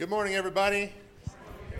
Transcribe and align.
Good 0.00 0.08
morning, 0.08 0.34
everybody. 0.34 0.94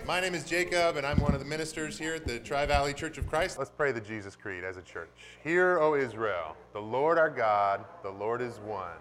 My 0.07 0.21
name 0.21 0.35
is 0.35 0.45
Jacob, 0.45 0.99
and 0.99 1.07
I'm 1.07 1.19
one 1.21 1.33
of 1.33 1.41
the 1.41 1.47
ministers 1.47 1.99
here 1.99 2.17
at 2.17 2.27
the 2.27 2.39
Tri 2.39 2.67
Valley 2.67 2.93
Church 2.93 3.17
of 3.17 3.27
Christ. 3.27 3.57
Let's 3.57 3.71
pray 3.71 3.93
the 3.93 4.01
Jesus 4.03 4.37
Creed 4.37 4.63
as 4.63 4.77
a 4.77 4.83
church. 4.83 5.09
Hear, 5.43 5.79
O 5.79 5.95
Israel, 5.95 6.55
the 6.75 6.83
Lord 6.83 7.17
our 7.17 7.31
God, 7.31 7.83
the 8.03 8.11
Lord 8.11 8.43
is 8.43 8.59
one. 8.59 8.99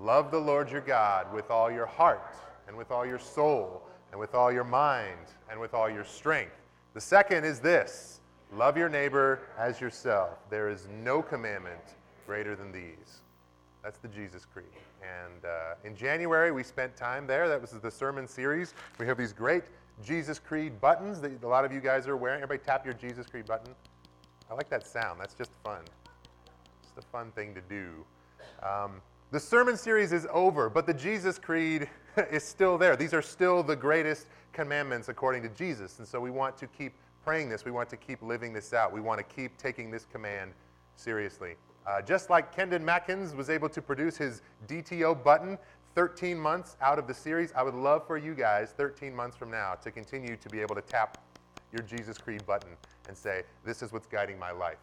Love 0.00 0.32
the 0.32 0.40
Lord 0.40 0.68
your 0.68 0.80
God 0.80 1.32
with 1.32 1.48
all 1.48 1.70
your 1.70 1.86
heart, 1.86 2.34
and 2.66 2.76
with 2.76 2.90
all 2.90 3.06
your 3.06 3.20
soul, 3.20 3.84
and 4.10 4.18
with 4.18 4.34
all 4.34 4.50
your 4.50 4.64
mind, 4.64 5.28
and 5.48 5.60
with 5.60 5.72
all 5.72 5.88
your 5.88 6.04
strength. 6.04 6.56
The 6.92 7.00
second 7.00 7.44
is 7.44 7.60
this 7.60 8.18
love 8.52 8.76
your 8.76 8.88
neighbor 8.88 9.42
as 9.60 9.80
yourself. 9.80 10.40
There 10.50 10.68
is 10.68 10.88
no 11.04 11.22
commandment 11.22 11.94
greater 12.26 12.56
than 12.56 12.72
these. 12.72 13.20
That's 13.82 13.98
the 13.98 14.08
Jesus 14.08 14.44
Creed. 14.44 14.66
And 15.02 15.44
uh, 15.44 15.74
in 15.84 15.96
January, 15.96 16.52
we 16.52 16.62
spent 16.62 16.96
time 16.96 17.26
there. 17.26 17.48
That 17.48 17.60
was 17.60 17.70
the 17.70 17.90
sermon 17.90 18.26
series. 18.26 18.74
We 18.98 19.06
have 19.06 19.16
these 19.16 19.32
great 19.32 19.64
Jesus 20.04 20.38
Creed 20.38 20.80
buttons 20.80 21.20
that 21.20 21.42
a 21.42 21.48
lot 21.48 21.64
of 21.64 21.72
you 21.72 21.80
guys 21.80 22.06
are 22.06 22.16
wearing. 22.16 22.42
Everybody 22.42 22.64
tap 22.64 22.84
your 22.84 22.94
Jesus 22.94 23.26
Creed 23.26 23.46
button. 23.46 23.74
I 24.50 24.54
like 24.54 24.68
that 24.70 24.86
sound. 24.86 25.20
That's 25.20 25.34
just 25.34 25.50
fun. 25.64 25.82
It's 26.82 26.92
a 26.98 27.08
fun 27.10 27.30
thing 27.32 27.54
to 27.54 27.60
do. 27.62 28.04
Um, 28.62 29.00
the 29.30 29.40
sermon 29.40 29.76
series 29.76 30.12
is 30.12 30.26
over, 30.32 30.68
but 30.68 30.86
the 30.86 30.94
Jesus 30.94 31.38
Creed 31.38 31.88
is 32.30 32.42
still 32.42 32.76
there. 32.76 32.96
These 32.96 33.14
are 33.14 33.22
still 33.22 33.62
the 33.62 33.76
greatest 33.76 34.26
commandments 34.52 35.08
according 35.08 35.42
to 35.44 35.48
Jesus. 35.50 35.98
And 36.00 36.08
so 36.08 36.20
we 36.20 36.30
want 36.30 36.56
to 36.58 36.66
keep 36.66 36.92
praying 37.24 37.48
this. 37.48 37.64
We 37.64 37.70
want 37.70 37.88
to 37.90 37.96
keep 37.96 38.20
living 38.22 38.52
this 38.52 38.72
out. 38.72 38.92
We 38.92 39.00
want 39.00 39.18
to 39.18 39.34
keep 39.34 39.56
taking 39.56 39.90
this 39.90 40.04
command 40.04 40.52
seriously. 40.96 41.54
Uh, 41.90 42.00
just 42.00 42.30
like 42.30 42.54
Kendon 42.54 42.84
Mackins 42.84 43.34
was 43.34 43.50
able 43.50 43.68
to 43.68 43.82
produce 43.82 44.16
his 44.16 44.42
DTO 44.68 45.24
button 45.24 45.58
13 45.96 46.38
months 46.38 46.76
out 46.80 47.00
of 47.00 47.08
the 47.08 47.14
series, 47.14 47.52
I 47.56 47.64
would 47.64 47.74
love 47.74 48.06
for 48.06 48.16
you 48.16 48.32
guys 48.32 48.70
13 48.76 49.12
months 49.12 49.36
from 49.36 49.50
now 49.50 49.74
to 49.74 49.90
continue 49.90 50.36
to 50.36 50.48
be 50.50 50.60
able 50.60 50.76
to 50.76 50.82
tap 50.82 51.20
your 51.72 51.82
Jesus 51.82 52.16
Creed 52.16 52.46
button 52.46 52.70
and 53.08 53.16
say, 53.16 53.42
This 53.64 53.82
is 53.82 53.92
what's 53.92 54.06
guiding 54.06 54.38
my 54.38 54.52
life. 54.52 54.78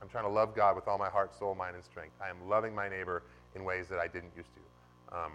I'm 0.00 0.08
trying 0.08 0.22
to 0.22 0.30
love 0.30 0.54
God 0.54 0.76
with 0.76 0.86
all 0.86 0.98
my 0.98 1.08
heart, 1.08 1.36
soul, 1.36 1.56
mind, 1.56 1.74
and 1.74 1.84
strength. 1.84 2.14
I 2.24 2.30
am 2.30 2.48
loving 2.48 2.72
my 2.76 2.88
neighbor 2.88 3.24
in 3.56 3.64
ways 3.64 3.88
that 3.88 3.98
I 3.98 4.06
didn't 4.06 4.30
used 4.36 4.50
to. 4.54 5.16
Um, 5.18 5.32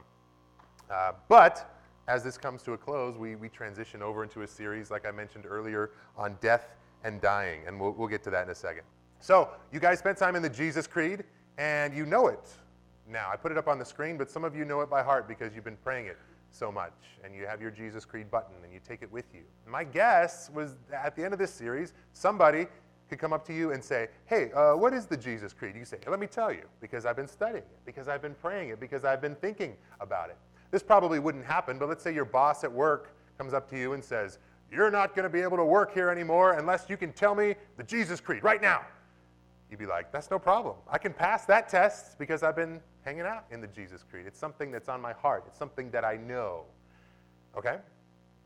uh, 0.90 1.12
but 1.28 1.78
as 2.08 2.24
this 2.24 2.38
comes 2.38 2.64
to 2.64 2.72
a 2.72 2.78
close, 2.78 3.18
we, 3.18 3.36
we 3.36 3.50
transition 3.50 4.02
over 4.02 4.24
into 4.24 4.44
a 4.44 4.48
series, 4.48 4.92
like 4.92 5.06
I 5.06 5.12
mentioned 5.12 5.44
earlier, 5.46 5.92
on 6.18 6.38
death 6.40 6.78
and 7.04 7.20
dying. 7.20 7.64
And 7.68 7.78
we'll, 7.78 7.92
we'll 7.92 8.08
get 8.08 8.24
to 8.24 8.30
that 8.30 8.46
in 8.46 8.50
a 8.50 8.56
second. 8.56 8.84
So, 9.20 9.50
you 9.72 9.80
guys 9.80 10.00
spent 10.00 10.18
time 10.18 10.36
in 10.36 10.42
the 10.42 10.50
Jesus 10.50 10.88
Creed, 10.88 11.24
and 11.58 11.94
you 11.94 12.06
know 12.06 12.28
it 12.28 12.50
now. 13.10 13.30
I 13.32 13.36
put 13.36 13.52
it 13.52 13.58
up 13.58 13.68
on 13.68 13.80
the 13.80 13.86
screen, 13.86 14.18
but 14.18 14.30
some 14.30 14.44
of 14.44 14.56
you 14.56 14.66
know 14.66 14.82
it 14.82 14.90
by 14.90 15.04
heart 15.04 15.28
because 15.28 15.56
you've 15.56 15.64
been 15.64 15.78
praying 15.84 16.08
it 16.08 16.18
so 16.50 16.72
much, 16.72 16.94
and 17.24 17.36
you 17.36 17.46
have 17.46 17.62
your 17.62 17.72
Jesus 17.72 18.06
Creed 18.06 18.30
button, 18.30 18.56
and 18.64 18.74
you 18.74 18.80
take 18.88 19.02
it 19.02 19.12
with 19.12 19.26
you. 19.34 19.42
My 19.68 19.84
guess 19.84 20.50
was 20.54 20.76
at 20.94 21.16
the 21.16 21.24
end 21.24 21.34
of 21.34 21.40
this 21.40 21.52
series, 21.52 21.94
somebody 22.14 22.68
could 23.10 23.20
come 23.20 23.34
up 23.34 23.46
to 23.48 23.54
you 23.54 23.72
and 23.72 23.84
say, 23.84 24.10
Hey, 24.26 24.52
uh, 24.52 24.76
what 24.76 24.94
is 24.94 25.06
the 25.06 25.18
Jesus 25.18 25.54
Creed? 25.54 25.76
You 25.76 25.86
say, 25.86 25.98
Let 26.08 26.20
me 26.20 26.28
tell 26.28 26.52
you, 26.52 26.64
because 26.82 27.06
I've 27.06 27.16
been 27.16 27.28
studying 27.28 27.64
it, 27.64 27.80
because 27.86 28.08
I've 28.08 28.22
been 28.22 28.36
praying 28.36 28.70
it, 28.70 28.80
because 28.80 29.06
I've 29.06 29.22
been 29.22 29.36
thinking 29.36 29.76
about 30.00 30.30
it. 30.30 30.38
This 30.72 30.84
probably 30.84 31.20
wouldn't 31.20 31.46
happen, 31.46 31.80
but 31.80 31.88
let's 31.88 32.04
say 32.04 32.14
your 32.14 32.26
boss 32.26 32.64
at 32.64 32.72
work 32.72 33.16
comes 33.38 33.54
up 33.54 33.70
to 33.70 33.78
you 33.78 33.94
and 33.94 34.04
says, 34.04 34.40
You're 34.72 34.92
not 34.92 35.16
going 35.16 35.24
to 35.24 35.30
be 35.30 35.42
able 35.42 35.58
to 35.58 35.66
work 35.66 35.94
here 35.94 36.10
anymore 36.10 36.54
unless 36.54 36.90
you 36.90 36.98
can 36.98 37.14
tell 37.14 37.36
me 37.36 37.56
the 37.78 37.84
Jesus 37.84 38.20
Creed 38.20 38.44
right 38.44 38.62
now. 38.62 38.82
You'd 39.70 39.80
be 39.80 39.86
like, 39.86 40.12
that's 40.12 40.32
no 40.32 40.40
problem. 40.40 40.76
I 40.90 40.98
can 40.98 41.14
pass 41.14 41.46
that 41.46 41.68
test 41.68 42.18
because 42.18 42.42
I've 42.42 42.56
been 42.56 42.80
hanging 43.04 43.22
out 43.22 43.46
in 43.52 43.60
the 43.60 43.68
Jesus 43.68 44.04
Creed. 44.10 44.26
It's 44.26 44.40
something 44.40 44.72
that's 44.72 44.90
on 44.90 45.02
my 45.02 45.14
heart, 45.14 45.44
it's 45.48 45.58
something 45.58 45.90
that 45.92 46.06
I 46.06 46.16
know. 46.18 46.64
Okay? 47.58 47.78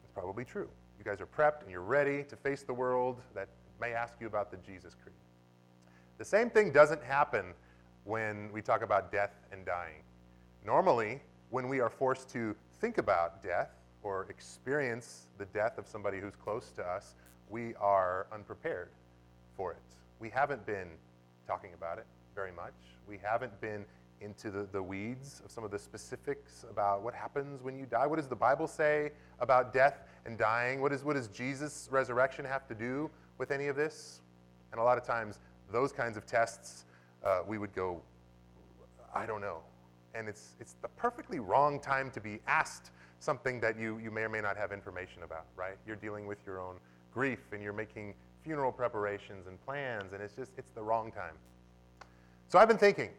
It's 0.04 0.12
probably 0.14 0.46
true. 0.46 0.70
You 0.98 1.06
guys 1.06 1.20
are 1.22 1.28
prepped 1.28 1.62
and 1.64 1.72
you're 1.72 1.82
ready 1.82 2.24
to 2.24 2.36
face 2.36 2.64
the 2.64 2.74
world 2.74 3.22
that 3.36 3.50
may 3.80 3.94
ask 3.94 4.14
you 4.20 4.28
about 4.28 4.52
the 4.52 4.58
Jesus 4.58 4.96
Creed. 5.02 5.16
The 6.18 6.26
same 6.26 6.50
thing 6.50 6.72
doesn't 6.72 7.04
happen 7.04 7.54
when 8.04 8.52
we 8.52 8.62
talk 8.62 8.84
about 8.84 9.12
death 9.12 9.34
and 9.52 9.66
dying. 9.66 10.04
Normally, 10.66 11.22
when 11.50 11.68
we 11.68 11.80
are 11.80 11.90
forced 11.90 12.30
to 12.30 12.56
think 12.80 12.98
about 12.98 13.44
death 13.44 13.72
or 14.04 14.28
experience 14.30 15.28
the 15.38 15.46
death 15.46 15.78
of 15.78 15.88
somebody 15.88 16.20
who's 16.20 16.36
close 16.36 16.72
to 16.72 16.84
us, 16.84 17.16
we 17.50 17.76
are 17.76 18.28
unprepared 18.32 18.90
for 19.56 19.72
it. 19.72 19.82
We 20.20 20.30
haven't 20.30 20.66
been 20.66 20.88
talking 21.52 21.74
about 21.74 21.98
it 21.98 22.06
very 22.34 22.54
much. 22.54 22.74
We 23.10 23.20
haven't 23.22 23.60
been 23.60 23.84
into 24.22 24.50
the, 24.52 24.66
the 24.72 24.82
weeds 24.82 25.42
of 25.44 25.52
some 25.52 25.66
of 25.66 25.72
the 25.72 25.80
specifics 25.80 26.64
about 26.70 27.02
what 27.02 27.14
happens 27.14 27.62
when 27.62 27.78
you 27.78 27.86
die. 27.86 28.08
What 28.08 28.16
does 28.16 28.30
the 28.30 28.38
Bible 28.38 28.68
say 28.68 29.12
about 29.40 29.74
death 29.74 30.06
and 30.26 30.38
dying? 30.38 30.80
What, 30.80 30.94
is, 30.94 31.04
what 31.04 31.18
does 31.18 31.28
Jesus' 31.28 31.90
resurrection 31.92 32.46
have 32.46 32.66
to 32.70 32.74
do 32.74 33.10
with 33.38 33.52
any 33.52 33.68
of 33.68 33.76
this? 33.76 34.22
And 34.72 34.80
a 34.80 34.84
lot 34.84 34.98
of 34.98 35.04
times, 35.04 35.40
those 35.74 35.92
kinds 35.92 36.16
of 36.16 36.26
tests, 36.26 36.86
uh, 37.26 37.42
we 37.46 37.58
would 37.58 37.76
go, 37.76 38.02
I 39.14 39.26
don't 39.26 39.42
know. 39.42 39.58
And 40.16 40.30
it's, 40.30 40.56
it's 40.62 40.76
the 40.82 40.88
perfectly 40.88 41.40
wrong 41.40 41.82
time 41.82 42.12
to 42.12 42.22
be 42.22 42.40
asked 42.48 42.92
something 43.20 43.60
that 43.60 43.78
you, 43.78 43.98
you 43.98 44.10
may 44.10 44.22
or 44.22 44.30
may 44.30 44.42
not 44.42 44.56
have 44.56 44.72
information 44.72 45.24
about, 45.24 45.48
right? 45.58 45.76
You're 45.86 45.98
dealing 45.98 46.28
with 46.28 46.38
your 46.46 46.62
own 46.62 46.76
grief 47.14 47.40
and 47.52 47.62
you're 47.62 47.74
making 47.74 48.14
funeral 48.44 48.72
preparations 48.72 49.48
and 49.48 49.64
plans, 49.66 50.14
and 50.14 50.22
it's 50.22 50.36
just, 50.36 50.52
it's 50.58 50.72
the 50.72 50.82
wrong 50.82 51.12
time. 51.12 51.36
So 52.48 52.60
I've 52.60 52.68
been 52.68 52.78
thinking 52.78 53.10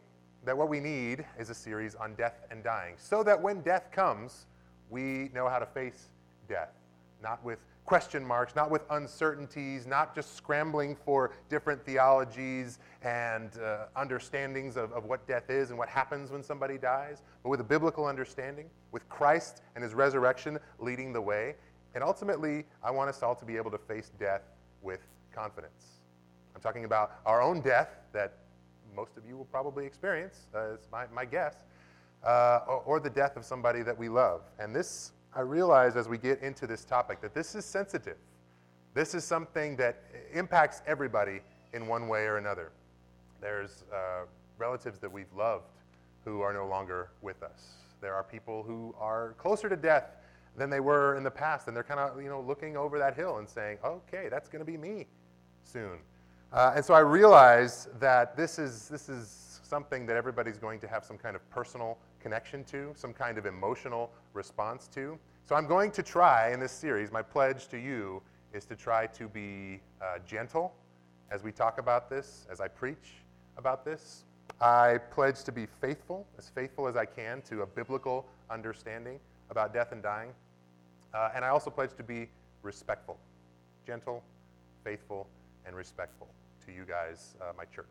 that 0.45 0.57
what 0.57 0.69
we 0.69 0.79
need 0.79 1.25
is 1.39 1.49
a 1.49 1.55
series 1.55 1.95
on 1.95 2.15
death 2.15 2.45
and 2.51 2.63
dying, 2.63 2.95
so 2.97 3.23
that 3.23 3.41
when 3.41 3.61
death 3.61 3.89
comes, 3.91 4.45
we 4.89 5.29
know 5.33 5.47
how 5.47 5.59
to 5.59 5.65
face 5.65 6.09
death, 6.47 6.73
not 7.21 7.43
with 7.43 7.59
question 7.85 8.23
marks, 8.23 8.55
not 8.55 8.71
with 8.71 8.83
uncertainties, 8.91 9.85
not 9.85 10.15
just 10.15 10.35
scrambling 10.37 10.95
for 10.95 11.31
different 11.49 11.85
theologies 11.85 12.79
and 13.01 13.59
uh, 13.59 13.85
understandings 13.95 14.77
of, 14.77 14.91
of 14.93 15.03
what 15.05 15.27
death 15.27 15.49
is 15.49 15.69
and 15.69 15.77
what 15.77 15.89
happens 15.89 16.31
when 16.31 16.41
somebody 16.43 16.77
dies, 16.77 17.23
but 17.41 17.49
with 17.49 17.59
a 17.59 17.63
biblical 17.63 18.05
understanding, 18.05 18.69
with 18.91 19.07
Christ 19.09 19.61
and 19.75 19.83
his 19.83 19.93
resurrection 19.93 20.59
leading 20.79 21.11
the 21.11 21.21
way. 21.21 21.55
And 21.95 22.03
ultimately, 22.03 22.65
I 22.81 22.91
want 22.91 23.09
us 23.09 23.21
all 23.21 23.35
to 23.35 23.45
be 23.45 23.57
able 23.57 23.71
to 23.71 23.77
face 23.77 24.11
death 24.17 24.43
with 24.81 25.01
confidence. 25.33 25.99
I'm 26.55 26.61
talking 26.61 26.85
about 26.85 27.19
our 27.25 27.41
own 27.41 27.61
death 27.61 27.89
that 28.13 28.33
most 28.95 29.17
of 29.17 29.25
you 29.27 29.35
will 29.35 29.45
probably 29.45 29.85
experience, 29.85 30.47
uh, 30.55 30.73
is 30.73 30.87
my, 30.91 31.05
my 31.13 31.25
guess, 31.25 31.63
uh, 32.23 32.59
or, 32.67 32.81
or 32.85 32.99
the 32.99 33.09
death 33.09 33.35
of 33.35 33.43
somebody 33.43 33.81
that 33.81 33.97
we 33.97 34.07
love. 34.07 34.41
And 34.59 34.75
this, 34.75 35.11
I 35.35 35.41
realize 35.41 35.95
as 35.95 36.07
we 36.07 36.17
get 36.17 36.41
into 36.41 36.67
this 36.67 36.85
topic, 36.85 37.21
that 37.21 37.33
this 37.33 37.55
is 37.55 37.65
sensitive. 37.65 38.17
This 38.93 39.15
is 39.15 39.23
something 39.23 39.75
that 39.77 40.03
impacts 40.33 40.81
everybody 40.85 41.41
in 41.73 41.87
one 41.87 42.07
way 42.07 42.25
or 42.25 42.37
another. 42.37 42.71
There's 43.41 43.83
uh, 43.91 44.25
relatives 44.59 44.99
that 44.99 45.11
we've 45.11 45.33
loved 45.35 45.65
who 46.23 46.41
are 46.41 46.53
no 46.53 46.67
longer 46.67 47.09
with 47.21 47.41
us. 47.41 47.73
There 47.99 48.13
are 48.13 48.23
people 48.23 48.63
who 48.63 48.93
are 48.99 49.33
closer 49.37 49.67
to 49.67 49.75
death 49.75 50.11
than 50.55 50.69
they 50.69 50.79
were 50.79 51.17
in 51.17 51.23
the 51.23 51.31
past, 51.31 51.67
and 51.67 51.75
they're 51.75 51.83
kind 51.83 51.99
of 51.99 52.21
you 52.21 52.29
know 52.29 52.41
looking 52.41 52.77
over 52.77 52.99
that 52.99 53.15
hill 53.15 53.39
and 53.39 53.49
saying, 53.49 53.79
"Okay, 53.83 54.27
that's 54.29 54.47
going 54.49 54.63
to 54.63 54.71
be 54.71 54.77
me 54.77 55.07
soon." 55.63 55.99
Uh, 56.51 56.73
and 56.75 56.85
so 56.85 56.93
I 56.93 56.99
realize 56.99 57.89
that 57.99 58.37
this 58.37 58.59
is 58.59 58.87
this 58.87 59.09
is 59.09 59.59
something 59.63 60.05
that 60.05 60.15
everybody's 60.15 60.57
going 60.57 60.79
to 60.79 60.87
have 60.87 61.03
some 61.03 61.17
kind 61.17 61.35
of 61.35 61.49
personal 61.49 61.97
connection 62.19 62.63
to, 62.65 62.93
some 62.95 63.11
kind 63.11 63.37
of 63.37 63.45
emotional 63.45 64.11
response 64.33 64.87
to. 64.89 65.17
So 65.45 65.55
I'm 65.55 65.67
going 65.67 65.91
to 65.91 66.03
try 66.03 66.53
in 66.53 66.59
this 66.59 66.71
series. 66.71 67.11
My 67.11 67.21
pledge 67.21 67.67
to 67.69 67.77
you 67.77 68.21
is 68.53 68.65
to 68.65 68.75
try 68.75 69.07
to 69.07 69.27
be 69.27 69.81
uh, 70.01 70.19
gentle 70.25 70.73
as 71.31 71.43
we 71.43 71.51
talk 71.51 71.79
about 71.79 72.09
this, 72.09 72.45
as 72.51 72.61
I 72.61 72.67
preach 72.67 73.23
about 73.57 73.83
this. 73.83 74.25
I 74.61 74.99
pledge 75.11 75.43
to 75.43 75.51
be 75.51 75.65
faithful, 75.81 76.27
as 76.37 76.49
faithful 76.49 76.87
as 76.87 76.95
I 76.95 77.05
can, 77.05 77.41
to 77.49 77.63
a 77.63 77.65
biblical 77.65 78.27
understanding 78.49 79.19
about 79.49 79.73
death 79.73 79.91
and 79.91 80.03
dying. 80.03 80.29
Uh, 81.13 81.31
and 81.35 81.43
I 81.43 81.49
also 81.49 81.69
pledge 81.69 81.95
to 81.95 82.03
be 82.03 82.29
respectful, 82.61 83.17
gentle, 83.85 84.23
faithful, 84.83 85.27
and 85.65 85.75
respectful 85.75 86.27
to 86.65 86.71
you 86.71 86.83
guys, 86.85 87.35
uh, 87.41 87.53
my 87.57 87.65
church, 87.65 87.85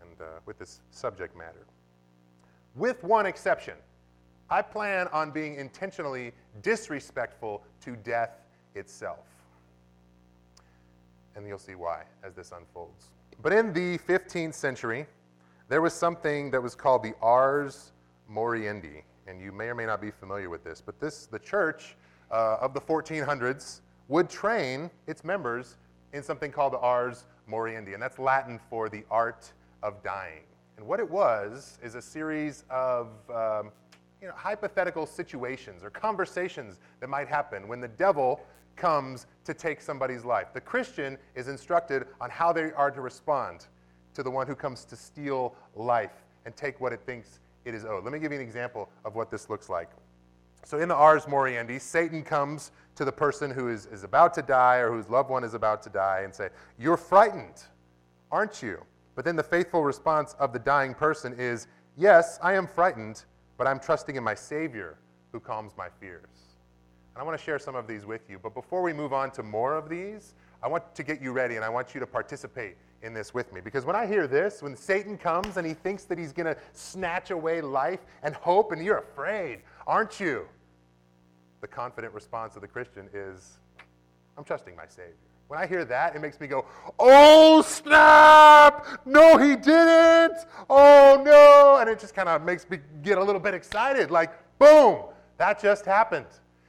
and 0.00 0.20
uh, 0.20 0.24
with 0.46 0.58
this 0.58 0.80
subject 0.90 1.36
matter. 1.36 1.66
With 2.74 3.02
one 3.04 3.26
exception, 3.26 3.74
I 4.48 4.62
plan 4.62 5.08
on 5.08 5.30
being 5.30 5.54
intentionally 5.54 6.32
disrespectful 6.62 7.62
to 7.82 7.96
death 7.96 8.40
itself. 8.74 9.26
And 11.36 11.46
you'll 11.46 11.58
see 11.58 11.74
why 11.74 12.02
as 12.24 12.34
this 12.34 12.52
unfolds. 12.52 13.10
But 13.42 13.52
in 13.52 13.72
the 13.72 13.98
15th 13.98 14.54
century, 14.54 15.06
there 15.68 15.80
was 15.80 15.94
something 15.94 16.50
that 16.50 16.62
was 16.62 16.74
called 16.74 17.02
the 17.02 17.14
Ars 17.22 17.92
Moriendi 18.30 19.02
and 19.30 19.40
you 19.40 19.52
may 19.52 19.66
or 19.66 19.74
may 19.74 19.86
not 19.86 20.00
be 20.00 20.10
familiar 20.10 20.50
with 20.50 20.64
this, 20.64 20.82
but 20.84 20.98
this, 20.98 21.26
the 21.26 21.38
church 21.38 21.96
uh, 22.30 22.56
of 22.60 22.74
the 22.74 22.80
1400s 22.80 23.80
would 24.08 24.28
train 24.28 24.90
its 25.06 25.22
members 25.22 25.76
in 26.12 26.22
something 26.22 26.50
called 26.50 26.72
the 26.72 26.78
ars 26.78 27.26
moriendi, 27.48 27.94
and 27.94 28.02
that's 28.02 28.18
Latin 28.18 28.60
for 28.68 28.88
the 28.88 29.04
art 29.10 29.52
of 29.82 30.02
dying. 30.02 30.42
And 30.76 30.86
what 30.86 31.00
it 31.00 31.10
was 31.10 31.78
is 31.82 31.94
a 31.94 32.02
series 32.02 32.64
of 32.70 33.08
um, 33.28 33.70
you 34.20 34.28
know, 34.28 34.34
hypothetical 34.34 35.06
situations 35.06 35.82
or 35.82 35.90
conversations 35.90 36.78
that 37.00 37.08
might 37.08 37.28
happen 37.28 37.68
when 37.68 37.80
the 37.80 37.88
devil 37.88 38.40
comes 38.76 39.26
to 39.44 39.52
take 39.52 39.80
somebody's 39.80 40.24
life. 40.24 40.48
The 40.54 40.60
Christian 40.60 41.18
is 41.34 41.48
instructed 41.48 42.06
on 42.20 42.30
how 42.30 42.52
they 42.52 42.72
are 42.72 42.90
to 42.90 43.00
respond 43.00 43.66
to 44.14 44.22
the 44.22 44.30
one 44.30 44.46
who 44.46 44.54
comes 44.54 44.84
to 44.86 44.96
steal 44.96 45.54
life 45.74 46.24
and 46.46 46.56
take 46.56 46.80
what 46.80 46.92
it 46.92 47.00
thinks 47.04 47.40
it 47.64 47.74
is 47.74 47.84
owed. 47.84 48.04
Let 48.04 48.12
me 48.12 48.18
give 48.18 48.32
you 48.32 48.38
an 48.38 48.44
example 48.44 48.88
of 49.04 49.14
what 49.14 49.30
this 49.30 49.50
looks 49.50 49.68
like. 49.68 49.90
So, 50.64 50.78
in 50.78 50.88
the 50.88 50.94
Ars 50.94 51.24
Moriendi, 51.24 51.80
Satan 51.80 52.22
comes 52.22 52.72
to 52.96 53.04
the 53.04 53.12
person 53.12 53.50
who 53.50 53.68
is, 53.68 53.86
is 53.86 54.04
about 54.04 54.34
to 54.34 54.42
die 54.42 54.76
or 54.76 54.92
whose 54.92 55.08
loved 55.08 55.30
one 55.30 55.42
is 55.42 55.54
about 55.54 55.82
to 55.84 55.90
die 55.90 56.20
and 56.24 56.34
say, 56.34 56.50
You're 56.78 56.96
frightened, 56.96 57.62
aren't 58.30 58.62
you? 58.62 58.82
But 59.14 59.24
then 59.24 59.36
the 59.36 59.42
faithful 59.42 59.82
response 59.82 60.34
of 60.38 60.52
the 60.52 60.58
dying 60.58 60.94
person 60.94 61.34
is, 61.38 61.66
Yes, 61.96 62.38
I 62.42 62.54
am 62.54 62.66
frightened, 62.66 63.24
but 63.56 63.66
I'm 63.66 63.80
trusting 63.80 64.16
in 64.16 64.24
my 64.24 64.34
Savior 64.34 64.98
who 65.32 65.40
calms 65.40 65.72
my 65.76 65.88
fears. 66.00 66.28
And 67.14 67.22
I 67.22 67.24
want 67.24 67.38
to 67.38 67.44
share 67.44 67.58
some 67.58 67.74
of 67.74 67.86
these 67.86 68.06
with 68.06 68.28
you. 68.28 68.38
But 68.38 68.54
before 68.54 68.82
we 68.82 68.92
move 68.92 69.12
on 69.12 69.30
to 69.32 69.42
more 69.42 69.74
of 69.74 69.88
these, 69.88 70.34
I 70.62 70.68
want 70.68 70.94
to 70.94 71.02
get 71.02 71.20
you 71.20 71.32
ready 71.32 71.56
and 71.56 71.64
I 71.64 71.68
want 71.68 71.94
you 71.94 72.00
to 72.00 72.06
participate 72.06 72.76
in 73.02 73.14
this 73.14 73.32
with 73.32 73.52
me. 73.52 73.60
Because 73.60 73.84
when 73.84 73.96
I 73.96 74.06
hear 74.06 74.26
this, 74.26 74.62
when 74.62 74.76
Satan 74.76 75.16
comes 75.16 75.56
and 75.56 75.66
he 75.66 75.74
thinks 75.74 76.04
that 76.04 76.18
he's 76.18 76.32
going 76.32 76.46
to 76.46 76.56
snatch 76.72 77.30
away 77.30 77.60
life 77.60 78.00
and 78.22 78.34
hope, 78.34 78.72
and 78.72 78.84
you're 78.84 78.98
afraid, 78.98 79.60
aren't 79.90 80.20
you? 80.20 80.46
The 81.62 81.66
confident 81.66 82.14
response 82.14 82.54
of 82.54 82.62
the 82.62 82.68
Christian 82.68 83.08
is, 83.12 83.58
I'm 84.38 84.44
trusting 84.44 84.76
my 84.76 84.86
Savior. 84.86 85.16
When 85.48 85.58
I 85.58 85.66
hear 85.66 85.84
that, 85.84 86.14
it 86.14 86.22
makes 86.22 86.38
me 86.38 86.46
go, 86.46 86.64
oh, 87.00 87.60
snap! 87.62 88.86
No, 89.04 89.36
he 89.36 89.56
didn't! 89.56 90.46
Oh, 90.70 91.20
no! 91.24 91.78
And 91.80 91.90
it 91.90 91.98
just 91.98 92.14
kind 92.14 92.28
of 92.28 92.44
makes 92.44 92.70
me 92.70 92.78
get 93.02 93.18
a 93.18 93.24
little 93.24 93.40
bit 93.40 93.52
excited 93.52 94.12
like, 94.12 94.30
boom, 94.60 95.06
that 95.38 95.60
just 95.60 95.84
happened. 95.84 96.26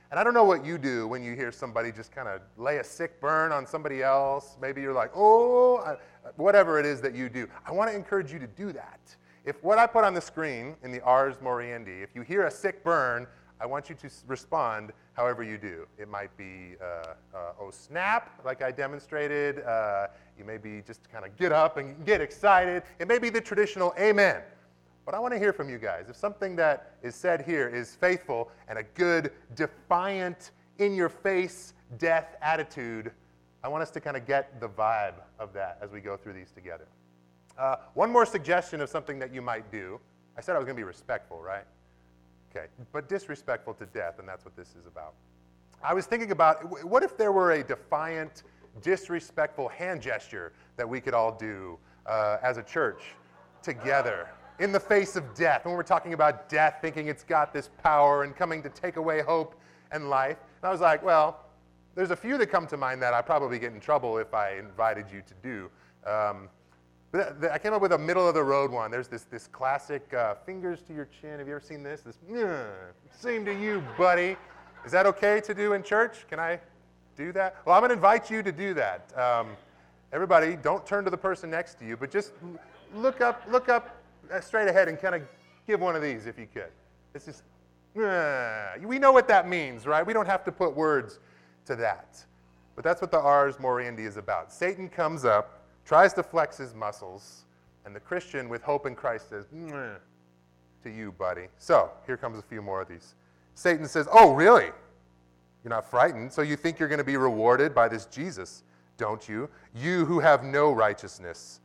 And 0.10 0.20
I 0.20 0.24
don't 0.24 0.34
know 0.34 0.44
what 0.44 0.66
you 0.66 0.80
do 0.80 1.08
when 1.08 1.22
you 1.22 1.36
hear 1.36 1.52
somebody 1.52 1.92
just 1.92 2.12
kind 2.12 2.28
of 2.28 2.42
lay 2.58 2.78
a 2.78 2.84
sick 2.84 3.22
burn 3.22 3.52
on 3.52 3.68
somebody 3.68 4.02
else. 4.02 4.58
Maybe 4.60 4.82
you're 4.82 4.96
like, 4.96 5.12
oh, 5.16 5.96
whatever 6.38 6.80
it 6.80 6.88
is 6.88 7.02
that 7.02 7.14
you 7.14 7.30
do. 7.30 7.48
I 7.68 7.72
want 7.72 7.92
to 7.92 7.96
encourage 7.96 8.34
you 8.34 8.40
to 8.40 8.48
do 8.48 8.74
that. 8.74 9.00
If 9.46 9.64
what 9.64 9.80
I 9.80 9.88
put 9.88 10.04
on 10.04 10.14
the 10.14 10.22
screen 10.22 10.76
in 10.84 10.92
the 10.92 11.02
Ars 11.02 11.38
Moriendi, 11.38 12.04
if 12.04 12.16
you 12.16 12.22
hear 12.22 12.46
a 12.46 12.52
sick 12.52 12.84
burn, 12.84 13.26
I 13.60 13.66
want 13.66 13.90
you 13.90 13.96
to 13.96 14.10
respond 14.28 14.92
however 15.14 15.44
you 15.44 15.58
do. 15.58 15.88
It 15.98 16.10
might 16.10 16.36
be, 16.38 16.76
uh, 16.82 17.14
uh, 17.36 17.54
oh, 17.60 17.72
snap, 17.72 18.40
like 18.46 18.62
I 18.62 18.72
demonstrated. 18.72 19.64
Uh, 19.64 20.08
you 20.38 20.46
may 20.46 20.58
be 20.58 20.82
just 20.82 21.12
kind 21.12 21.26
of 21.26 21.36
get 21.38 21.52
up 21.52 21.78
and 21.78 22.06
get 22.06 22.22
excited. 22.22 22.84
It 23.00 23.08
may 23.08 23.20
be 23.20 23.30
the 23.30 23.42
traditional 23.42 23.94
amen. 24.00 24.42
But 25.06 25.16
I 25.16 25.20
want 25.20 25.34
to 25.34 25.40
hear 25.40 25.54
from 25.54 25.70
you 25.70 25.78
guys. 25.78 26.06
If 26.10 26.16
something 26.16 26.56
that 26.58 26.96
is 27.02 27.16
said 27.16 27.42
here 27.42 27.68
is 27.68 27.96
faithful 27.96 28.52
and 28.68 28.78
a 28.78 28.84
good, 28.84 29.32
defiant, 29.56 30.52
in 30.82 30.96
your 30.96 31.10
face 31.10 31.74
death 31.98 32.36
attitude, 32.42 33.12
I 33.64 33.68
want 33.68 33.84
us 33.84 33.92
to 33.92 34.00
kind 34.00 34.18
of 34.18 34.26
get 34.26 34.60
the 34.60 34.68
vibe 34.68 35.16
of 35.40 35.54
that 35.54 35.78
as 35.82 35.92
we 35.92 36.02
go 36.02 36.18
through 36.18 36.34
these 36.34 36.52
together. 36.52 36.88
Uh, 37.62 37.76
one 37.94 38.12
more 38.12 38.26
suggestion 38.26 38.82
of 38.82 38.90
something 38.90 39.20
that 39.20 39.32
you 39.32 39.40
might 39.40 39.72
do. 39.72 40.00
I 40.36 40.42
said 40.42 40.56
I 40.56 40.58
was 40.58 40.66
going 40.66 40.76
to 40.76 40.80
be 40.80 40.84
respectful, 40.84 41.40
right? 41.40 41.66
Okay, 42.50 42.66
but 42.92 43.08
disrespectful 43.08 43.76
to 43.76 43.86
death, 43.86 44.18
and 44.18 44.28
that's 44.28 44.44
what 44.44 44.56
this 44.56 44.70
is 44.70 44.88
about. 44.88 45.14
I 45.84 45.94
was 45.94 46.08
thinking 46.08 46.32
about 46.32 46.84
what 46.84 47.04
if 47.04 47.16
there 47.18 47.32
were 47.32 47.52
a 47.52 47.64
defiant, 47.64 48.42
disrespectful 48.82 49.68
hand 49.68 50.02
gesture 50.02 50.54
that 50.76 50.90
we 50.90 51.00
could 51.00 51.14
all 51.14 51.32
do 51.32 51.78
uh, 52.08 52.38
as 52.42 52.58
a 52.58 52.64
church 52.64 53.14
together 53.62 54.28
in 54.58 54.72
the 54.72 54.80
face 54.80 55.16
of 55.16 55.36
death. 55.36 55.64
When 55.64 55.76
we're 55.76 55.84
talking 55.84 56.14
about 56.14 56.50
death, 56.50 56.80
thinking 56.82 57.10
it's 57.10 57.24
got 57.24 57.54
this 57.54 57.70
power 57.84 58.24
and 58.24 58.36
coming 58.36 58.64
to 58.64 58.70
take 58.70 58.96
away 58.96 59.22
hope 59.22 59.54
and 59.92 60.10
life. 60.10 60.38
And 60.64 60.68
I 60.68 60.72
was 60.72 60.82
like, 60.82 61.04
well, 61.04 61.46
there's 61.94 62.12
a 62.12 62.16
few 62.16 62.40
that 62.40 62.48
come 62.48 62.66
to 62.66 62.78
mind 62.78 63.04
that 63.04 63.14
I'd 63.14 63.28
probably 63.28 63.60
get 63.60 63.72
in 63.72 63.80
trouble 63.80 64.18
if 64.18 64.34
I 64.34 64.58
invited 64.58 65.06
you 65.14 65.22
to 65.22 65.34
do. 65.44 66.10
Um, 66.10 66.50
I 67.14 67.58
came 67.58 67.74
up 67.74 67.82
with 67.82 67.92
a 67.92 67.98
middle 67.98 68.26
of 68.26 68.34
the 68.34 68.44
road 68.44 68.72
one. 68.72 68.90
There's 68.90 69.10
this, 69.10 69.24
this 69.24 69.48
classic 69.48 70.14
uh, 70.14 70.36
fingers 70.46 70.82
to 70.84 70.94
your 70.94 71.10
chin. 71.20 71.40
Have 71.40 71.48
you 71.48 71.56
ever 71.56 71.60
seen 71.60 71.84
this? 71.84 72.02
This, 72.02 72.18
same 73.20 73.44
to 73.46 73.54
you, 73.54 73.84
buddy. 73.98 74.38
Is 74.86 74.94
that 74.94 75.06
okay 75.06 75.42
to 75.42 75.54
do 75.54 75.74
in 75.74 75.84
church? 75.84 76.26
Can 76.30 76.40
I 76.40 76.60
do 77.18 77.34
that? 77.34 77.58
Well, 77.66 77.76
I'm 77.76 77.82
going 77.82 77.90
to 77.90 77.96
invite 77.96 78.32
you 78.32 78.42
to 78.42 78.52
do 78.52 78.74
that. 78.76 79.12
Um, 79.18 79.50
everybody, 80.14 80.56
don't 80.56 80.86
turn 80.86 81.04
to 81.04 81.10
the 81.10 81.18
person 81.18 81.50
next 81.50 81.80
to 81.80 81.86
you, 81.86 81.98
but 81.98 82.12
just 82.12 82.32
look 82.96 83.20
up, 83.20 83.44
look 83.52 83.68
up 83.68 84.02
uh, 84.32 84.40
straight 84.40 84.70
ahead 84.70 84.88
and 84.88 84.98
kind 84.98 85.16
of 85.16 85.22
give 85.68 85.82
one 85.82 85.98
of 85.98 86.02
these 86.02 86.28
if 86.28 86.40
you 86.40 86.48
could. 86.54 86.72
Just, 87.14 87.44
uh, 88.02 88.70
we 88.86 89.00
know 89.00 89.12
what 89.12 89.28
that 89.28 89.50
means, 89.50 89.86
right? 89.86 90.06
We 90.06 90.14
don't 90.14 90.28
have 90.28 90.46
to 90.46 90.52
put 90.52 90.74
words 90.74 91.20
to 91.66 91.76
that. 91.76 92.24
But 92.76 92.86
that's 92.86 93.02
what 93.02 93.12
the 93.12 93.20
Ars 93.20 93.58
Moriendi 93.58 94.08
is 94.08 94.16
about. 94.16 94.54
Satan 94.54 94.88
comes 94.88 95.26
up 95.26 95.61
tries 95.86 96.14
to 96.14 96.24
flex 96.24 96.58
his 96.58 96.74
muscles, 96.74 97.46
and 97.86 97.96
the 97.96 98.00
Christian 98.00 98.50
with 98.50 98.62
hope 98.62 98.86
in 98.86 98.96
Christ 98.96 99.30
says, 99.30 99.46
to 100.84 100.90
you, 100.90 101.12
buddy. 101.14 101.48
So 101.58 101.92
here 102.06 102.18
comes 102.18 102.38
a 102.40 102.42
few 102.42 102.62
more 102.62 102.82
of 102.82 102.88
these. 102.88 103.16
Satan 103.56 103.88
says, 103.88 104.08
Oh, 104.12 104.34
really? 104.34 104.70
You're 105.64 105.70
not 105.70 105.90
frightened, 105.90 106.34
so 106.34 106.42
you 106.42 106.56
think 106.56 106.80
you're 106.80 106.90
going 106.90 106.98
to 106.98 107.04
be 107.04 107.18
rewarded 107.18 107.76
by 107.76 107.88
this 107.88 108.06
Jesus, 108.06 108.64
don't 108.98 109.30
you? 109.30 109.48
You 109.76 110.06
who 110.06 110.20
have 110.20 110.44
no 110.44 110.72
righteousness. 110.72 111.60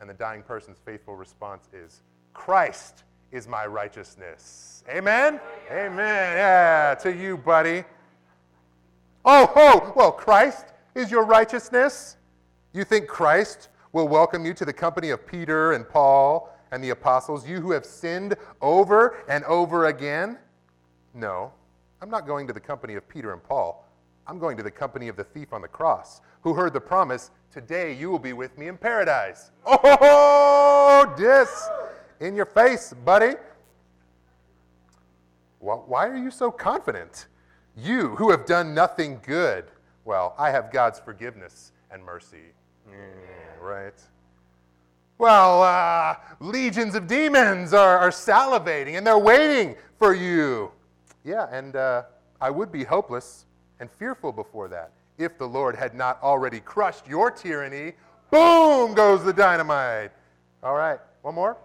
And 0.00 0.10
the 0.10 0.14
dying 0.14 0.42
person's 0.42 0.78
faithful 0.84 1.16
response 1.16 1.68
is, 1.72 2.02
Christ 2.34 3.04
is 3.32 3.48
my 3.48 3.66
righteousness. 3.66 4.84
Amen? 4.88 5.40
Amen. 5.70 6.36
Yeah, 6.36 6.94
to 7.02 7.14
you, 7.14 7.38
buddy. 7.38 7.84
Oh, 9.24 9.50
oh, 9.56 9.92
well, 9.96 10.12
Christ 10.12 10.66
is 10.94 11.10
your 11.10 11.24
righteousness? 11.24 12.16
You 12.72 12.84
think 12.84 13.08
Christ 13.08 13.68
will 13.92 14.06
welcome 14.06 14.44
you 14.44 14.54
to 14.54 14.64
the 14.64 14.72
company 14.72 15.10
of 15.10 15.26
Peter 15.26 15.72
and 15.72 15.88
Paul 15.88 16.56
and 16.70 16.82
the 16.82 16.90
apostles, 16.90 17.48
you 17.48 17.60
who 17.60 17.72
have 17.72 17.84
sinned 17.84 18.36
over 18.60 19.24
and 19.28 19.44
over 19.44 19.86
again? 19.86 20.38
No, 21.12 21.52
I'm 22.00 22.10
not 22.10 22.26
going 22.26 22.46
to 22.46 22.52
the 22.52 22.60
company 22.60 22.94
of 22.94 23.08
Peter 23.08 23.32
and 23.32 23.42
Paul. 23.42 23.84
I'm 24.26 24.38
going 24.38 24.56
to 24.56 24.62
the 24.62 24.70
company 24.70 25.08
of 25.08 25.16
the 25.16 25.24
thief 25.24 25.52
on 25.52 25.62
the 25.62 25.68
cross, 25.68 26.20
who 26.42 26.54
heard 26.54 26.72
the 26.72 26.80
promise, 26.80 27.32
Today 27.52 27.92
you 27.92 28.10
will 28.10 28.20
be 28.20 28.32
with 28.32 28.56
me 28.56 28.68
in 28.68 28.76
paradise. 28.76 29.50
Oh, 29.66 31.12
this 31.18 31.68
in 32.20 32.36
your 32.36 32.46
face, 32.46 32.94
buddy. 33.04 33.34
Well, 35.58 35.82
why 35.88 36.06
are 36.06 36.16
you 36.16 36.30
so 36.30 36.52
confident? 36.52 37.26
You 37.76 38.14
who 38.16 38.30
have 38.30 38.46
done 38.46 38.72
nothing 38.72 39.20
good. 39.26 39.64
Well, 40.04 40.34
I 40.38 40.50
have 40.50 40.70
God's 40.70 41.00
forgiveness 41.00 41.72
and 41.90 42.04
mercy. 42.04 42.52
Yeah, 42.90 43.64
right. 43.66 43.94
Well, 45.18 45.62
uh, 45.62 46.16
legions 46.40 46.94
of 46.94 47.06
demons 47.06 47.74
are, 47.74 47.98
are, 47.98 48.10
salivating 48.10 48.96
and 48.96 49.06
they're 49.06 49.18
waiting 49.18 49.76
for 49.98 50.14
you. 50.14 50.72
Yeah, 51.24 51.46
and 51.52 51.76
uh, 51.76 52.04
I 52.40 52.50
would 52.50 52.72
be 52.72 52.84
hopeless 52.84 53.44
and 53.80 53.90
fearful 53.90 54.32
before 54.32 54.68
that 54.68 54.92
if 55.18 55.36
the 55.36 55.46
Lord 55.46 55.76
had 55.76 55.94
not 55.94 56.22
already 56.22 56.60
crushed 56.60 57.06
your 57.06 57.30
tyranny. 57.30 57.92
Boom 58.30 58.94
goes 58.94 59.22
the 59.22 59.32
dynamite. 59.32 60.12
All 60.62 60.74
right, 60.74 60.98
one 61.20 61.34
more. 61.34 61.58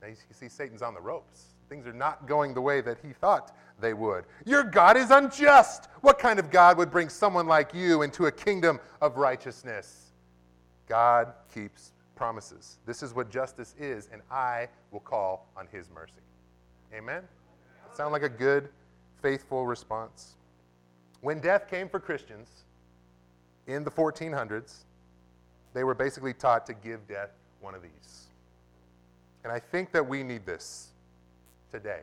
Now 0.00 0.08
you 0.08 0.16
see 0.32 0.48
Satan's 0.48 0.82
on 0.82 0.94
the 0.94 1.00
ropes. 1.00 1.44
Things 1.68 1.86
are 1.86 1.92
not 1.92 2.26
going 2.26 2.54
the 2.54 2.60
way 2.60 2.80
that 2.80 2.98
he 3.00 3.12
thought 3.12 3.54
they 3.82 3.92
would. 3.92 4.24
Your 4.46 4.64
God 4.64 4.96
is 4.96 5.10
unjust. 5.10 5.88
What 6.00 6.18
kind 6.18 6.38
of 6.38 6.50
God 6.50 6.78
would 6.78 6.90
bring 6.90 7.10
someone 7.10 7.46
like 7.46 7.74
you 7.74 8.00
into 8.00 8.26
a 8.26 8.32
kingdom 8.32 8.80
of 9.02 9.18
righteousness? 9.18 10.12
God 10.88 11.34
keeps 11.52 11.92
promises. 12.16 12.78
This 12.86 13.02
is 13.02 13.14
what 13.14 13.30
justice 13.30 13.74
is, 13.78 14.08
and 14.12 14.22
I 14.30 14.68
will 14.90 15.00
call 15.00 15.48
on 15.56 15.66
his 15.70 15.90
mercy. 15.94 16.12
Amen? 16.94 17.22
Sound 17.94 18.12
like 18.12 18.22
a 18.22 18.28
good, 18.28 18.70
faithful 19.20 19.66
response. 19.66 20.36
When 21.20 21.40
death 21.40 21.68
came 21.68 21.88
for 21.88 22.00
Christians 22.00 22.48
in 23.66 23.84
the 23.84 23.90
1400s, 23.90 24.84
they 25.74 25.84
were 25.84 25.94
basically 25.94 26.34
taught 26.34 26.66
to 26.66 26.74
give 26.74 27.06
death 27.06 27.30
one 27.60 27.74
of 27.74 27.82
these. 27.82 28.26
And 29.44 29.52
I 29.52 29.58
think 29.58 29.92
that 29.92 30.06
we 30.06 30.22
need 30.22 30.46
this 30.46 30.88
today. 31.70 32.00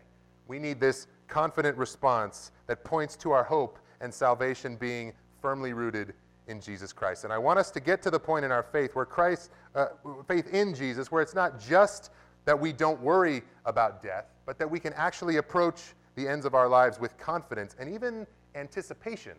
We 0.48 0.60
need 0.60 0.80
this 0.80 1.08
confident 1.30 1.78
response 1.78 2.52
that 2.68 2.84
points 2.84 3.16
to 3.18 3.32
our 3.32 3.44
hope 3.44 3.80
and 4.02 4.14
salvation 4.14 4.76
being 4.76 5.14
firmly 5.42 5.74
rooted 5.74 6.14
in 6.48 6.60
Jesus 6.60 6.92
Christ. 6.92 7.24
And 7.24 7.32
I 7.32 7.38
want 7.38 7.60
us 7.60 7.72
to 7.72 7.80
get 7.80 8.02
to 8.02 8.12
the 8.12 8.20
point 8.20 8.44
in 8.44 8.52
our 8.52 8.64
faith 8.64 8.96
where 8.96 9.06
Christ, 9.06 9.52
uh, 9.76 9.88
faith 10.28 10.48
in 10.54 10.74
Jesus, 10.74 11.12
where 11.12 11.22
it's 11.22 11.36
not 11.36 11.60
just 11.60 12.12
that 12.46 12.60
we 12.60 12.74
don't 12.74 13.00
worry 13.02 13.44
about 13.66 14.02
death, 14.02 14.26
but 14.46 14.58
that 14.58 14.70
we 14.70 14.80
can 14.80 14.94
actually 14.94 15.38
approach 15.38 15.94
the 16.16 16.28
ends 16.28 16.46
of 16.46 16.56
our 16.56 16.68
lives 16.68 17.00
with 17.00 17.18
confidence 17.18 17.76
and 17.80 17.94
even 17.94 18.26
anticipation 18.56 19.34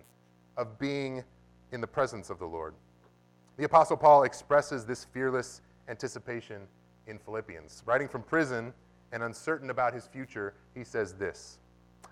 of 0.57 0.79
being 0.79 1.25
in 1.73 1.81
the 1.81 1.87
presence 1.87 2.31
of 2.31 2.39
the 2.39 2.47
Lord. 2.47 2.75
The 3.57 3.65
Apostle 3.65 3.97
Paul 3.97 4.23
expresses 4.23 4.85
this 4.85 5.05
fearless 5.05 5.61
anticipation 5.89 6.63
in 7.07 7.19
Philippians. 7.19 7.83
Writing 7.85 8.09
from 8.09 8.23
prison, 8.23 8.73
and 9.13 9.23
uncertain 9.23 9.71
about 9.71 9.93
his 9.93 10.07
future, 10.07 10.55
he 10.75 10.85
says 10.85 11.15
this 11.15 11.59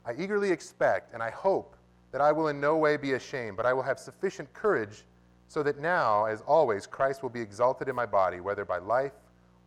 I 0.09 0.15
eagerly 0.17 0.51
expect 0.51 1.13
and 1.13 1.23
I 1.23 1.29
hope 1.29 1.77
that 2.13 2.23
I 2.23 2.33
will 2.33 2.49
in 2.49 2.59
no 2.59 2.79
way 2.79 2.97
be 2.97 3.13
ashamed, 3.13 3.59
but 3.59 3.67
I 3.67 3.75
will 3.75 3.83
have 3.83 3.99
sufficient 3.99 4.51
courage 4.55 5.05
so 5.49 5.63
that 5.63 5.79
now, 5.79 6.25
as 6.25 6.41
always, 6.43 6.87
Christ 6.87 7.23
will 7.23 7.29
be 7.29 7.43
exalted 7.43 7.89
in 7.89 7.95
my 7.95 8.07
body, 8.07 8.41
whether 8.41 8.65
by 8.65 8.79
life 8.79 9.13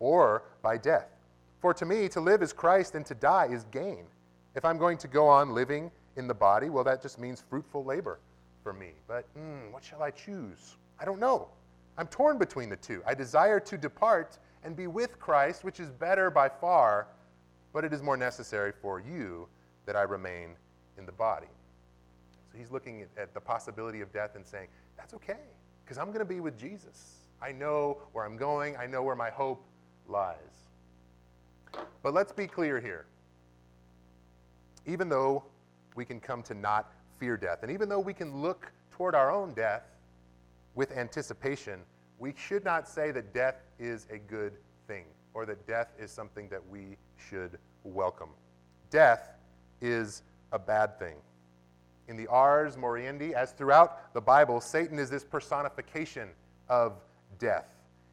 or 0.00 0.42
by 0.60 0.78
death. 0.78 1.08
For 1.60 1.72
to 1.74 1.86
me, 1.86 2.08
to 2.08 2.20
live 2.20 2.42
is 2.42 2.52
Christ 2.52 2.96
and 2.96 3.06
to 3.06 3.14
die 3.14 3.46
is 3.52 3.64
gain. 3.70 4.04
If 4.56 4.64
I'm 4.64 4.78
going 4.78 4.98
to 4.98 5.08
go 5.08 5.28
on 5.28 5.54
living 5.54 5.92
in 6.16 6.26
the 6.26 6.34
body, 6.34 6.70
well, 6.70 6.82
that 6.84 7.02
just 7.02 7.20
means 7.20 7.44
fruitful 7.48 7.84
labor 7.84 8.18
for 8.64 8.72
me. 8.72 8.94
But 9.06 9.24
mm, 9.38 9.70
what 9.72 9.84
shall 9.84 10.02
I 10.02 10.10
choose? 10.10 10.76
I 10.98 11.04
don't 11.04 11.20
know. 11.20 11.48
I'm 11.96 12.08
torn 12.08 12.36
between 12.36 12.68
the 12.68 12.76
two. 12.76 13.00
I 13.06 13.14
desire 13.14 13.60
to 13.60 13.78
depart 13.78 14.38
and 14.64 14.74
be 14.74 14.88
with 14.88 15.20
Christ, 15.20 15.62
which 15.62 15.78
is 15.78 15.90
better 15.90 16.30
by 16.30 16.48
far, 16.48 17.06
but 17.72 17.84
it 17.84 17.92
is 17.92 18.02
more 18.02 18.16
necessary 18.16 18.72
for 18.82 18.98
you 18.98 19.46
that 19.86 19.96
I 19.96 20.02
remain 20.02 20.56
in 20.98 21.06
the 21.06 21.12
body. 21.12 21.48
So 22.50 22.58
he's 22.58 22.70
looking 22.70 23.02
at, 23.02 23.08
at 23.16 23.34
the 23.34 23.40
possibility 23.40 24.00
of 24.00 24.12
death 24.12 24.36
and 24.36 24.46
saying, 24.46 24.68
that's 24.96 25.14
okay, 25.14 25.40
because 25.84 25.98
I'm 25.98 26.08
going 26.08 26.20
to 26.20 26.24
be 26.24 26.40
with 26.40 26.58
Jesus. 26.58 27.16
I 27.40 27.52
know 27.52 27.98
where 28.12 28.24
I'm 28.24 28.36
going, 28.36 28.76
I 28.76 28.86
know 28.86 29.02
where 29.02 29.16
my 29.16 29.30
hope 29.30 29.64
lies. 30.08 30.36
But 32.02 32.14
let's 32.14 32.32
be 32.32 32.46
clear 32.46 32.80
here. 32.80 33.06
Even 34.86 35.08
though 35.08 35.44
we 35.94 36.04
can 36.04 36.20
come 36.20 36.42
to 36.44 36.54
not 36.54 36.92
fear 37.18 37.36
death, 37.36 37.62
and 37.62 37.70
even 37.70 37.88
though 37.88 38.00
we 38.00 38.14
can 38.14 38.42
look 38.42 38.70
toward 38.90 39.14
our 39.14 39.30
own 39.30 39.54
death 39.54 39.82
with 40.74 40.92
anticipation, 40.92 41.80
we 42.18 42.34
should 42.36 42.64
not 42.64 42.88
say 42.88 43.10
that 43.10 43.32
death 43.34 43.56
is 43.78 44.06
a 44.10 44.18
good 44.18 44.52
thing 44.86 45.04
or 45.34 45.46
that 45.46 45.66
death 45.66 45.88
is 45.98 46.10
something 46.10 46.48
that 46.48 46.64
we 46.68 46.96
should 47.16 47.58
welcome. 47.84 48.30
Death 48.90 49.30
is 49.82 50.22
a 50.52 50.58
bad 50.58 50.98
thing. 50.98 51.16
In 52.08 52.16
the 52.16 52.26
Ars 52.28 52.76
Moriendi, 52.76 53.32
as 53.32 53.52
throughout 53.52 54.14
the 54.14 54.20
Bible, 54.20 54.60
Satan 54.60 54.98
is 54.98 55.10
this 55.10 55.24
personification 55.24 56.30
of 56.68 56.94
death. 57.38 57.66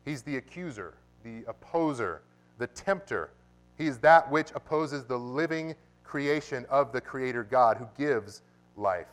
He's 0.05 0.21
the 0.21 0.38
accuser, 0.38 0.95
the 1.23 1.43
opposer, 1.47 2.21
the 2.57 2.67
tempter. 2.67 3.31
He 3.77 3.88
is 3.88 3.97
that 3.99 4.29
which 4.29 4.51
opposes 4.55 5.05
the 5.05 5.17
living 5.17 5.75
creation 6.03 6.65
of 6.69 6.91
the 6.91 6.99
Creator 6.99 7.43
God 7.43 7.77
who 7.77 7.88
gives 7.97 8.41
life. 8.75 9.07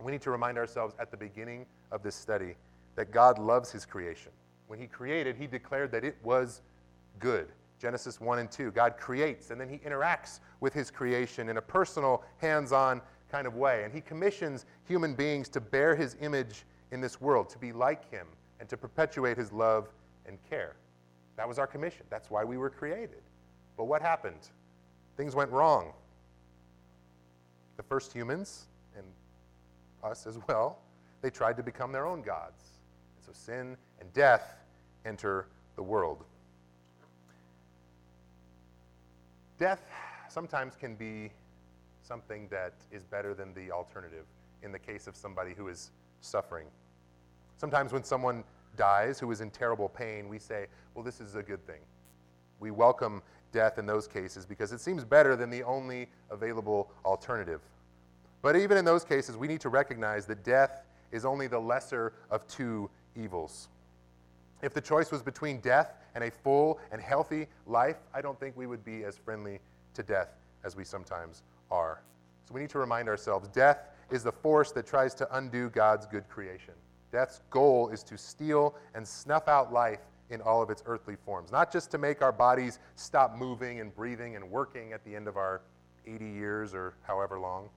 We 0.00 0.10
need 0.10 0.22
to 0.22 0.30
remind 0.30 0.58
ourselves 0.58 0.94
at 0.98 1.10
the 1.10 1.16
beginning 1.16 1.66
of 1.92 2.02
this 2.02 2.16
study 2.16 2.56
that 2.96 3.12
God 3.12 3.38
loves 3.38 3.70
his 3.70 3.86
creation. 3.86 4.32
When 4.66 4.78
he 4.78 4.86
created, 4.86 5.36
he 5.36 5.46
declared 5.46 5.92
that 5.92 6.04
it 6.04 6.16
was 6.22 6.60
good. 7.18 7.48
Genesis 7.82 8.20
1 8.20 8.38
and 8.38 8.48
2. 8.48 8.70
God 8.70 8.96
creates, 8.96 9.50
and 9.50 9.60
then 9.60 9.68
he 9.68 9.78
interacts 9.78 10.38
with 10.60 10.72
his 10.72 10.88
creation 10.88 11.48
in 11.48 11.56
a 11.56 11.60
personal, 11.60 12.22
hands 12.38 12.70
on 12.70 13.02
kind 13.28 13.44
of 13.44 13.56
way. 13.56 13.82
And 13.82 13.92
he 13.92 14.00
commissions 14.00 14.66
human 14.86 15.16
beings 15.16 15.48
to 15.48 15.60
bear 15.60 15.96
his 15.96 16.16
image 16.20 16.62
in 16.92 17.00
this 17.00 17.20
world, 17.20 17.48
to 17.48 17.58
be 17.58 17.72
like 17.72 18.08
him, 18.08 18.28
and 18.60 18.68
to 18.68 18.76
perpetuate 18.76 19.36
his 19.36 19.50
love 19.50 19.88
and 20.26 20.38
care. 20.48 20.76
That 21.36 21.48
was 21.48 21.58
our 21.58 21.66
commission. 21.66 22.06
That's 22.08 22.30
why 22.30 22.44
we 22.44 22.56
were 22.56 22.70
created. 22.70 23.22
But 23.76 23.86
what 23.86 24.00
happened? 24.00 24.50
Things 25.16 25.34
went 25.34 25.50
wrong. 25.50 25.92
The 27.78 27.82
first 27.82 28.12
humans, 28.12 28.66
and 28.96 29.06
us 30.04 30.24
as 30.28 30.38
well, 30.46 30.78
they 31.20 31.30
tried 31.30 31.56
to 31.56 31.64
become 31.64 31.90
their 31.90 32.06
own 32.06 32.22
gods. 32.22 32.62
And 33.16 33.26
so 33.26 33.32
sin 33.32 33.76
and 33.98 34.12
death 34.12 34.54
enter 35.04 35.48
the 35.74 35.82
world. 35.82 36.24
Death 39.62 39.84
sometimes 40.28 40.74
can 40.74 40.96
be 40.96 41.30
something 42.02 42.48
that 42.50 42.72
is 42.90 43.04
better 43.04 43.32
than 43.32 43.54
the 43.54 43.70
alternative 43.70 44.24
in 44.64 44.72
the 44.72 44.78
case 44.80 45.06
of 45.06 45.14
somebody 45.14 45.54
who 45.54 45.68
is 45.68 45.92
suffering. 46.20 46.66
Sometimes 47.58 47.92
when 47.92 48.02
someone 48.02 48.42
dies 48.76 49.20
who 49.20 49.30
is 49.30 49.40
in 49.40 49.52
terrible 49.52 49.88
pain, 49.88 50.28
we 50.28 50.40
say, 50.40 50.66
well, 50.96 51.04
this 51.04 51.20
is 51.20 51.36
a 51.36 51.44
good 51.44 51.64
thing. 51.64 51.78
We 52.58 52.72
welcome 52.72 53.22
death 53.52 53.78
in 53.78 53.86
those 53.86 54.08
cases 54.08 54.44
because 54.44 54.72
it 54.72 54.80
seems 54.80 55.04
better 55.04 55.36
than 55.36 55.48
the 55.48 55.62
only 55.62 56.08
available 56.32 56.90
alternative. 57.04 57.60
But 58.42 58.56
even 58.56 58.76
in 58.76 58.84
those 58.84 59.04
cases, 59.04 59.36
we 59.36 59.46
need 59.46 59.60
to 59.60 59.68
recognize 59.68 60.26
that 60.26 60.42
death 60.42 60.82
is 61.12 61.24
only 61.24 61.46
the 61.46 61.60
lesser 61.60 62.14
of 62.32 62.44
two 62.48 62.90
evils. 63.14 63.68
If 64.62 64.72
the 64.72 64.80
choice 64.80 65.10
was 65.10 65.22
between 65.22 65.60
death 65.60 65.94
and 66.14 66.24
a 66.24 66.30
full 66.30 66.78
and 66.92 67.00
healthy 67.00 67.48
life, 67.66 67.96
I 68.14 68.22
don't 68.22 68.38
think 68.38 68.56
we 68.56 68.66
would 68.66 68.84
be 68.84 69.04
as 69.04 69.16
friendly 69.16 69.58
to 69.94 70.02
death 70.02 70.28
as 70.64 70.76
we 70.76 70.84
sometimes 70.84 71.42
are. 71.70 72.00
So 72.46 72.54
we 72.54 72.60
need 72.60 72.70
to 72.70 72.78
remind 72.78 73.08
ourselves 73.08 73.48
death 73.48 73.78
is 74.10 74.22
the 74.22 74.32
force 74.32 74.72
that 74.72 74.86
tries 74.86 75.14
to 75.14 75.36
undo 75.36 75.68
God's 75.70 76.06
good 76.06 76.28
creation. 76.28 76.74
Death's 77.10 77.40
goal 77.50 77.88
is 77.88 78.02
to 78.04 78.16
steal 78.16 78.74
and 78.94 79.06
snuff 79.06 79.48
out 79.48 79.72
life 79.72 80.00
in 80.30 80.40
all 80.40 80.62
of 80.62 80.70
its 80.70 80.82
earthly 80.86 81.16
forms, 81.26 81.52
not 81.52 81.70
just 81.70 81.90
to 81.90 81.98
make 81.98 82.22
our 82.22 82.32
bodies 82.32 82.78
stop 82.94 83.36
moving 83.36 83.80
and 83.80 83.94
breathing 83.94 84.36
and 84.36 84.50
working 84.50 84.92
at 84.92 85.04
the 85.04 85.14
end 85.14 85.28
of 85.28 85.36
our 85.36 85.60
80 86.06 86.24
years 86.24 86.74
or 86.74 86.94
however 87.02 87.38
long, 87.38 87.68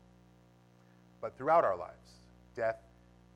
but 1.22 1.38
throughout 1.38 1.64
our 1.66 1.76
lives. 1.76 2.20
Death 2.56 2.78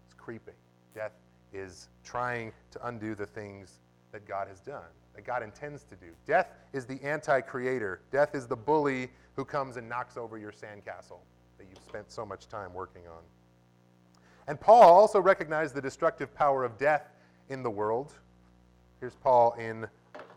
is 0.08 0.14
creeping. 0.14 0.54
Death 0.96 1.12
is 1.54 1.90
trying 2.04 2.52
to 2.72 2.88
undo 2.88 3.16
the 3.16 3.26
things 3.26 3.80
that 4.12 4.28
God 4.28 4.48
has 4.48 4.60
done, 4.60 4.84
that 5.16 5.26
God 5.26 5.44
intends 5.44 5.84
to 5.86 5.96
do. 5.96 6.08
Death 6.26 6.52
is 6.74 6.86
the 6.86 7.02
anti 7.04 7.42
creator. 7.42 8.02
Death 8.12 8.36
is 8.36 8.48
the 8.48 8.56
bully 8.56 9.10
who 9.36 9.46
comes 9.46 9.78
and 9.78 9.88
knocks 9.88 10.18
over 10.18 10.38
your 10.38 10.52
sandcastle 10.52 11.20
that 11.58 11.68
you've 11.70 11.84
spent 11.84 12.12
so 12.12 12.26
much 12.26 12.48
time 12.48 12.74
working 12.74 13.04
on. 13.08 13.24
And 14.48 14.60
Paul 14.60 14.82
also 14.82 15.20
recognized 15.20 15.76
the 15.76 15.82
destructive 15.82 16.34
power 16.34 16.64
of 16.64 16.78
death 16.78 17.12
in 17.50 17.62
the 17.62 17.70
world. 17.70 18.14
Here's 19.00 19.16
Paul 19.16 19.54
in 19.54 19.88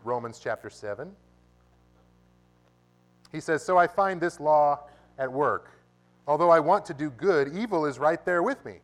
Romans 0.03 0.39
chapter 0.41 0.69
7. 0.69 1.11
He 3.31 3.39
says, 3.39 3.63
So 3.63 3.77
I 3.77 3.87
find 3.87 4.21
this 4.21 4.39
law 4.39 4.87
at 5.17 5.31
work. 5.31 5.71
Although 6.27 6.51
I 6.51 6.59
want 6.59 6.85
to 6.85 6.93
do 6.93 7.09
good, 7.09 7.53
evil 7.55 7.85
is 7.85 7.99
right 7.99 8.23
there 8.23 8.43
with 8.43 8.63
me. 8.63 8.75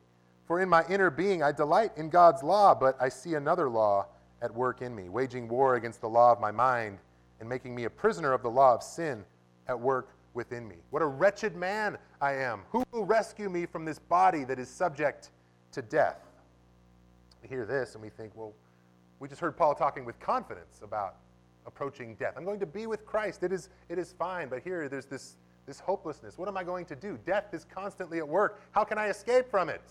For 0.50 0.60
in 0.60 0.68
my 0.68 0.84
inner 0.90 1.12
being 1.12 1.44
I 1.44 1.52
delight 1.52 1.92
in 1.96 2.10
God's 2.10 2.42
law, 2.42 2.74
but 2.74 2.98
I 3.00 3.08
see 3.08 3.36
another 3.36 3.70
law 3.70 4.08
at 4.42 4.52
work 4.52 4.82
in 4.82 4.96
me, 4.96 5.08
waging 5.08 5.48
war 5.48 5.76
against 5.76 6.02
the 6.02 6.10
law 6.10 6.32
of 6.32 6.40
my 6.40 6.50
mind 6.50 6.98
and 7.40 7.48
making 7.48 7.76
me 7.76 7.84
a 7.84 7.90
prisoner 7.90 8.34
of 8.34 8.42
the 8.42 8.50
law 8.50 8.74
of 8.74 8.82
sin 8.82 9.24
at 9.68 9.80
work 9.80 10.10
within 10.34 10.68
me. 10.68 10.78
What 10.90 11.04
a 11.04 11.06
wretched 11.06 11.56
man 11.56 12.00
I 12.20 12.34
am. 12.34 12.64
Who 12.72 12.84
will 12.92 13.06
rescue 13.06 13.48
me 13.48 13.68
from 13.68 13.86
this 13.86 14.00
body 14.00 14.44
that 14.46 14.58
is 14.58 14.72
subject 14.72 15.30
to 15.74 15.84
death? 15.84 16.18
We 17.44 17.48
hear 17.48 17.68
this 17.68 17.94
and 17.94 18.02
we 18.02 18.10
think, 18.10 18.32
well, 18.36 18.56
we 19.20 19.28
just 19.28 19.42
heard 19.42 19.56
Paul 19.56 19.76
talking 19.76 20.04
with 20.04 20.20
confidence 20.20 20.82
about 20.82 21.18
approaching 21.68 22.16
death. 22.16 22.34
I'm 22.36 22.44
going 22.44 22.60
to 22.60 22.66
be 22.66 22.88
with 22.88 23.06
Christ. 23.06 23.44
It 23.44 23.54
is, 23.54 23.70
it 23.88 24.00
is 24.00 24.16
fine. 24.18 24.50
But 24.50 24.64
here, 24.64 24.90
there's 24.90 25.06
this, 25.06 25.36
this 25.68 25.80
hopelessness. 25.80 26.40
What 26.40 26.48
am 26.48 26.58
I 26.58 26.64
going 26.64 26.86
to 26.86 26.96
do? 26.96 27.20
Death 27.24 27.54
is 27.54 27.66
constantly 27.66 28.18
at 28.18 28.28
work. 28.28 28.64
How 28.72 28.84
can 28.84 28.98
I 28.98 29.10
escape 29.10 29.48
from 29.52 29.70
it? 29.70 29.84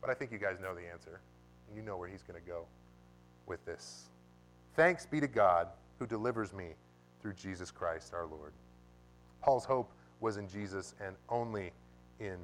But 0.00 0.10
I 0.10 0.14
think 0.14 0.32
you 0.32 0.38
guys 0.38 0.58
know 0.60 0.74
the 0.74 0.86
answer. 0.90 1.20
You 1.74 1.82
know 1.82 1.96
where 1.96 2.08
he's 2.08 2.22
going 2.22 2.40
to 2.40 2.46
go 2.46 2.64
with 3.46 3.64
this. 3.64 4.08
Thanks 4.74 5.06
be 5.06 5.20
to 5.20 5.28
God 5.28 5.68
who 5.98 6.06
delivers 6.06 6.52
me 6.52 6.70
through 7.20 7.34
Jesus 7.34 7.70
Christ 7.70 8.14
our 8.14 8.26
Lord. 8.26 8.52
Paul's 9.42 9.64
hope 9.64 9.90
was 10.20 10.36
in 10.36 10.48
Jesus 10.48 10.94
and 11.04 11.16
only 11.28 11.72
in 12.18 12.38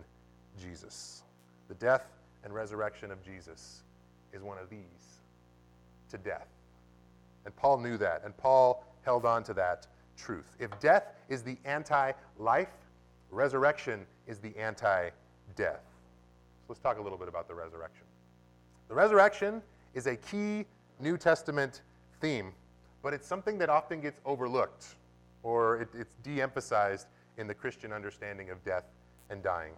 Jesus. 0.61 1.23
The 1.69 1.75
death 1.75 2.05
and 2.45 2.55
resurrection 2.55 3.11
of 3.11 3.23
Jesus 3.23 3.83
is 4.33 4.43
one 4.43 4.59
of 4.59 4.69
these 4.71 5.21
to 6.11 6.19
death. 6.19 6.49
And 7.45 7.55
Paul 7.57 7.79
knew 7.79 7.97
that, 7.99 8.23
and 8.25 8.37
Paul 8.37 8.85
held 9.03 9.25
on 9.25 9.43
to 9.45 9.55
that 9.55 9.87
truth. 10.17 10.57
If 10.59 10.79
death 10.81 11.13
is 11.29 11.43
the 11.43 11.57
anti 11.65 12.13
life, 12.39 12.71
resurrection 13.31 14.07
is 14.27 14.39
the 14.39 14.57
anti 14.57 15.11
death. 15.55 15.83
So 16.67 16.73
let's 16.73 16.81
talk 16.81 16.99
a 16.99 17.03
little 17.03 17.19
bit 17.19 17.29
about 17.29 17.47
the 17.47 17.55
resurrection. 17.55 18.07
The 18.89 18.95
resurrection 18.95 19.63
is 19.95 20.09
a 20.09 20.17
key 20.17 20.65
New 20.99 21.17
Testament 21.17 21.83
theme, 22.21 22.53
but 23.05 23.15
it's 23.15 23.29
something 23.29 23.57
that 23.59 23.71
often 23.71 24.01
gets 24.01 24.21
overlooked 24.25 24.97
or 25.45 25.83
it, 25.83 25.89
it's 25.97 26.17
de 26.25 26.43
emphasized 26.43 27.07
in 27.39 27.47
the 27.47 27.55
Christian 27.55 27.93
understanding 27.93 28.51
of 28.51 28.65
death 28.65 28.83
and 29.31 29.45
dying. 29.45 29.75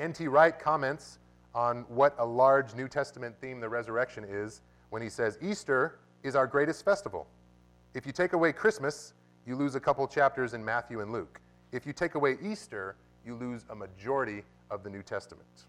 N.T. 0.00 0.26
Wright 0.26 0.58
comments 0.58 1.20
on 1.54 1.84
what 1.88 2.16
a 2.18 2.26
large 2.26 2.74
New 2.74 2.88
Testament 2.88 3.36
theme 3.40 3.60
the 3.60 3.68
resurrection 3.68 4.24
is 4.28 4.60
when 4.90 5.02
he 5.02 5.08
says, 5.08 5.38
Easter 5.40 6.00
is 6.24 6.34
our 6.34 6.48
greatest 6.48 6.84
festival. 6.84 7.28
If 7.94 8.06
you 8.06 8.12
take 8.12 8.32
away 8.32 8.52
Christmas, 8.52 9.14
you 9.46 9.54
lose 9.54 9.76
a 9.76 9.80
couple 9.80 10.08
chapters 10.08 10.52
in 10.52 10.64
Matthew 10.64 11.00
and 11.00 11.12
Luke. 11.12 11.40
If 11.70 11.86
you 11.86 11.92
take 11.92 12.16
away 12.16 12.38
Easter, 12.42 12.96
you 13.24 13.36
lose 13.36 13.66
a 13.70 13.74
majority 13.76 14.42
of 14.68 14.82
the 14.82 14.90
New 14.90 15.02
Testament. 15.02 15.66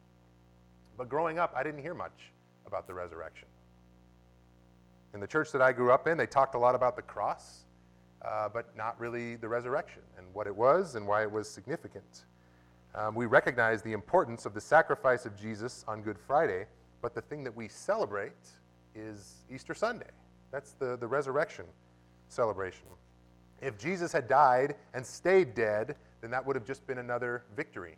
But 0.97 1.09
growing 1.09 1.39
up, 1.39 1.53
I 1.55 1.63
didn't 1.63 1.81
hear 1.81 1.93
much 1.93 2.31
about 2.65 2.87
the 2.87 2.93
resurrection. 2.93 3.47
In 5.13 5.19
the 5.19 5.27
church 5.27 5.51
that 5.51 5.61
I 5.61 5.71
grew 5.71 5.91
up 5.91 6.07
in, 6.07 6.17
they 6.17 6.27
talked 6.27 6.55
a 6.55 6.59
lot 6.59 6.75
about 6.75 6.95
the 6.95 7.01
cross. 7.01 7.65
uh, 8.23 8.49
but 8.49 8.75
not 8.75 8.99
really 8.99 9.35
the 9.35 9.47
resurrection 9.47 10.01
and 10.17 10.25
what 10.33 10.47
it 10.47 10.55
was 10.55 10.95
and 10.95 11.05
why 11.05 11.23
it 11.23 11.31
was 11.31 11.49
significant. 11.49 12.25
Um, 12.95 13.15
we 13.15 13.25
recognize 13.25 13.81
the 13.81 13.91
importance 13.91 14.45
of 14.45 14.53
the 14.53 14.61
sacrifice 14.61 15.25
of 15.25 15.35
Jesus 15.35 15.83
on 15.87 16.01
Good 16.01 16.17
Friday, 16.17 16.65
but 17.01 17.13
the 17.13 17.21
thing 17.21 17.43
that 17.43 17.55
we 17.55 17.67
celebrate 17.67 18.31
is 18.95 19.43
Easter 19.51 19.73
Sunday. 19.73 20.09
That's 20.51 20.73
the, 20.73 20.97
the 20.97 21.07
resurrection 21.07 21.65
celebration. 22.29 22.85
If 23.61 23.77
Jesus 23.77 24.11
had 24.11 24.27
died 24.27 24.75
and 24.93 25.05
stayed 25.05 25.55
dead, 25.55 25.95
then 26.21 26.31
that 26.31 26.45
would 26.45 26.55
have 26.55 26.65
just 26.65 26.85
been 26.87 26.99
another 26.99 27.43
victory 27.55 27.95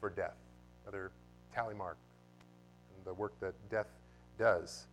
for 0.00 0.10
death, 0.10 0.36
another 0.84 1.12
tally 1.54 1.74
mark 1.74 1.96
the 3.04 3.14
work 3.14 3.32
that 3.40 3.54
death 3.70 3.88
does. 4.38 4.86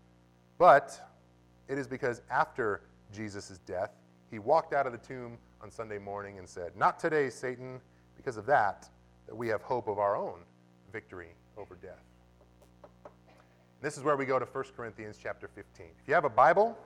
But 0.57 0.99
it 1.67 1.77
is 1.77 1.87
because 1.87 2.21
after 2.29 2.81
Jesus' 3.13 3.59
death, 3.65 3.91
he 4.29 4.39
walked 4.39 4.73
out 4.73 4.85
of 4.85 4.91
the 4.91 4.99
tomb 4.99 5.37
on 5.61 5.71
Sunday 5.71 5.97
morning 5.97 6.37
and 6.37 6.47
said, 6.47 6.75
Not 6.75 6.99
today, 6.99 7.29
Satan. 7.29 7.81
Because 8.15 8.35
of 8.35 8.45
that, 8.47 8.89
that 9.27 9.35
we 9.35 9.47
have 9.47 9.61
hope 9.61 9.87
of 9.87 9.97
our 9.97 10.17
own 10.17 10.39
victory 10.91 11.29
over 11.57 11.75
death. 11.75 12.03
This 13.81 13.97
is 13.97 14.03
where 14.03 14.17
we 14.17 14.25
go 14.25 14.39
to 14.39 14.45
1 14.45 14.63
Corinthians 14.75 15.17
chapter 15.21 15.47
15. 15.47 15.85
If 16.01 16.07
you 16.07 16.13
have 16.13 16.25
a 16.25 16.29
Bible, 16.29 16.77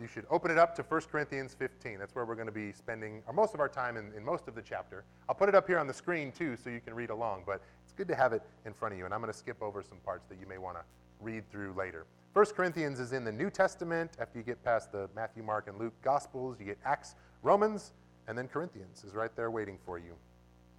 you 0.00 0.06
should 0.06 0.26
open 0.30 0.50
it 0.50 0.58
up 0.58 0.74
to 0.76 0.82
1 0.82 1.00
Corinthians 1.10 1.54
15. 1.54 1.98
That's 1.98 2.14
where 2.14 2.24
we're 2.24 2.34
going 2.34 2.46
to 2.46 2.52
be 2.52 2.72
spending 2.72 3.22
most 3.34 3.54
of 3.54 3.60
our 3.60 3.68
time 3.68 3.96
in, 3.96 4.12
in 4.16 4.24
most 4.24 4.46
of 4.48 4.54
the 4.54 4.62
chapter. 4.62 5.04
I'll 5.28 5.34
put 5.34 5.48
it 5.48 5.54
up 5.54 5.66
here 5.66 5.78
on 5.78 5.86
the 5.86 5.94
screen 5.94 6.30
too 6.32 6.56
so 6.56 6.70
you 6.70 6.80
can 6.80 6.94
read 6.94 7.10
along, 7.10 7.42
but 7.46 7.60
it's 7.82 7.92
good 7.92 8.08
to 8.08 8.14
have 8.14 8.32
it 8.32 8.42
in 8.64 8.72
front 8.72 8.94
of 8.94 8.98
you. 8.98 9.04
And 9.04 9.14
I'm 9.14 9.20
going 9.20 9.32
to 9.32 9.38
skip 9.38 9.60
over 9.62 9.82
some 9.82 9.98
parts 9.98 10.26
that 10.28 10.38
you 10.40 10.46
may 10.46 10.58
want 10.58 10.76
to 10.76 10.82
read 11.20 11.50
through 11.50 11.74
later. 11.76 12.06
1 12.34 12.46
Corinthians 12.56 13.00
is 13.00 13.12
in 13.12 13.24
the 13.24 13.32
New 13.32 13.50
Testament. 13.50 14.12
After 14.20 14.38
you 14.38 14.44
get 14.44 14.62
past 14.62 14.92
the 14.92 15.08
Matthew, 15.16 15.42
Mark, 15.42 15.66
and 15.68 15.78
Luke 15.78 15.94
Gospels, 16.02 16.58
you 16.60 16.66
get 16.66 16.78
Acts, 16.84 17.16
Romans, 17.42 17.92
and 18.28 18.38
then 18.38 18.46
Corinthians 18.46 19.02
is 19.04 19.14
right 19.14 19.34
there 19.34 19.50
waiting 19.50 19.78
for 19.84 19.98
you. 19.98 20.14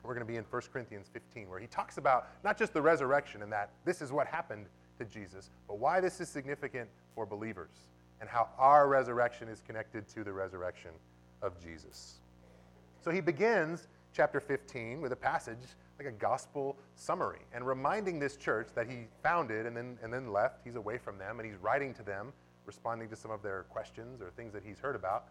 We're 0.03 0.13
going 0.13 0.25
to 0.25 0.31
be 0.31 0.37
in 0.37 0.45
1 0.49 0.61
Corinthians 0.71 1.09
15, 1.11 1.49
where 1.49 1.59
he 1.59 1.67
talks 1.67 1.97
about 1.97 2.27
not 2.43 2.57
just 2.57 2.73
the 2.73 2.81
resurrection 2.81 3.41
and 3.41 3.51
that 3.51 3.71
this 3.83 4.01
is 4.01 4.13
what 4.13 4.27
happened 4.27 4.67
to 4.97 5.05
Jesus, 5.05 5.49
but 5.67 5.77
why 5.77 5.99
this 5.99 6.21
is 6.21 6.29
significant 6.29 6.89
for 7.15 7.25
believers 7.25 7.69
and 8.21 8.29
how 8.29 8.49
our 8.57 8.87
resurrection 8.87 9.47
is 9.47 9.61
connected 9.61 10.07
to 10.09 10.23
the 10.23 10.31
resurrection 10.31 10.91
of 11.41 11.61
Jesus. 11.63 12.19
So 13.01 13.11
he 13.11 13.21
begins 13.21 13.87
chapter 14.13 14.39
15 14.39 15.01
with 15.01 15.11
a 15.11 15.15
passage 15.15 15.57
like 15.97 16.07
a 16.07 16.11
gospel 16.11 16.77
summary 16.95 17.39
and 17.53 17.65
reminding 17.65 18.19
this 18.19 18.37
church 18.37 18.69
that 18.75 18.87
he 18.89 19.07
founded 19.21 19.65
and 19.65 19.75
then, 19.75 19.97
and 20.01 20.13
then 20.13 20.31
left. 20.31 20.61
He's 20.63 20.75
away 20.75 20.97
from 20.97 21.17
them 21.17 21.39
and 21.39 21.49
he's 21.49 21.57
writing 21.61 21.93
to 21.95 22.03
them, 22.03 22.33
responding 22.65 23.09
to 23.09 23.15
some 23.15 23.31
of 23.31 23.41
their 23.41 23.63
questions 23.69 24.21
or 24.21 24.29
things 24.31 24.53
that 24.53 24.63
he's 24.63 24.79
heard 24.79 24.95
about. 24.95 25.25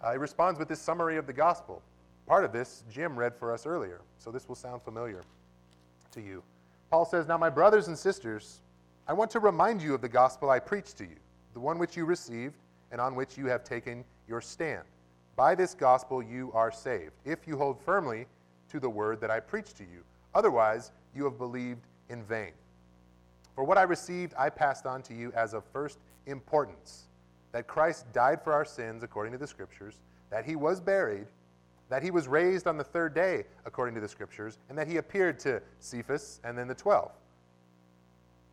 Uh, 0.00 0.12
he 0.12 0.18
responds 0.18 0.58
with 0.58 0.68
this 0.68 0.80
summary 0.80 1.16
of 1.16 1.26
the 1.26 1.32
gospel. 1.32 1.82
Part 2.26 2.44
of 2.44 2.52
this 2.52 2.84
Jim 2.90 3.18
read 3.18 3.34
for 3.34 3.52
us 3.52 3.66
earlier, 3.66 4.00
so 4.18 4.30
this 4.30 4.48
will 4.48 4.54
sound 4.54 4.82
familiar 4.82 5.22
to 6.12 6.20
you. 6.20 6.42
Paul 6.90 7.04
says, 7.04 7.26
Now, 7.26 7.38
my 7.38 7.50
brothers 7.50 7.88
and 7.88 7.98
sisters, 7.98 8.60
I 9.06 9.12
want 9.12 9.30
to 9.32 9.40
remind 9.40 9.82
you 9.82 9.94
of 9.94 10.00
the 10.00 10.08
gospel 10.08 10.50
I 10.50 10.58
preached 10.58 10.98
to 10.98 11.04
you 11.04 11.16
the 11.54 11.60
one 11.60 11.78
which 11.78 11.96
you 11.96 12.04
received 12.04 12.56
and 12.90 13.00
on 13.00 13.14
which 13.14 13.36
you 13.36 13.46
have 13.46 13.64
taken 13.64 14.04
your 14.26 14.40
stand. 14.40 14.84
By 15.36 15.54
this 15.54 15.74
gospel 15.74 16.22
you 16.22 16.50
are 16.52 16.72
saved, 16.72 17.12
if 17.24 17.46
you 17.46 17.56
hold 17.56 17.80
firmly 17.80 18.26
to 18.70 18.80
the 18.80 18.90
word 18.90 19.20
that 19.20 19.30
I 19.30 19.40
preached 19.40 19.76
to 19.78 19.84
you. 19.84 20.02
Otherwise, 20.34 20.92
you 21.14 21.24
have 21.24 21.38
believed 21.38 21.86
in 22.08 22.22
vain. 22.24 22.52
For 23.54 23.64
what 23.64 23.78
I 23.78 23.82
received, 23.82 24.34
I 24.38 24.50
passed 24.50 24.86
on 24.86 25.02
to 25.02 25.14
you 25.14 25.32
as 25.34 25.54
of 25.54 25.64
first 25.72 25.98
importance 26.26 27.08
that 27.52 27.66
Christ 27.66 28.12
died 28.12 28.42
for 28.42 28.52
our 28.52 28.64
sins 28.64 29.02
according 29.02 29.32
to 29.32 29.38
the 29.38 29.46
Scriptures, 29.46 29.98
that 30.30 30.44
he 30.44 30.54
was 30.54 30.80
buried, 30.80 31.26
that 31.88 32.02
he 32.02 32.10
was 32.10 32.28
raised 32.28 32.66
on 32.66 32.76
the 32.76 32.84
third 32.84 33.14
day 33.14 33.44
according 33.64 33.94
to 33.94 34.00
the 34.00 34.08
Scriptures, 34.08 34.58
and 34.68 34.76
that 34.76 34.86
he 34.86 34.98
appeared 34.98 35.38
to 35.40 35.62
Cephas 35.80 36.40
and 36.44 36.56
then 36.58 36.68
the 36.68 36.74
twelve. 36.74 37.10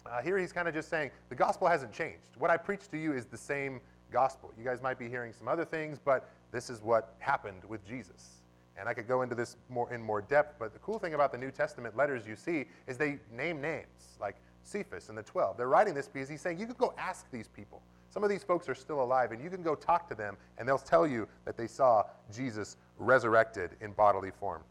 Uh, 0.06 0.22
here 0.22 0.38
he's 0.38 0.52
kind 0.52 0.68
of 0.68 0.74
just 0.74 0.90
saying 0.90 1.10
the 1.30 1.36
gospel 1.36 1.68
hasn't 1.68 1.92
changed. 1.92 2.38
What 2.38 2.52
I 2.52 2.58
preach 2.58 2.90
to 2.92 2.98
you 2.98 3.14
is 3.14 3.26
the 3.26 3.38
same 3.38 3.82
gospel. 4.12 4.52
You 4.58 4.64
guys 4.64 4.82
might 4.82 5.00
be 5.00 5.10
hearing 5.10 5.34
some 5.34 5.48
other 5.48 5.66
things, 5.66 6.00
but 6.04 6.30
this 6.52 6.70
is 6.70 6.82
what 6.82 7.16
happened 7.20 7.64
with 7.68 7.86
Jesus. 7.86 8.42
And 8.78 8.88
I 8.90 8.94
could 8.94 9.08
go 9.08 9.22
into 9.22 9.36
this 9.36 9.58
more 9.70 9.92
in 9.94 10.02
more 10.02 10.22
depth, 10.22 10.56
but 10.60 10.74
the 10.74 10.80
cool 10.80 11.00
thing 11.00 11.14
about 11.14 11.32
the 11.32 11.38
New 11.38 11.52
Testament 11.52 11.96
letters 11.96 12.28
you 12.28 12.36
see 12.36 12.66
is 12.88 12.98
they 12.98 13.20
name 13.32 13.62
names, 13.62 14.18
like 14.20 14.36
Cephas 14.64 15.10
and 15.10 15.18
the 15.18 15.24
12. 15.24 15.58
They're 15.58 15.70
writing 15.70 15.94
this 15.94 16.08
because 16.08 16.30
he's 16.30 16.42
saying 16.42 16.60
you 16.60 16.66
can 16.66 16.76
go 16.78 16.94
ask 16.98 17.30
these 17.32 17.48
people. 17.48 17.82
Some 18.10 18.24
of 18.24 18.30
these 18.30 18.44
folks 18.44 18.70
are 18.70 18.76
still 18.76 19.02
alive, 19.02 19.32
and 19.32 19.44
you 19.44 19.50
can 19.50 19.62
go 19.62 19.76
talk 19.76 20.08
to 20.10 20.16
them, 20.16 20.38
and 20.58 20.68
they'll 20.68 20.78
tell 20.78 21.08
you 21.08 21.28
that 21.46 21.58
they 21.58 21.68
saw 21.68 22.04
Jesus 22.34 22.78
resurrected 22.98 23.72
in 23.82 23.92
bodily 23.92 24.32
form. 24.32 24.62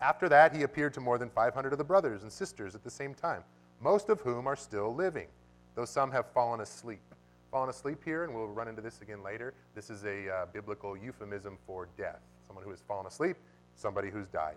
After 0.00 0.28
that, 0.28 0.54
he 0.54 0.62
appeared 0.62 0.94
to 0.94 1.00
more 1.00 1.18
than 1.18 1.30
500 1.30 1.72
of 1.72 1.78
the 1.78 1.84
brothers 1.84 2.22
and 2.22 2.32
sisters 2.32 2.74
at 2.74 2.84
the 2.84 2.90
same 2.90 3.14
time 3.14 3.42
most 3.80 4.08
of 4.08 4.20
whom 4.20 4.46
are 4.46 4.56
still 4.56 4.94
living, 4.94 5.28
though 5.74 5.84
some 5.84 6.10
have 6.10 6.26
fallen 6.32 6.60
asleep. 6.60 7.00
Fallen 7.50 7.70
asleep 7.70 8.04
here, 8.04 8.24
and 8.24 8.34
we'll 8.34 8.48
run 8.48 8.68
into 8.68 8.82
this 8.82 9.00
again 9.00 9.22
later. 9.22 9.54
This 9.74 9.88
is 9.88 10.04
a 10.04 10.28
uh, 10.28 10.46
biblical 10.52 10.96
euphemism 10.96 11.56
for 11.66 11.88
death. 11.96 12.20
Someone 12.46 12.64
who 12.64 12.70
has 12.70 12.82
fallen 12.86 13.06
asleep, 13.06 13.36
somebody 13.74 14.10
who's 14.10 14.28
died. 14.28 14.56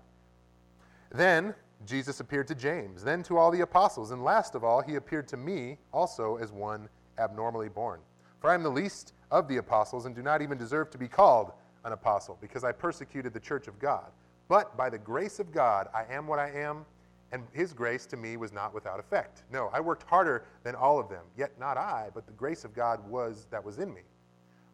Then 1.12 1.54
Jesus 1.86 2.20
appeared 2.20 2.48
to 2.48 2.56
James, 2.56 3.04
then 3.04 3.24
to 3.24 3.38
all 3.38 3.52
the 3.52 3.62
apostles, 3.62 4.12
and 4.12 4.24
last 4.24 4.56
of 4.56 4.64
all, 4.64 4.82
he 4.82 4.96
appeared 4.96 5.28
to 5.30 5.38
me 5.38 5.78
also 5.92 6.38
as 6.38 6.52
one 6.52 6.90
abnormally 7.18 7.70
born. 7.70 8.00
For 8.40 8.50
I 8.50 8.56
am 8.56 8.64
the 8.64 8.70
least 8.70 9.14
of 9.30 9.48
the 9.48 9.58
apostles 9.58 10.06
and 10.06 10.16
do 10.16 10.22
not 10.22 10.42
even 10.42 10.58
deserve 10.58 10.90
to 10.92 10.98
be 10.98 11.08
called 11.08 11.52
an 11.86 11.94
apostle, 11.94 12.38
because 12.42 12.64
I 12.64 12.72
persecuted 12.72 13.34
the 13.34 13.40
church 13.40 13.68
of 13.68 13.80
God. 13.80 14.12
But 14.48 14.76
by 14.78 14.90
the 14.90 14.98
grace 14.98 15.40
of 15.40 15.52
God, 15.52 15.88
I 15.94 16.06
am 16.14 16.28
what 16.28 16.40
I 16.40 16.52
am 16.52 16.86
and 17.32 17.44
his 17.54 17.74
grace 17.74 18.06
to 18.08 18.18
me 18.18 18.38
was 18.38 18.52
not 18.52 18.74
without 18.74 19.00
effect. 19.00 19.44
No, 19.52 19.70
I 19.74 19.80
worked 19.80 20.04
harder 20.04 20.46
than 20.64 20.76
all 20.76 21.00
of 21.00 21.10
them, 21.10 21.24
yet 21.38 21.58
not 21.60 21.78
I, 21.78 22.10
but 22.14 22.26
the 22.26 22.34
grace 22.34 22.66
of 22.66 22.74
God 22.74 23.08
was 23.08 23.48
that 23.52 23.64
was 23.64 23.78
in 23.78 23.94
me. 23.94 24.02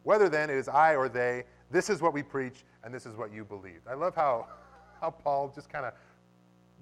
Whether 0.02 0.28
then 0.28 0.50
it 0.50 0.56
is 0.56 0.68
I 0.68 0.96
or 0.96 1.08
they, 1.08 1.44
this 1.70 1.90
is 1.90 2.00
what 2.00 2.12
we 2.12 2.22
preach, 2.22 2.64
and 2.82 2.92
this 2.92 3.06
is 3.06 3.16
what 3.16 3.32
you 3.32 3.44
believe. 3.44 3.80
I 3.88 3.94
love 3.94 4.14
how, 4.14 4.46
how 5.00 5.10
Paul 5.10 5.52
just 5.54 5.68
kind 5.68 5.84
of 5.84 5.92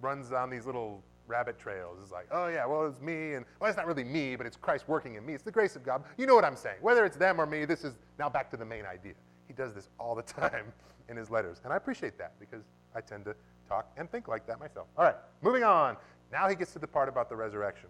runs 0.00 0.32
on 0.32 0.48
these 0.48 0.66
little 0.66 1.02
rabbit 1.26 1.58
trails. 1.58 1.98
It's 2.02 2.12
like, 2.12 2.28
oh 2.30 2.46
yeah, 2.46 2.64
well 2.66 2.86
it's 2.86 3.00
me, 3.00 3.34
and 3.34 3.44
well 3.60 3.68
it's 3.68 3.76
not 3.76 3.86
really 3.86 4.04
me, 4.04 4.36
but 4.36 4.46
it's 4.46 4.56
Christ 4.56 4.88
working 4.88 5.16
in 5.16 5.26
me. 5.26 5.34
It's 5.34 5.42
the 5.42 5.50
grace 5.50 5.76
of 5.76 5.84
God. 5.84 6.04
You 6.16 6.26
know 6.26 6.34
what 6.34 6.44
I'm 6.44 6.56
saying. 6.56 6.76
Whether 6.80 7.04
it's 7.04 7.16
them 7.16 7.40
or 7.40 7.46
me, 7.46 7.64
this 7.64 7.84
is 7.84 7.94
now 8.18 8.28
back 8.28 8.50
to 8.50 8.56
the 8.56 8.64
main 8.64 8.86
idea. 8.86 9.14
He 9.46 9.52
does 9.52 9.74
this 9.74 9.88
all 9.98 10.14
the 10.14 10.22
time 10.40 10.72
in 11.08 11.16
his 11.16 11.30
letters, 11.30 11.60
and 11.64 11.72
I 11.72 11.76
appreciate 11.76 12.16
that 12.18 12.32
because 12.40 12.62
I 12.94 13.00
tend 13.00 13.24
to 13.26 13.34
talk 13.68 13.90
and 13.96 14.10
think 14.10 14.28
like 14.28 14.46
that 14.46 14.60
myself. 14.60 14.86
All 14.96 15.04
right, 15.04 15.16
moving 15.42 15.64
on. 15.64 15.96
Now 16.32 16.48
he 16.48 16.54
gets 16.54 16.72
to 16.72 16.78
the 16.78 16.86
part 16.86 17.08
about 17.08 17.28
the 17.28 17.36
resurrection. 17.36 17.88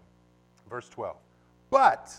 Verse 0.69 0.89
12. 0.89 1.15
But 1.69 2.13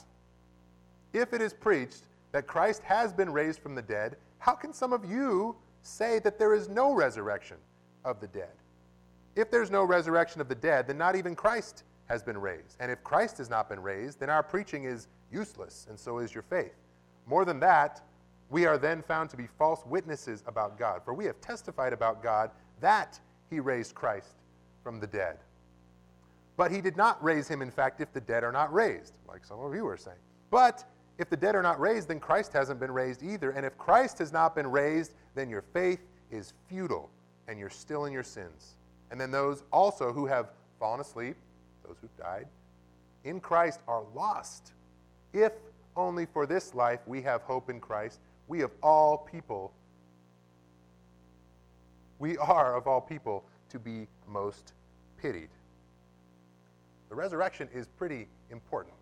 if 1.12 1.32
it 1.32 1.40
is 1.40 1.52
preached 1.52 2.04
that 2.32 2.46
Christ 2.46 2.82
has 2.82 3.12
been 3.12 3.30
raised 3.30 3.60
from 3.60 3.74
the 3.74 3.82
dead, 3.82 4.16
how 4.38 4.54
can 4.54 4.72
some 4.72 4.92
of 4.92 5.04
you 5.04 5.56
say 5.82 6.18
that 6.20 6.38
there 6.38 6.54
is 6.54 6.68
no 6.68 6.92
resurrection 6.92 7.56
of 8.04 8.20
the 8.20 8.28
dead? 8.28 8.52
If 9.36 9.50
there's 9.50 9.70
no 9.70 9.84
resurrection 9.84 10.40
of 10.40 10.48
the 10.48 10.54
dead, 10.54 10.86
then 10.86 10.98
not 10.98 11.16
even 11.16 11.34
Christ 11.34 11.84
has 12.06 12.22
been 12.22 12.38
raised. 12.38 12.76
And 12.80 12.90
if 12.90 13.02
Christ 13.04 13.38
has 13.38 13.48
not 13.48 13.68
been 13.68 13.80
raised, 13.80 14.20
then 14.20 14.30
our 14.30 14.42
preaching 14.42 14.84
is 14.84 15.08
useless, 15.30 15.86
and 15.88 15.98
so 15.98 16.18
is 16.18 16.34
your 16.34 16.42
faith. 16.42 16.74
More 17.26 17.44
than 17.44 17.60
that, 17.60 18.02
we 18.50 18.64
are 18.66 18.78
then 18.78 19.02
found 19.02 19.28
to 19.30 19.36
be 19.36 19.46
false 19.46 19.84
witnesses 19.86 20.42
about 20.46 20.78
God. 20.78 21.02
For 21.04 21.12
we 21.12 21.26
have 21.26 21.40
testified 21.40 21.92
about 21.92 22.22
God 22.22 22.50
that 22.80 23.20
he 23.50 23.60
raised 23.60 23.94
Christ 23.94 24.34
from 24.82 25.00
the 25.00 25.06
dead. 25.06 25.38
But 26.56 26.72
he 26.72 26.80
did 26.80 26.96
not 26.96 27.22
raise 27.22 27.46
him, 27.46 27.62
in 27.62 27.70
fact, 27.70 28.00
if 28.00 28.12
the 28.12 28.20
dead 28.20 28.42
are 28.42 28.52
not 28.52 28.72
raised, 28.72 29.14
like 29.28 29.44
some 29.44 29.60
of 29.60 29.74
you 29.74 29.86
are 29.86 29.96
saying. 29.96 30.18
But 30.50 30.84
if 31.18 31.30
the 31.30 31.36
dead 31.36 31.54
are 31.54 31.62
not 31.62 31.78
raised, 31.80 32.08
then 32.08 32.20
Christ 32.20 32.52
hasn't 32.52 32.80
been 32.80 32.90
raised 32.90 33.22
either. 33.22 33.50
And 33.50 33.66
if 33.66 33.76
Christ 33.78 34.18
has 34.18 34.32
not 34.32 34.54
been 34.54 34.66
raised, 34.66 35.14
then 35.34 35.48
your 35.48 35.62
faith 35.62 36.00
is 36.30 36.52
futile 36.68 37.10
and 37.48 37.58
you're 37.58 37.70
still 37.70 38.04
in 38.04 38.12
your 38.12 38.22
sins. 38.22 38.76
And 39.10 39.20
then 39.20 39.30
those 39.30 39.64
also 39.72 40.12
who 40.12 40.26
have 40.26 40.50
fallen 40.78 41.00
asleep, 41.00 41.36
those 41.86 41.96
who've 42.00 42.16
died, 42.16 42.46
in 43.24 43.40
Christ 43.40 43.80
are 43.88 44.02
lost. 44.14 44.72
If 45.32 45.52
only 45.96 46.26
for 46.26 46.46
this 46.46 46.74
life 46.74 47.00
we 47.06 47.22
have 47.22 47.42
hope 47.42 47.70
in 47.70 47.80
Christ, 47.80 48.20
we 48.46 48.62
of 48.62 48.70
all 48.82 49.18
people 49.18 49.72
we 52.18 52.36
are, 52.38 52.76
of 52.76 52.86
all 52.86 53.00
people, 53.00 53.44
to 53.70 53.78
be 53.78 54.06
most 54.26 54.72
pitied. 55.20 55.50
The 57.08 57.14
resurrection 57.14 57.68
is 57.72 57.86
pretty 57.86 58.28
important. 58.50 58.94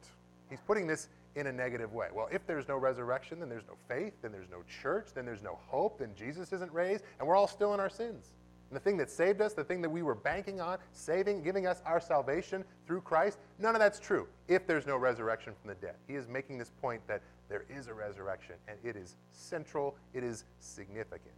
He's 0.49 0.61
putting 0.61 0.87
this 0.87 1.09
in 1.35 1.49
a 1.49 1.53
negative 1.53 1.93
way. 1.93 2.09
Well, 2.13 2.29
if 2.33 2.47
there's 2.47 2.69
no 2.69 2.77
resurrection, 2.77 3.41
then 3.41 3.49
there's 3.49 3.67
no 3.67 3.75
faith, 3.89 4.15
then 4.23 4.33
there's 4.33 4.49
no 4.51 4.63
church, 4.83 5.09
then 5.15 5.27
there's 5.27 5.43
no 5.43 5.59
hope, 5.67 5.99
then 5.99 6.11
Jesus 6.17 6.53
isn't 6.53 6.73
raised, 6.73 7.05
and 7.19 7.29
we're 7.29 7.37
all 7.37 7.49
still 7.49 7.75
in 7.75 7.81
our 7.81 7.91
sins. 7.91 8.33
And 8.71 8.77
the 8.77 8.81
thing 8.81 8.97
that 8.97 9.11
saved 9.11 9.41
us, 9.41 9.53
the 9.53 9.63
thing 9.63 9.81
that 9.83 9.91
we 9.91 10.03
were 10.03 10.15
banking 10.15 10.61
on, 10.61 10.79
saving, 10.93 11.43
giving 11.43 11.67
us 11.67 11.83
our 11.85 12.01
salvation 12.01 12.65
through 12.87 13.03
Christ, 13.03 13.39
none 13.59 13.75
of 13.75 13.81
that's 13.81 14.01
true 14.01 14.27
if 14.49 14.67
there's 14.67 14.87
no 14.87 14.97
resurrection 14.97 15.53
from 15.61 15.69
the 15.69 15.75
dead. 15.75 15.95
He 16.09 16.15
is 16.15 16.27
making 16.27 16.59
this 16.59 16.71
point 16.81 17.07
that 17.07 17.23
there 17.49 17.65
is 17.69 17.87
a 17.87 17.95
resurrection, 17.95 18.57
and 18.67 18.79
it 18.83 18.97
is 18.97 19.17
central, 19.31 19.95
it 20.15 20.25
is 20.25 20.45
significant. 20.59 21.35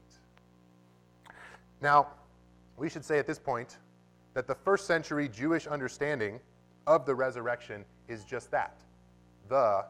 Now, 1.80 2.08
we 2.76 2.88
should 2.88 3.04
say 3.04 3.18
at 3.18 3.26
this 3.26 3.38
point 3.38 3.78
that 4.34 4.46
the 4.46 4.54
first 4.54 4.86
century 4.86 5.28
Jewish 5.28 5.66
understanding 5.66 6.40
of 6.86 7.06
the 7.06 7.14
resurrection 7.14 7.84
is 8.08 8.24
just 8.24 8.50
that 8.50 8.80
the 9.48 9.84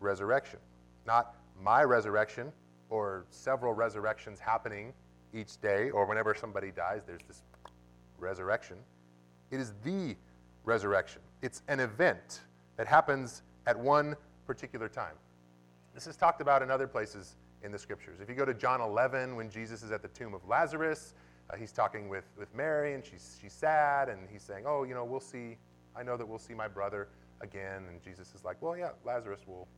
resurrection. 0.00 0.58
Not 1.06 1.36
my 1.60 1.84
resurrection 1.84 2.52
or 2.90 3.24
several 3.30 3.72
resurrections 3.72 4.38
happening 4.38 4.92
each 5.34 5.60
day 5.60 5.90
or 5.90 6.06
whenever 6.06 6.34
somebody 6.34 6.70
dies, 6.70 7.02
there's 7.06 7.22
this 7.26 7.42
resurrection. 8.18 8.76
It 9.50 9.60
is 9.60 9.72
the 9.84 10.16
resurrection. 10.64 11.22
It's 11.42 11.62
an 11.68 11.80
event 11.80 12.40
that 12.76 12.86
happens 12.86 13.42
at 13.66 13.78
one 13.78 14.16
particular 14.46 14.88
time. 14.88 15.14
This 15.94 16.06
is 16.06 16.16
talked 16.16 16.40
about 16.40 16.62
in 16.62 16.70
other 16.70 16.86
places 16.86 17.36
in 17.64 17.72
the 17.72 17.78
scriptures. 17.78 18.20
If 18.20 18.28
you 18.28 18.34
go 18.34 18.44
to 18.44 18.54
John 18.54 18.80
11, 18.80 19.36
when 19.36 19.50
Jesus 19.50 19.82
is 19.82 19.90
at 19.92 20.02
the 20.02 20.08
tomb 20.08 20.34
of 20.34 20.46
Lazarus, 20.46 21.14
uh, 21.50 21.56
he's 21.56 21.72
talking 21.72 22.08
with, 22.08 22.24
with 22.38 22.54
Mary 22.54 22.94
and 22.94 23.04
she's, 23.04 23.38
she's 23.40 23.52
sad 23.52 24.08
and 24.08 24.28
he's 24.30 24.42
saying, 24.42 24.64
Oh, 24.66 24.84
you 24.84 24.94
know, 24.94 25.04
we'll 25.04 25.20
see. 25.20 25.56
I 25.96 26.02
know 26.02 26.16
that 26.16 26.26
we'll 26.26 26.38
see 26.38 26.54
my 26.54 26.68
brother 26.68 27.08
again. 27.40 27.84
And 27.90 28.02
Jesus 28.02 28.34
is 28.34 28.44
like, 28.44 28.60
Well, 28.60 28.76
yeah, 28.76 28.90
Lazarus 29.04 29.40
will, 29.46 29.68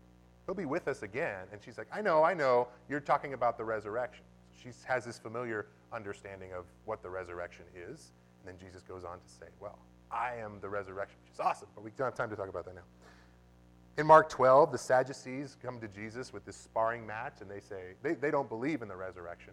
he'll 0.46 0.54
be 0.54 0.66
with 0.66 0.88
us 0.88 1.02
again. 1.02 1.46
And 1.52 1.62
she's 1.62 1.78
like, 1.78 1.88
I 1.92 2.00
know, 2.00 2.22
I 2.22 2.34
know. 2.34 2.68
You're 2.88 3.00
talking 3.00 3.34
about 3.34 3.58
the 3.58 3.64
resurrection. 3.64 4.24
So 4.52 4.60
she 4.62 4.70
has 4.86 5.04
this 5.04 5.18
familiar 5.18 5.66
understanding 5.92 6.52
of 6.52 6.64
what 6.84 7.02
the 7.02 7.10
resurrection 7.10 7.64
is. 7.74 8.12
And 8.40 8.48
then 8.48 8.54
Jesus 8.58 8.82
goes 8.82 9.04
on 9.04 9.18
to 9.18 9.28
say, 9.28 9.46
Well, 9.60 9.78
I 10.10 10.36
am 10.36 10.58
the 10.60 10.68
resurrection, 10.68 11.18
which 11.24 11.32
is 11.32 11.40
awesome, 11.40 11.68
but 11.74 11.82
we 11.82 11.90
don't 11.96 12.06
have 12.06 12.14
time 12.14 12.30
to 12.30 12.36
talk 12.36 12.48
about 12.48 12.64
that 12.66 12.74
now. 12.74 12.82
In 13.96 14.08
Mark 14.08 14.28
12, 14.28 14.72
the 14.72 14.78
Sadducees 14.78 15.56
come 15.62 15.78
to 15.78 15.86
Jesus 15.86 16.32
with 16.32 16.44
this 16.44 16.56
sparring 16.56 17.06
match, 17.06 17.34
and 17.40 17.48
they 17.48 17.60
say 17.60 17.94
they, 18.02 18.14
they 18.14 18.32
don't 18.32 18.48
believe 18.48 18.82
in 18.82 18.88
the 18.88 18.96
resurrection, 18.96 19.52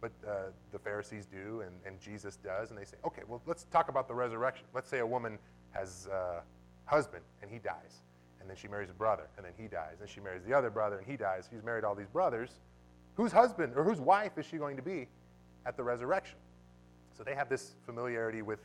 but 0.00 0.12
uh, 0.26 0.50
the 0.70 0.78
Pharisees 0.78 1.26
do, 1.26 1.62
and, 1.62 1.72
and 1.84 2.00
Jesus 2.00 2.36
does. 2.36 2.70
And 2.70 2.78
they 2.78 2.84
say, 2.84 2.98
okay, 3.04 3.22
well, 3.26 3.42
let's 3.46 3.64
talk 3.64 3.88
about 3.88 4.06
the 4.06 4.14
resurrection. 4.14 4.64
Let's 4.72 4.88
say 4.88 5.00
a 5.00 5.06
woman 5.06 5.38
has 5.72 6.06
a 6.06 6.42
husband, 6.84 7.24
and 7.42 7.50
he 7.50 7.58
dies. 7.58 8.02
And 8.40 8.48
then 8.48 8.56
she 8.56 8.68
marries 8.68 8.90
a 8.90 8.94
brother, 8.94 9.26
and 9.36 9.44
then 9.44 9.52
he 9.58 9.66
dies. 9.66 9.96
And 10.00 10.08
she 10.08 10.20
marries 10.20 10.44
the 10.44 10.54
other 10.54 10.70
brother, 10.70 10.98
and 10.98 11.06
he 11.06 11.16
dies. 11.16 11.48
She's 11.50 11.64
married 11.64 11.82
all 11.82 11.96
these 11.96 12.08
brothers. 12.08 12.50
Whose 13.16 13.32
husband 13.32 13.72
or 13.74 13.82
whose 13.82 14.00
wife 14.00 14.38
is 14.38 14.46
she 14.46 14.56
going 14.56 14.76
to 14.76 14.82
be 14.82 15.08
at 15.66 15.76
the 15.76 15.82
resurrection? 15.82 16.38
So 17.18 17.24
they 17.24 17.34
have 17.34 17.48
this 17.48 17.72
familiarity 17.86 18.42
with 18.42 18.60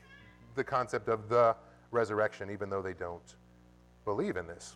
the 0.54 0.64
concept 0.64 1.10
of 1.10 1.30
the 1.30 1.56
resurrection, 1.90 2.52
even 2.52 2.70
though 2.70 2.84
they 2.84 2.94
don't 2.94 3.36
believe 4.06 4.38
in 4.38 4.46
this. 4.46 4.76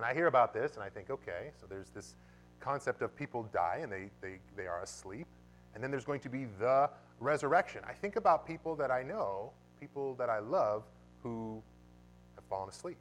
And 0.00 0.06
I 0.06 0.14
hear 0.14 0.28
about 0.28 0.54
this 0.54 0.76
and 0.76 0.82
I 0.82 0.88
think, 0.88 1.10
okay, 1.10 1.50
so 1.60 1.66
there's 1.68 1.90
this 1.90 2.14
concept 2.58 3.02
of 3.02 3.14
people 3.14 3.42
die 3.52 3.80
and 3.82 3.92
they, 3.92 4.08
they, 4.22 4.38
they 4.56 4.66
are 4.66 4.80
asleep. 4.80 5.26
And 5.74 5.84
then 5.84 5.90
there's 5.90 6.06
going 6.06 6.20
to 6.20 6.30
be 6.30 6.46
the 6.58 6.88
resurrection. 7.18 7.82
I 7.86 7.92
think 7.92 8.16
about 8.16 8.46
people 8.46 8.74
that 8.76 8.90
I 8.90 9.02
know, 9.02 9.52
people 9.78 10.14
that 10.14 10.30
I 10.30 10.38
love, 10.38 10.84
who 11.22 11.62
have 12.34 12.44
fallen 12.48 12.70
asleep. 12.70 12.96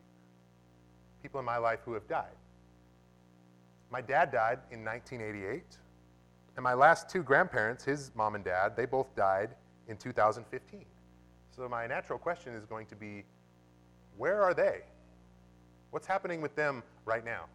People 1.21 1.39
in 1.39 1.45
my 1.45 1.55
life 1.55 1.79
who 1.85 1.93
have 1.93 2.05
died. 2.09 2.35
My 3.89 4.01
dad 4.01 4.29
died 4.29 4.59
in 4.69 4.83
1988. 4.83 5.63
And 6.57 6.63
my 6.65 6.73
last 6.73 7.09
two 7.09 7.23
grandparents, 7.23 7.85
his 7.85 8.11
mom 8.13 8.35
and 8.35 8.43
dad, 8.43 8.75
they 8.75 8.85
both 8.85 9.15
died 9.15 9.51
in 9.87 9.95
2015. 9.95 10.83
So 11.55 11.69
my 11.69 11.87
natural 11.87 12.19
question 12.19 12.53
is 12.55 12.65
going 12.65 12.87
to 12.87 12.95
be 12.97 13.23
where 14.17 14.43
are 14.43 14.53
they? 14.53 14.81
What's 15.91 16.07
happening 16.07 16.41
with 16.41 16.55
them 16.55 16.83
right 17.05 17.25
now? 17.25 17.45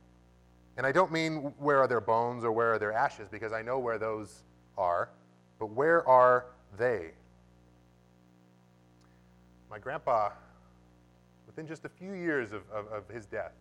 And 0.76 0.86
I 0.86 0.92
don't 0.92 1.12
mean 1.12 1.52
where 1.58 1.78
are 1.78 1.86
their 1.86 2.00
bones 2.00 2.44
or 2.44 2.50
where 2.50 2.72
are 2.72 2.78
their 2.78 2.92
ashes, 2.92 3.28
because 3.28 3.52
I 3.52 3.62
know 3.62 3.78
where 3.78 3.98
those 3.98 4.42
are, 4.76 5.10
but 5.58 5.70
where 5.70 6.06
are 6.08 6.46
they? 6.76 7.12
My 9.70 9.78
grandpa, 9.78 10.30
within 11.46 11.66
just 11.66 11.84
a 11.84 11.88
few 11.88 12.12
years 12.12 12.52
of, 12.52 12.62
of, 12.72 12.86
of 12.88 13.08
his 13.08 13.26
death, 13.26 13.52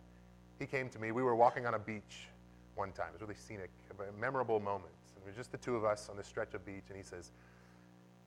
he 0.58 0.66
came 0.66 0.88
to 0.88 0.98
me. 0.98 1.12
We 1.12 1.22
were 1.22 1.36
walking 1.36 1.66
on 1.66 1.74
a 1.74 1.78
beach 1.78 2.28
one 2.74 2.92
time. 2.92 3.08
It 3.08 3.12
was 3.14 3.22
really 3.22 3.34
scenic, 3.34 3.70
a 3.90 4.20
memorable 4.20 4.58
moment. 4.58 4.92
And 5.14 5.24
it 5.24 5.26
was 5.28 5.36
just 5.36 5.52
the 5.52 5.58
two 5.58 5.76
of 5.76 5.84
us 5.84 6.08
on 6.08 6.16
this 6.16 6.26
stretch 6.26 6.54
of 6.54 6.66
beach, 6.66 6.84
and 6.88 6.96
he 6.96 7.02
says, 7.02 7.30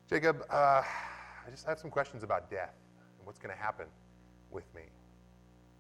Jacob, 0.10 0.46
uh, 0.50 0.82
I 1.46 1.50
just 1.52 1.66
have 1.66 1.78
some 1.78 1.90
questions 1.90 2.24
about 2.24 2.50
death 2.50 2.76
and 3.18 3.26
what's 3.26 3.40
going 3.40 3.54
to 3.54 3.62
happen 3.62 3.88
with 4.50 4.64
me. 4.74 4.84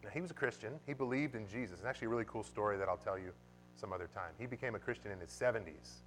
Now, 0.07 0.13
he 0.13 0.21
was 0.21 0.31
a 0.31 0.33
Christian. 0.33 0.71
He 0.85 0.93
believed 0.93 1.35
in 1.35 1.45
Jesus. 1.49 1.79
It's 1.79 1.85
actually 1.85 2.05
a 2.07 2.09
really 2.09 2.25
cool 2.25 2.43
story 2.43 2.77
that 2.77 2.87
I'll 2.87 2.95
tell 2.95 3.17
you 3.17 3.33
some 3.75 3.91
other 3.91 4.07
time. 4.13 4.31
He 4.39 4.45
became 4.45 4.73
a 4.73 4.79
Christian 4.79 5.11
in 5.11 5.19
his 5.19 5.29
70s 5.29 5.99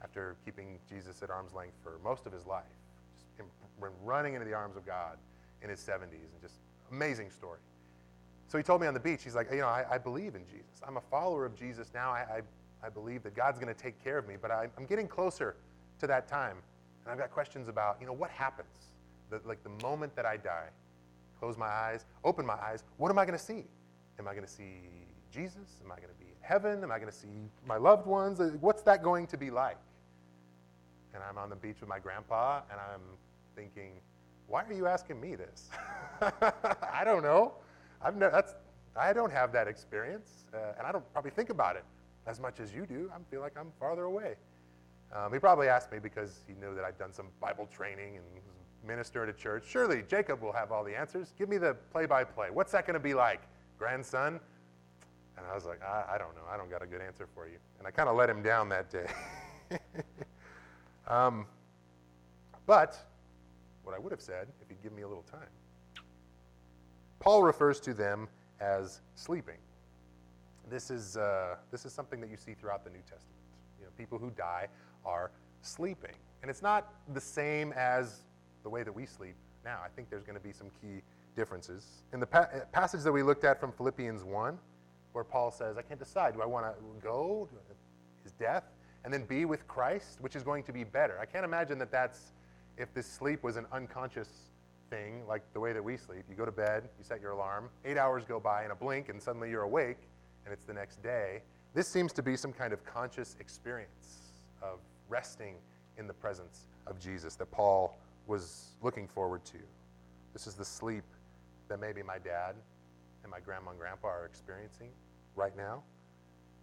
after 0.00 0.36
keeping 0.44 0.78
Jesus 0.88 1.24
at 1.24 1.30
arm's 1.30 1.52
length 1.52 1.74
for 1.82 1.98
most 2.04 2.24
of 2.24 2.32
his 2.32 2.46
life. 2.46 2.62
Just 3.36 3.48
running 4.04 4.34
into 4.34 4.46
the 4.46 4.54
arms 4.54 4.76
of 4.76 4.86
God 4.86 5.18
in 5.60 5.70
his 5.70 5.80
70s, 5.80 6.12
and 6.12 6.40
just 6.40 6.54
amazing 6.92 7.30
story. 7.30 7.58
So 8.46 8.58
he 8.58 8.62
told 8.62 8.80
me 8.80 8.86
on 8.86 8.94
the 8.94 9.00
beach, 9.00 9.24
he's 9.24 9.34
like, 9.34 9.50
you 9.50 9.58
know, 9.58 9.66
I, 9.66 9.84
I 9.90 9.98
believe 9.98 10.36
in 10.36 10.46
Jesus. 10.46 10.80
I'm 10.86 10.96
a 10.96 11.02
follower 11.10 11.44
of 11.44 11.58
Jesus 11.58 11.90
now. 11.92 12.12
I, 12.12 12.42
I, 12.82 12.86
I 12.86 12.88
believe 12.90 13.24
that 13.24 13.34
God's 13.34 13.58
going 13.58 13.74
to 13.74 13.80
take 13.80 14.02
care 14.04 14.18
of 14.18 14.28
me, 14.28 14.36
but 14.40 14.52
I, 14.52 14.68
I'm 14.78 14.86
getting 14.86 15.08
closer 15.08 15.56
to 15.98 16.06
that 16.06 16.28
time. 16.28 16.58
And 17.04 17.12
I've 17.12 17.18
got 17.18 17.32
questions 17.32 17.68
about, 17.68 17.96
you 18.00 18.06
know, 18.06 18.12
what 18.12 18.30
happens? 18.30 18.68
The, 19.30 19.40
like 19.44 19.64
the 19.64 19.84
moment 19.84 20.14
that 20.14 20.26
I 20.26 20.36
die, 20.36 20.68
close 21.38 21.56
my 21.56 21.66
eyes, 21.66 22.04
open 22.24 22.44
my 22.44 22.54
eyes, 22.54 22.84
what 22.96 23.10
am 23.10 23.18
I 23.18 23.24
going 23.24 23.38
to 23.38 23.44
see? 23.44 23.64
Am 24.18 24.26
I 24.26 24.32
going 24.32 24.44
to 24.44 24.50
see 24.50 24.80
Jesus? 25.30 25.80
Am 25.84 25.92
I 25.92 25.96
going 25.96 26.08
to 26.08 26.18
be 26.18 26.26
in 26.26 26.36
heaven? 26.40 26.82
Am 26.82 26.90
I 26.90 26.98
going 26.98 27.10
to 27.10 27.16
see 27.16 27.50
my 27.66 27.76
loved 27.76 28.06
ones? 28.06 28.40
What's 28.60 28.82
that 28.82 29.02
going 29.02 29.26
to 29.28 29.36
be 29.36 29.50
like? 29.50 29.78
And 31.14 31.22
I'm 31.22 31.38
on 31.38 31.50
the 31.50 31.56
beach 31.56 31.76
with 31.80 31.88
my 31.88 31.98
grandpa, 31.98 32.62
and 32.70 32.78
I'm 32.80 33.00
thinking, 33.56 33.92
why 34.46 34.64
are 34.64 34.72
you 34.72 34.86
asking 34.86 35.20
me 35.20 35.34
this? 35.34 35.68
I 36.20 37.02
don't 37.04 37.22
know. 37.22 37.54
I've 38.00 38.18
that's, 38.18 38.54
I 38.96 39.12
don't 39.12 39.32
have 39.32 39.52
that 39.52 39.68
experience, 39.68 40.44
uh, 40.54 40.74
and 40.78 40.86
I 40.86 40.92
don't 40.92 41.10
probably 41.12 41.30
think 41.30 41.50
about 41.50 41.76
it 41.76 41.84
as 42.26 42.40
much 42.40 42.60
as 42.60 42.72
you 42.72 42.86
do. 42.86 43.10
I 43.14 43.18
feel 43.30 43.40
like 43.40 43.52
I'm 43.58 43.72
farther 43.78 44.04
away. 44.04 44.36
Um, 45.14 45.32
he 45.32 45.38
probably 45.38 45.68
asked 45.68 45.90
me 45.90 45.98
because 45.98 46.44
he 46.46 46.54
knew 46.54 46.74
that 46.74 46.84
I'd 46.84 46.98
done 46.98 47.12
some 47.12 47.26
Bible 47.40 47.66
training 47.72 48.16
and 48.16 48.24
was 48.34 48.57
minister 48.86 49.22
at 49.22 49.28
a 49.28 49.32
church. 49.32 49.64
Surely 49.68 50.02
Jacob 50.08 50.42
will 50.42 50.52
have 50.52 50.72
all 50.72 50.84
the 50.84 50.96
answers. 50.96 51.32
Give 51.38 51.48
me 51.48 51.58
the 51.58 51.74
play 51.92 52.06
by 52.06 52.24
play. 52.24 52.50
What's 52.50 52.72
that 52.72 52.86
going 52.86 52.94
to 52.94 53.00
be 53.00 53.14
like, 53.14 53.42
grandson? 53.78 54.40
And 55.36 55.46
I 55.46 55.54
was 55.54 55.64
like, 55.64 55.82
I, 55.82 56.14
I, 56.14 56.18
don't 56.18 56.34
know. 56.34 56.42
I 56.50 56.56
don't 56.56 56.70
got 56.70 56.82
a 56.82 56.86
good 56.86 57.00
answer 57.00 57.28
for 57.34 57.46
you. 57.46 57.58
And 57.78 57.86
I 57.86 57.90
kind 57.90 58.08
of 58.08 58.16
let 58.16 58.28
him 58.28 58.42
down 58.42 58.68
that 58.70 58.90
day. 58.90 59.06
um, 61.08 61.46
but 62.66 62.98
what 63.84 63.94
I 63.94 63.98
would 63.98 64.12
have 64.12 64.20
said, 64.20 64.48
if 64.60 64.68
he'd 64.68 64.82
give 64.82 64.92
me 64.92 65.02
a 65.02 65.08
little 65.08 65.24
time, 65.24 65.48
Paul 67.20 67.42
refers 67.42 67.80
to 67.80 67.94
them 67.94 68.28
as 68.60 69.00
sleeping. 69.14 69.58
This 70.68 70.90
is, 70.90 71.16
uh, 71.16 71.56
this 71.70 71.86
is 71.86 71.92
something 71.92 72.20
that 72.20 72.30
you 72.30 72.36
see 72.36 72.54
throughout 72.54 72.84
the 72.84 72.90
New 72.90 73.00
Testament. 73.00 73.38
You 73.78 73.86
know, 73.86 73.90
people 73.96 74.18
who 74.18 74.30
die 74.30 74.68
are 75.04 75.30
sleeping. 75.62 76.14
And 76.42 76.50
it's 76.50 76.62
not 76.62 76.92
the 77.14 77.20
same 77.20 77.72
as 77.72 78.20
the 78.62 78.68
way 78.68 78.82
that 78.82 78.94
we 78.94 79.06
sleep 79.06 79.34
now. 79.64 79.78
I 79.84 79.88
think 79.88 80.10
there's 80.10 80.24
going 80.24 80.38
to 80.38 80.44
be 80.44 80.52
some 80.52 80.68
key 80.80 81.02
differences. 81.36 82.02
In 82.12 82.20
the 82.20 82.26
pa- 82.26 82.48
uh, 82.54 82.60
passage 82.72 83.02
that 83.02 83.12
we 83.12 83.22
looked 83.22 83.44
at 83.44 83.60
from 83.60 83.72
Philippians 83.72 84.24
1, 84.24 84.58
where 85.12 85.24
Paul 85.24 85.50
says, 85.50 85.76
I 85.76 85.82
can't 85.82 85.98
decide. 85.98 86.34
Do 86.34 86.42
I 86.42 86.46
want 86.46 86.66
to 86.66 86.72
go 87.02 87.48
to 87.50 87.56
his 88.22 88.32
death 88.32 88.64
and 89.04 89.12
then 89.12 89.24
be 89.24 89.44
with 89.44 89.66
Christ, 89.66 90.18
which 90.20 90.36
is 90.36 90.42
going 90.42 90.62
to 90.64 90.72
be 90.72 90.84
better? 90.84 91.18
I 91.20 91.26
can't 91.26 91.44
imagine 91.44 91.78
that 91.78 91.90
that's 91.90 92.32
if 92.76 92.92
this 92.94 93.06
sleep 93.06 93.42
was 93.42 93.56
an 93.56 93.66
unconscious 93.72 94.28
thing, 94.90 95.26
like 95.26 95.42
the 95.52 95.60
way 95.60 95.72
that 95.72 95.82
we 95.82 95.96
sleep. 95.96 96.24
You 96.28 96.36
go 96.36 96.44
to 96.44 96.52
bed, 96.52 96.84
you 96.98 97.04
set 97.04 97.20
your 97.20 97.32
alarm, 97.32 97.68
eight 97.84 97.98
hours 97.98 98.24
go 98.24 98.40
by 98.40 98.64
in 98.64 98.70
a 98.70 98.74
blink, 98.74 99.08
and 99.08 99.22
suddenly 99.22 99.50
you're 99.50 99.62
awake, 99.62 99.98
and 100.44 100.52
it's 100.52 100.64
the 100.64 100.72
next 100.74 101.02
day. 101.02 101.42
This 101.74 101.88
seems 101.88 102.12
to 102.14 102.22
be 102.22 102.36
some 102.36 102.52
kind 102.52 102.72
of 102.72 102.84
conscious 102.84 103.36
experience 103.40 104.40
of 104.62 104.78
resting 105.08 105.56
in 105.98 106.06
the 106.06 106.14
presence 106.14 106.66
of 106.86 106.98
Jesus 106.98 107.34
that 107.36 107.50
Paul 107.50 107.98
was 108.28 108.76
looking 108.82 109.08
forward 109.08 109.44
to. 109.46 109.58
This 110.32 110.46
is 110.46 110.54
the 110.54 110.64
sleep 110.64 111.02
that 111.68 111.80
maybe 111.80 112.02
my 112.02 112.18
dad 112.18 112.54
and 113.24 113.30
my 113.30 113.40
grandma 113.40 113.70
and 113.70 113.78
grandpa 113.78 114.08
are 114.08 114.26
experiencing 114.26 114.90
right 115.34 115.56
now. 115.56 115.82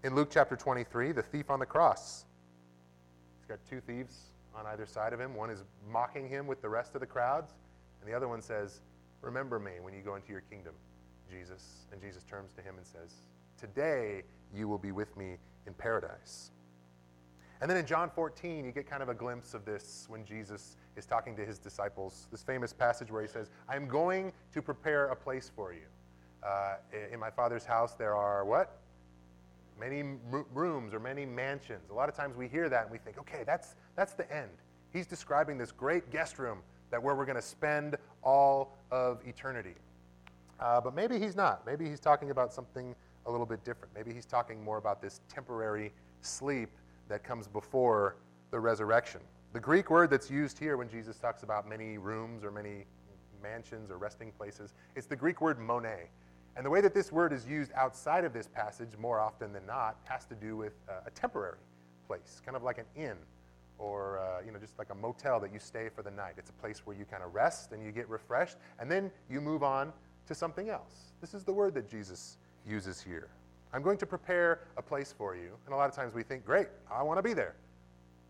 In 0.04 0.16
Luke 0.16 0.30
chapter 0.32 0.56
23, 0.56 1.12
the 1.12 1.22
thief 1.22 1.50
on 1.50 1.60
the 1.60 1.66
cross. 1.66 2.26
He's 3.40 3.48
got 3.48 3.60
two 3.68 3.82
thieves 3.82 4.18
on 4.56 4.66
either 4.68 4.86
side 4.86 5.12
of 5.12 5.20
him. 5.20 5.36
One 5.36 5.50
is 5.50 5.64
mocking 5.92 6.30
him 6.30 6.48
with 6.48 6.62
the 6.62 6.70
rest 6.70 6.94
of 6.96 7.02
the 7.02 7.08
crowds, 7.08 7.54
and 8.00 8.10
the 8.10 8.16
other 8.16 8.28
one 8.28 8.42
says, 8.42 8.82
Remember 9.22 9.60
me 9.60 9.72
when 9.82 9.94
you 9.94 10.02
go 10.02 10.16
into 10.16 10.32
your 10.32 10.42
kingdom, 10.42 10.76
Jesus. 11.30 11.88
And 11.92 12.00
Jesus 12.00 12.24
turns 12.24 12.54
to 12.54 12.62
him 12.62 12.76
and 12.78 12.86
says, 12.86 13.16
Today 13.60 14.22
you 14.54 14.68
will 14.68 14.78
be 14.78 14.92
with 14.92 15.18
me 15.18 15.38
in 15.66 15.74
paradise. 15.74 16.52
And 17.62 17.70
then 17.70 17.78
in 17.78 17.86
John 17.86 18.12
14, 18.14 18.66
you 18.66 18.72
get 18.72 18.88
kind 18.88 19.02
of 19.02 19.10
a 19.10 19.14
glimpse 19.14 19.54
of 19.54 19.66
this 19.66 20.06
when 20.08 20.26
Jesus 20.26 20.76
is 20.96 21.06
talking 21.06 21.36
to 21.36 21.46
his 21.46 21.60
disciples. 21.60 22.28
This 22.32 22.44
famous 22.44 22.74
passage 22.74 23.12
where 23.12 23.22
he 23.22 23.28
says, 23.28 23.50
I'm 23.68 23.88
going 23.88 24.32
to 24.54 24.62
prepare 24.62 25.08
a 25.08 25.16
place 25.16 25.52
for 25.56 25.74
you. 25.74 25.88
Uh, 26.44 26.76
in 27.12 27.20
my 27.20 27.30
Father's 27.30 27.66
house, 27.66 27.96
there 27.96 28.16
are 28.16 28.46
what? 28.46 28.80
Many 29.80 30.04
rooms 30.54 30.94
or 30.94 31.00
many 31.00 31.26
mansions. 31.26 31.90
A 31.90 31.94
lot 31.94 32.08
of 32.08 32.16
times 32.16 32.38
we 32.38 32.48
hear 32.48 32.70
that 32.70 32.84
and 32.84 32.92
we 32.92 32.98
think, 32.98 33.18
okay, 33.18 33.44
that's, 33.46 33.76
that's 33.96 34.14
the 34.14 34.32
end. 34.34 34.52
He's 34.94 35.08
describing 35.08 35.58
this 35.58 35.72
great 35.72 36.10
guest 36.12 36.40
room 36.40 36.60
that 36.92 37.02
where 37.02 37.16
we're 37.16 37.26
going 37.26 37.36
to 37.36 37.42
spend 37.42 37.98
all 38.24 38.78
of 38.92 39.20
eternity. 39.28 39.76
Uh, 40.60 40.80
but 40.80 40.96
maybe 40.96 41.20
he's 41.20 41.36
not. 41.36 41.66
Maybe 41.66 41.90
he's 41.90 42.00
talking 42.00 42.32
about 42.32 42.54
something 42.54 42.96
a 43.26 43.32
little 43.32 43.46
bit 43.46 43.64
different. 43.66 43.94
Maybe 43.94 44.14
he's 44.14 44.26
talking 44.26 44.64
more 44.64 44.78
about 44.78 45.02
this 45.02 45.20
temporary 45.28 45.92
sleep 46.22 46.70
that 47.10 47.24
comes 47.24 47.48
before 47.48 48.16
the 48.52 48.60
resurrection. 48.60 49.22
The 49.56 49.62
Greek 49.62 49.90
word 49.90 50.10
that's 50.10 50.30
used 50.30 50.60
here 50.60 50.76
when 50.76 50.90
Jesus 50.90 51.18
talks 51.18 51.44
about 51.44 51.66
many 51.66 51.98
rooms 51.98 52.44
or 52.44 52.52
many 52.52 52.84
mansions 53.42 53.90
or 53.90 53.98
resting 53.98 54.34
places, 54.34 54.74
it's 54.98 55.08
the 55.08 55.16
Greek 55.16 55.40
word 55.40 55.60
mone. 55.60 56.10
And 56.58 56.66
the 56.66 56.70
way 56.70 56.82
that 56.82 56.94
this 56.94 57.10
word 57.10 57.32
is 57.32 57.48
used 57.48 57.72
outside 57.74 58.26
of 58.26 58.34
this 58.34 58.50
passage, 58.50 58.90
more 59.00 59.22
often 59.22 59.54
than 59.54 59.66
not, 59.66 59.96
has 60.04 60.26
to 60.26 60.36
do 60.36 60.58
with 60.58 60.74
uh, 60.90 61.08
a 61.08 61.12
temporary 61.12 61.56
place, 62.06 62.42
kind 62.44 62.58
of 62.58 62.64
like 62.64 62.80
an 62.80 62.86
inn 62.98 63.16
or 63.78 64.20
uh, 64.20 64.46
you 64.46 64.52
know 64.52 64.60
just 64.60 64.78
like 64.78 64.90
a 64.90 64.94
motel 64.94 65.40
that 65.40 65.54
you 65.54 65.60
stay 65.60 65.88
for 65.88 66.04
the 66.04 66.12
night. 66.12 66.34
It's 66.38 66.50
a 66.50 66.60
place 66.62 66.82
where 66.84 66.98
you 66.98 67.06
kind 67.06 67.24
of 67.24 67.34
rest 67.34 67.72
and 67.72 67.82
you 67.82 67.94
get 67.94 68.10
refreshed, 68.10 68.58
and 68.80 68.92
then 68.92 69.10
you 69.30 69.40
move 69.40 69.64
on 69.64 69.94
to 70.28 70.36
something 70.36 70.68
else. 70.68 71.14
This 71.22 71.34
is 71.34 71.46
the 71.46 71.54
word 71.54 71.74
that 71.76 71.90
Jesus 71.90 72.40
uses 72.68 73.00
here. 73.00 73.30
I'm 73.72 73.82
going 73.82 74.00
to 74.00 74.06
prepare 74.06 74.68
a 74.76 74.82
place 74.82 75.16
for 75.18 75.34
you. 75.34 75.52
And 75.66 75.74
a 75.74 75.78
lot 75.78 75.88
of 75.88 75.96
times 75.96 76.14
we 76.14 76.24
think, 76.24 76.46
great, 76.46 76.68
I 76.92 77.04
want 77.04 77.20
to 77.20 77.24
be 77.24 77.34
there. 77.34 77.56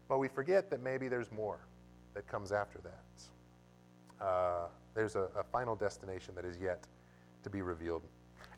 But 0.07 0.19
we 0.19 0.27
forget 0.27 0.69
that 0.69 0.81
maybe 0.81 1.07
there's 1.07 1.31
more 1.31 1.59
that 2.13 2.27
comes 2.27 2.51
after 2.51 2.79
that. 2.79 4.23
Uh, 4.25 4.67
there's 4.93 5.15
a, 5.15 5.27
a 5.37 5.43
final 5.43 5.75
destination 5.75 6.35
that 6.35 6.45
is 6.45 6.57
yet 6.59 6.85
to 7.43 7.49
be 7.49 7.61
revealed. 7.61 8.01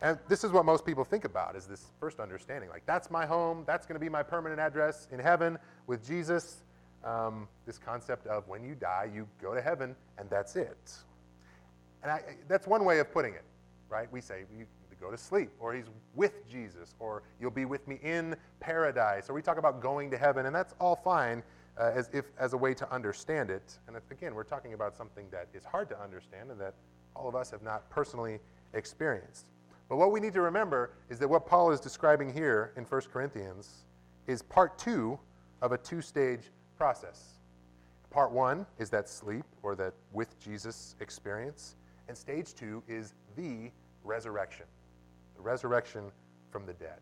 And 0.01 0.19
this 0.27 0.43
is 0.43 0.51
what 0.51 0.65
most 0.65 0.85
people 0.85 1.03
think 1.03 1.25
about 1.25 1.55
is 1.55 1.65
this 1.65 1.87
first 1.99 2.19
understanding. 2.19 2.69
Like, 2.69 2.85
that's 2.85 3.09
my 3.09 3.25
home. 3.25 3.63
That's 3.65 3.87
going 3.87 3.95
to 3.95 3.99
be 3.99 4.09
my 4.09 4.21
permanent 4.21 4.59
address 4.59 5.07
in 5.11 5.19
heaven 5.19 5.57
with 5.87 6.05
Jesus. 6.05 6.57
Um, 7.03 7.47
this 7.65 7.77
concept 7.77 8.27
of 8.27 8.47
when 8.47 8.63
you 8.63 8.75
die, 8.75 9.09
you 9.13 9.27
go 9.41 9.53
to 9.53 9.61
heaven, 9.61 9.95
and 10.17 10.29
that's 10.29 10.55
it. 10.55 10.91
And 12.03 12.11
I, 12.11 12.21
that's 12.47 12.67
one 12.67 12.85
way 12.85 12.99
of 12.99 13.11
putting 13.11 13.33
it, 13.33 13.43
right? 13.89 14.11
We 14.11 14.21
say 14.21 14.43
you 14.57 14.65
go 14.99 15.11
to 15.11 15.17
sleep, 15.17 15.51
or 15.59 15.73
he's 15.73 15.89
with 16.15 16.47
Jesus, 16.49 16.95
or 16.99 17.23
you'll 17.39 17.51
be 17.51 17.65
with 17.65 17.87
me 17.87 17.99
in 18.01 18.35
paradise, 18.59 19.29
or 19.29 19.33
we 19.33 19.41
talk 19.41 19.57
about 19.57 19.81
going 19.81 20.09
to 20.11 20.17
heaven, 20.17 20.45
and 20.45 20.55
that's 20.55 20.73
all 20.79 20.95
fine 20.95 21.43
uh, 21.79 21.91
as, 21.93 22.09
if, 22.13 22.25
as 22.39 22.53
a 22.53 22.57
way 22.57 22.73
to 22.73 22.91
understand 22.91 23.49
it. 23.49 23.77
And 23.87 23.97
again, 24.11 24.33
we're 24.33 24.43
talking 24.43 24.73
about 24.73 24.95
something 24.95 25.25
that 25.31 25.47
is 25.53 25.63
hard 25.63 25.89
to 25.89 26.01
understand 26.01 26.51
and 26.51 26.59
that 26.59 26.73
all 27.15 27.27
of 27.27 27.35
us 27.35 27.51
have 27.51 27.61
not 27.61 27.89
personally 27.89 28.39
experienced. 28.73 29.47
But 29.89 29.97
what 29.97 30.11
we 30.11 30.19
need 30.19 30.33
to 30.33 30.41
remember 30.41 30.91
is 31.09 31.19
that 31.19 31.27
what 31.27 31.45
Paul 31.45 31.71
is 31.71 31.79
describing 31.79 32.33
here 32.33 32.73
in 32.75 32.83
1 32.83 33.01
Corinthians 33.11 33.85
is 34.27 34.41
part 34.41 34.77
two 34.77 35.17
of 35.61 35.71
a 35.71 35.77
two 35.77 36.01
stage 36.01 36.41
process. 36.77 37.39
Part 38.09 38.31
one 38.31 38.65
is 38.79 38.89
that 38.89 39.09
sleep 39.09 39.45
or 39.63 39.75
that 39.75 39.93
with 40.11 40.39
Jesus 40.39 40.95
experience. 40.99 41.75
And 42.07 42.17
stage 42.17 42.53
two 42.53 42.83
is 42.87 43.13
the 43.35 43.71
resurrection, 44.03 44.65
the 45.37 45.43
resurrection 45.43 46.11
from 46.49 46.65
the 46.65 46.73
dead. 46.73 46.99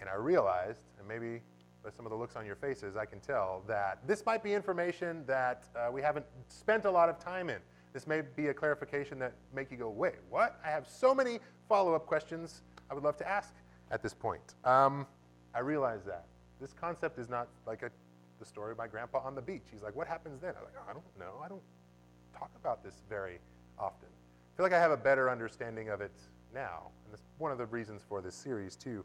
And 0.00 0.10
I 0.10 0.14
realized, 0.14 0.82
and 0.98 1.08
maybe 1.08 1.40
by 1.82 1.90
some 1.90 2.04
of 2.04 2.10
the 2.10 2.16
looks 2.16 2.36
on 2.36 2.44
your 2.44 2.56
faces, 2.56 2.96
I 2.96 3.06
can 3.06 3.20
tell 3.20 3.62
that 3.66 4.06
this 4.06 4.26
might 4.26 4.42
be 4.42 4.52
information 4.52 5.24
that 5.26 5.64
uh, 5.74 5.90
we 5.90 6.02
haven't 6.02 6.26
spent 6.48 6.84
a 6.84 6.90
lot 6.90 7.08
of 7.08 7.18
time 7.18 7.48
in. 7.48 7.58
This 7.92 8.06
may 8.06 8.22
be 8.34 8.48
a 8.48 8.54
clarification 8.54 9.18
that 9.20 9.32
make 9.54 9.70
you 9.70 9.76
go, 9.78 9.88
wait, 9.88 10.16
what? 10.28 10.60
I 10.64 10.68
have 10.68 10.86
so 10.86 11.14
many 11.14 11.38
follow-up 11.68 12.06
questions 12.06 12.62
I 12.90 12.94
would 12.94 13.04
love 13.04 13.16
to 13.18 13.28
ask 13.28 13.54
at 13.90 14.02
this 14.02 14.12
point. 14.12 14.54
Um, 14.64 15.06
I 15.54 15.60
realize 15.60 16.04
that. 16.04 16.26
This 16.60 16.72
concept 16.72 17.18
is 17.18 17.28
not 17.28 17.48
like 17.66 17.82
a, 17.82 17.90
the 18.38 18.44
story 18.44 18.72
of 18.72 18.78
my 18.78 18.86
grandpa 18.86 19.20
on 19.20 19.34
the 19.34 19.40
beach. 19.40 19.62
He's 19.70 19.82
like, 19.82 19.94
what 19.96 20.06
happens 20.06 20.40
then? 20.40 20.54
I'm 20.58 20.64
like, 20.64 20.74
oh, 20.78 20.90
I 20.90 20.92
don't 20.92 21.18
know. 21.18 21.40
I 21.42 21.48
don't 21.48 21.62
talk 22.36 22.50
about 22.60 22.84
this 22.84 23.02
very 23.08 23.38
often. 23.78 24.08
I 24.08 24.56
feel 24.56 24.64
like 24.64 24.72
I 24.72 24.80
have 24.80 24.90
a 24.90 24.96
better 24.96 25.30
understanding 25.30 25.88
of 25.88 26.00
it 26.00 26.12
now, 26.56 26.90
and 27.04 27.12
that's 27.12 27.22
one 27.38 27.52
of 27.52 27.58
the 27.58 27.66
reasons 27.66 28.02
for 28.08 28.20
this 28.20 28.34
series 28.34 28.74
too. 28.74 29.04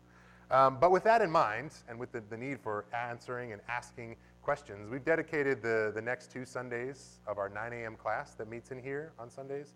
Um, 0.49 0.77
but 0.79 0.91
with 0.91 1.03
that 1.03 1.21
in 1.21 1.29
mind, 1.29 1.71
and 1.87 1.99
with 1.99 2.11
the, 2.11 2.23
the, 2.29 2.37
need 2.37 2.59
for 2.59 2.85
answering 2.93 3.53
and 3.53 3.61
asking 3.69 4.15
questions, 4.41 4.89
we've 4.89 5.05
dedicated 5.05 5.61
the, 5.61 5.91
the 5.93 6.01
next 6.01 6.31
two 6.31 6.45
Sundays 6.45 7.19
of 7.27 7.37
our 7.37 7.47
9 7.47 7.71
a.m. 7.73 7.95
class 7.95 8.33
that 8.33 8.49
meets 8.49 8.71
in 8.71 8.81
here 8.81 9.13
on 9.19 9.29
Sundays. 9.29 9.75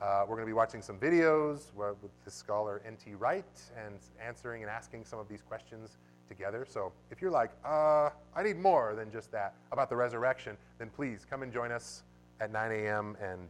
Uh, 0.00 0.20
we're 0.22 0.36
going 0.36 0.46
to 0.46 0.50
be 0.50 0.52
watching 0.52 0.82
some 0.82 0.98
videos 0.98 1.72
with 1.74 1.96
the 2.24 2.30
scholar 2.30 2.82
N.T. 2.86 3.14
Wright 3.14 3.44
and 3.84 3.98
answering 4.24 4.62
and 4.62 4.70
asking 4.70 5.04
some 5.04 5.18
of 5.18 5.28
these 5.28 5.42
questions 5.42 5.98
together. 6.28 6.66
So 6.68 6.92
if 7.10 7.20
you're 7.20 7.30
like, 7.30 7.50
uh, 7.64 8.10
I 8.34 8.42
need 8.44 8.58
more 8.58 8.94
than 8.94 9.10
just 9.10 9.30
that 9.32 9.54
about 9.70 9.88
the 9.88 9.96
resurrection, 9.96 10.56
then 10.78 10.90
please 10.94 11.26
come 11.28 11.42
and 11.42 11.52
join 11.52 11.72
us 11.72 12.02
at 12.40 12.52
9 12.52 12.72
a.m. 12.72 13.16
and 13.20 13.48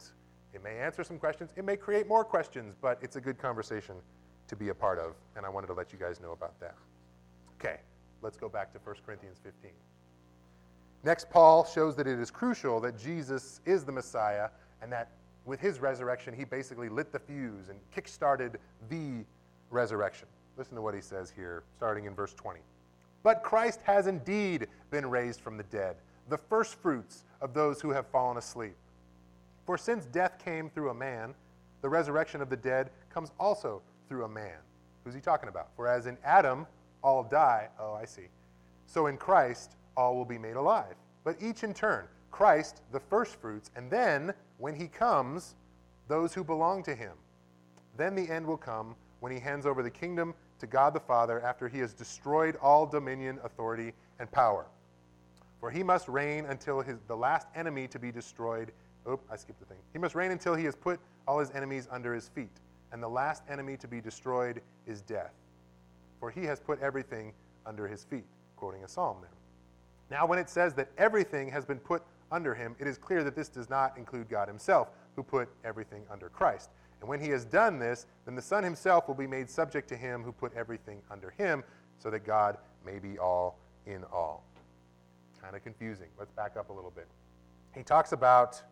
it 0.54 0.62
may 0.62 0.78
answer 0.78 1.02
some 1.02 1.18
questions. 1.18 1.50
It 1.56 1.64
may 1.64 1.76
create 1.76 2.06
more 2.06 2.24
questions, 2.24 2.74
but 2.80 2.98
it's 3.02 3.16
a 3.16 3.20
good 3.20 3.38
conversation 3.38 3.96
to 4.48 4.56
be 4.56 4.68
a 4.68 4.74
part 4.74 4.98
of, 4.98 5.14
and 5.36 5.46
I 5.46 5.48
wanted 5.48 5.68
to 5.68 5.72
let 5.72 5.92
you 5.92 5.98
guys 5.98 6.20
know 6.20 6.32
about 6.32 6.58
that. 6.60 6.74
Okay, 7.58 7.78
let's 8.20 8.36
go 8.36 8.48
back 8.48 8.72
to 8.72 8.78
1 8.84 8.96
Corinthians 9.06 9.38
15. 9.42 9.70
Next, 11.04 11.30
Paul 11.30 11.64
shows 11.64 11.96
that 11.96 12.06
it 12.06 12.18
is 12.18 12.30
crucial 12.30 12.80
that 12.80 12.98
Jesus 12.98 13.60
is 13.64 13.84
the 13.84 13.92
Messiah 13.92 14.50
and 14.82 14.92
that 14.92 15.10
with 15.44 15.58
his 15.58 15.80
resurrection, 15.80 16.34
he 16.34 16.44
basically 16.44 16.88
lit 16.88 17.12
the 17.12 17.18
fuse 17.18 17.68
and 17.68 17.78
kick-started 17.92 18.58
the 18.88 19.24
resurrection. 19.70 20.28
Listen 20.56 20.76
to 20.76 20.82
what 20.82 20.94
he 20.94 21.00
says 21.00 21.32
here, 21.34 21.64
starting 21.76 22.04
in 22.04 22.14
verse 22.14 22.34
20. 22.34 22.60
But 23.22 23.42
Christ 23.42 23.80
has 23.84 24.06
indeed 24.06 24.66
been 24.90 25.08
raised 25.08 25.40
from 25.40 25.56
the 25.56 25.62
dead, 25.64 25.96
the 26.28 26.38
firstfruits 26.38 27.24
of 27.40 27.54
those 27.54 27.80
who 27.80 27.90
have 27.90 28.06
fallen 28.08 28.36
asleep. 28.36 28.76
For 29.64 29.78
since 29.78 30.06
death 30.06 30.38
came 30.44 30.68
through 30.70 30.90
a 30.90 30.94
man, 30.94 31.34
the 31.82 31.88
resurrection 31.88 32.40
of 32.40 32.50
the 32.50 32.56
dead 32.56 32.90
comes 33.10 33.30
also 33.38 33.82
through 34.08 34.24
a 34.24 34.28
man. 34.28 34.58
Who's 35.04 35.14
he 35.14 35.20
talking 35.20 35.48
about? 35.48 35.68
For 35.76 35.88
as 35.88 36.06
in 36.06 36.16
Adam 36.24 36.66
all 37.02 37.22
die, 37.24 37.68
oh, 37.78 37.94
I 37.94 38.04
see. 38.04 38.28
So 38.86 39.06
in 39.06 39.16
Christ 39.16 39.76
all 39.96 40.16
will 40.16 40.24
be 40.24 40.38
made 40.38 40.56
alive, 40.56 40.94
but 41.24 41.36
each 41.40 41.64
in 41.64 41.74
turn. 41.74 42.06
Christ, 42.30 42.82
the 42.92 43.00
firstfruits, 43.00 43.70
and 43.76 43.90
then, 43.90 44.32
when 44.58 44.74
he 44.74 44.88
comes, 44.88 45.54
those 46.08 46.32
who 46.32 46.42
belong 46.42 46.82
to 46.84 46.94
him. 46.94 47.12
Then 47.96 48.14
the 48.14 48.28
end 48.28 48.46
will 48.46 48.56
come 48.56 48.96
when 49.20 49.32
he 49.32 49.38
hands 49.38 49.66
over 49.66 49.82
the 49.82 49.90
kingdom 49.90 50.34
to 50.58 50.66
God 50.66 50.94
the 50.94 51.00
Father 51.00 51.40
after 51.42 51.68
he 51.68 51.78
has 51.80 51.92
destroyed 51.92 52.56
all 52.62 52.86
dominion, 52.86 53.38
authority, 53.44 53.92
and 54.18 54.30
power. 54.30 54.66
For 55.60 55.70
he 55.70 55.82
must 55.82 56.08
reign 56.08 56.46
until 56.46 56.80
his, 56.80 56.98
the 57.06 57.16
last 57.16 57.46
enemy 57.54 57.86
to 57.88 57.98
be 57.98 58.10
destroyed 58.10 58.72
Oh, 59.06 59.18
I 59.30 59.36
skipped 59.36 59.60
the 59.60 59.66
thing. 59.66 59.78
He 59.92 59.98
must 59.98 60.14
reign 60.14 60.30
until 60.30 60.54
he 60.54 60.64
has 60.64 60.76
put 60.76 61.00
all 61.26 61.38
his 61.38 61.50
enemies 61.50 61.88
under 61.90 62.14
his 62.14 62.28
feet. 62.28 62.60
And 62.92 63.02
the 63.02 63.08
last 63.08 63.42
enemy 63.48 63.76
to 63.78 63.88
be 63.88 64.00
destroyed 64.00 64.60
is 64.86 65.00
death. 65.02 65.32
For 66.20 66.30
he 66.30 66.44
has 66.44 66.60
put 66.60 66.80
everything 66.80 67.32
under 67.66 67.88
his 67.88 68.04
feet. 68.04 68.24
Quoting 68.56 68.84
a 68.84 68.88
psalm 68.88 69.16
there. 69.20 69.30
Now, 70.10 70.26
when 70.26 70.38
it 70.38 70.48
says 70.48 70.74
that 70.74 70.88
everything 70.98 71.50
has 71.50 71.64
been 71.64 71.78
put 71.78 72.02
under 72.30 72.54
him, 72.54 72.76
it 72.78 72.86
is 72.86 72.98
clear 72.98 73.24
that 73.24 73.34
this 73.34 73.48
does 73.48 73.68
not 73.68 73.96
include 73.96 74.28
God 74.28 74.46
himself, 74.46 74.88
who 75.16 75.22
put 75.22 75.48
everything 75.64 76.02
under 76.10 76.28
Christ. 76.28 76.70
And 77.00 77.08
when 77.08 77.20
he 77.20 77.30
has 77.30 77.44
done 77.44 77.78
this, 77.78 78.06
then 78.24 78.36
the 78.36 78.42
Son 78.42 78.62
himself 78.62 79.08
will 79.08 79.14
be 79.14 79.26
made 79.26 79.50
subject 79.50 79.88
to 79.88 79.96
him 79.96 80.22
who 80.22 80.30
put 80.30 80.54
everything 80.54 81.00
under 81.10 81.30
him, 81.30 81.64
so 81.98 82.10
that 82.10 82.24
God 82.24 82.58
may 82.84 82.98
be 82.98 83.18
all 83.18 83.58
in 83.86 84.04
all. 84.12 84.44
Kind 85.40 85.56
of 85.56 85.64
confusing. 85.64 86.06
Let's 86.18 86.30
back 86.32 86.56
up 86.56 86.70
a 86.70 86.72
little 86.72 86.92
bit. 86.92 87.08
He 87.74 87.82
talks 87.82 88.12
about 88.12 88.62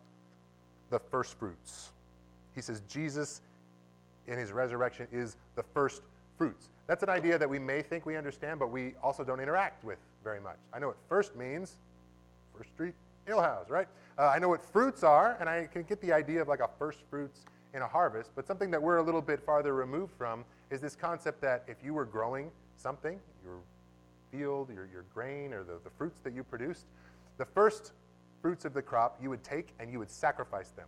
the 0.91 0.99
first 0.99 1.39
fruits. 1.39 1.89
He 2.53 2.61
says 2.61 2.83
Jesus 2.87 3.41
in 4.27 4.37
his 4.37 4.51
resurrection 4.51 5.07
is 5.11 5.37
the 5.55 5.63
first 5.73 6.03
fruits. 6.37 6.69
That's 6.85 7.01
an 7.01 7.09
idea 7.09 7.39
that 7.39 7.49
we 7.49 7.57
may 7.57 7.81
think 7.81 8.05
we 8.05 8.17
understand, 8.17 8.59
but 8.59 8.69
we 8.69 8.93
also 9.01 9.23
don't 9.23 9.39
interact 9.39 9.83
with 9.83 9.97
very 10.23 10.39
much. 10.39 10.57
I 10.73 10.79
know 10.79 10.87
what 10.87 10.97
first 11.09 11.35
means, 11.35 11.77
First 12.55 12.69
Street 12.71 12.93
Ale 13.27 13.41
House, 13.41 13.69
right? 13.69 13.87
Uh, 14.19 14.27
I 14.27 14.39
know 14.39 14.49
what 14.49 14.63
fruits 14.63 15.03
are, 15.03 15.37
and 15.39 15.49
I 15.49 15.67
can 15.71 15.83
get 15.83 16.01
the 16.01 16.11
idea 16.11 16.41
of 16.41 16.47
like 16.47 16.59
a 16.59 16.69
first 16.77 16.99
fruits 17.09 17.45
in 17.73 17.81
a 17.81 17.87
harvest, 17.87 18.31
but 18.35 18.45
something 18.45 18.69
that 18.71 18.81
we're 18.81 18.97
a 18.97 19.03
little 19.03 19.21
bit 19.21 19.41
farther 19.45 19.73
removed 19.73 20.11
from 20.17 20.43
is 20.69 20.81
this 20.81 20.95
concept 20.95 21.41
that 21.41 21.63
if 21.67 21.77
you 21.83 21.93
were 21.93 22.05
growing 22.05 22.51
something, 22.75 23.19
your 23.43 23.55
field, 24.31 24.69
your, 24.73 24.87
your 24.91 25.05
grain, 25.13 25.53
or 25.53 25.63
the, 25.63 25.79
the 25.83 25.89
fruits 25.97 26.19
that 26.23 26.33
you 26.33 26.43
produced, 26.43 26.85
the 27.37 27.45
first 27.45 27.93
fruits 28.41 28.65
of 28.65 28.73
the 28.73 28.81
crop 28.81 29.17
you 29.21 29.29
would 29.29 29.43
take 29.43 29.69
and 29.79 29.91
you 29.91 29.99
would 29.99 30.11
sacrifice 30.11 30.69
them. 30.69 30.87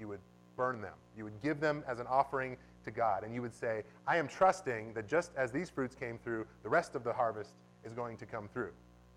You 0.00 0.08
would 0.08 0.20
burn 0.56 0.80
them. 0.80 0.94
You 1.16 1.24
would 1.24 1.40
give 1.42 1.60
them 1.60 1.84
as 1.86 2.00
an 2.00 2.06
offering 2.06 2.56
to 2.84 2.90
God. 2.90 3.24
And 3.24 3.34
you 3.34 3.42
would 3.42 3.54
say, 3.54 3.82
I 4.06 4.16
am 4.16 4.28
trusting 4.28 4.94
that 4.94 5.08
just 5.08 5.32
as 5.36 5.50
these 5.50 5.70
fruits 5.70 5.94
came 5.94 6.18
through, 6.18 6.46
the 6.62 6.68
rest 6.68 6.94
of 6.94 7.04
the 7.04 7.12
harvest 7.12 7.50
is 7.84 7.92
going 7.92 8.16
to 8.18 8.26
come 8.26 8.48
through. 8.52 8.72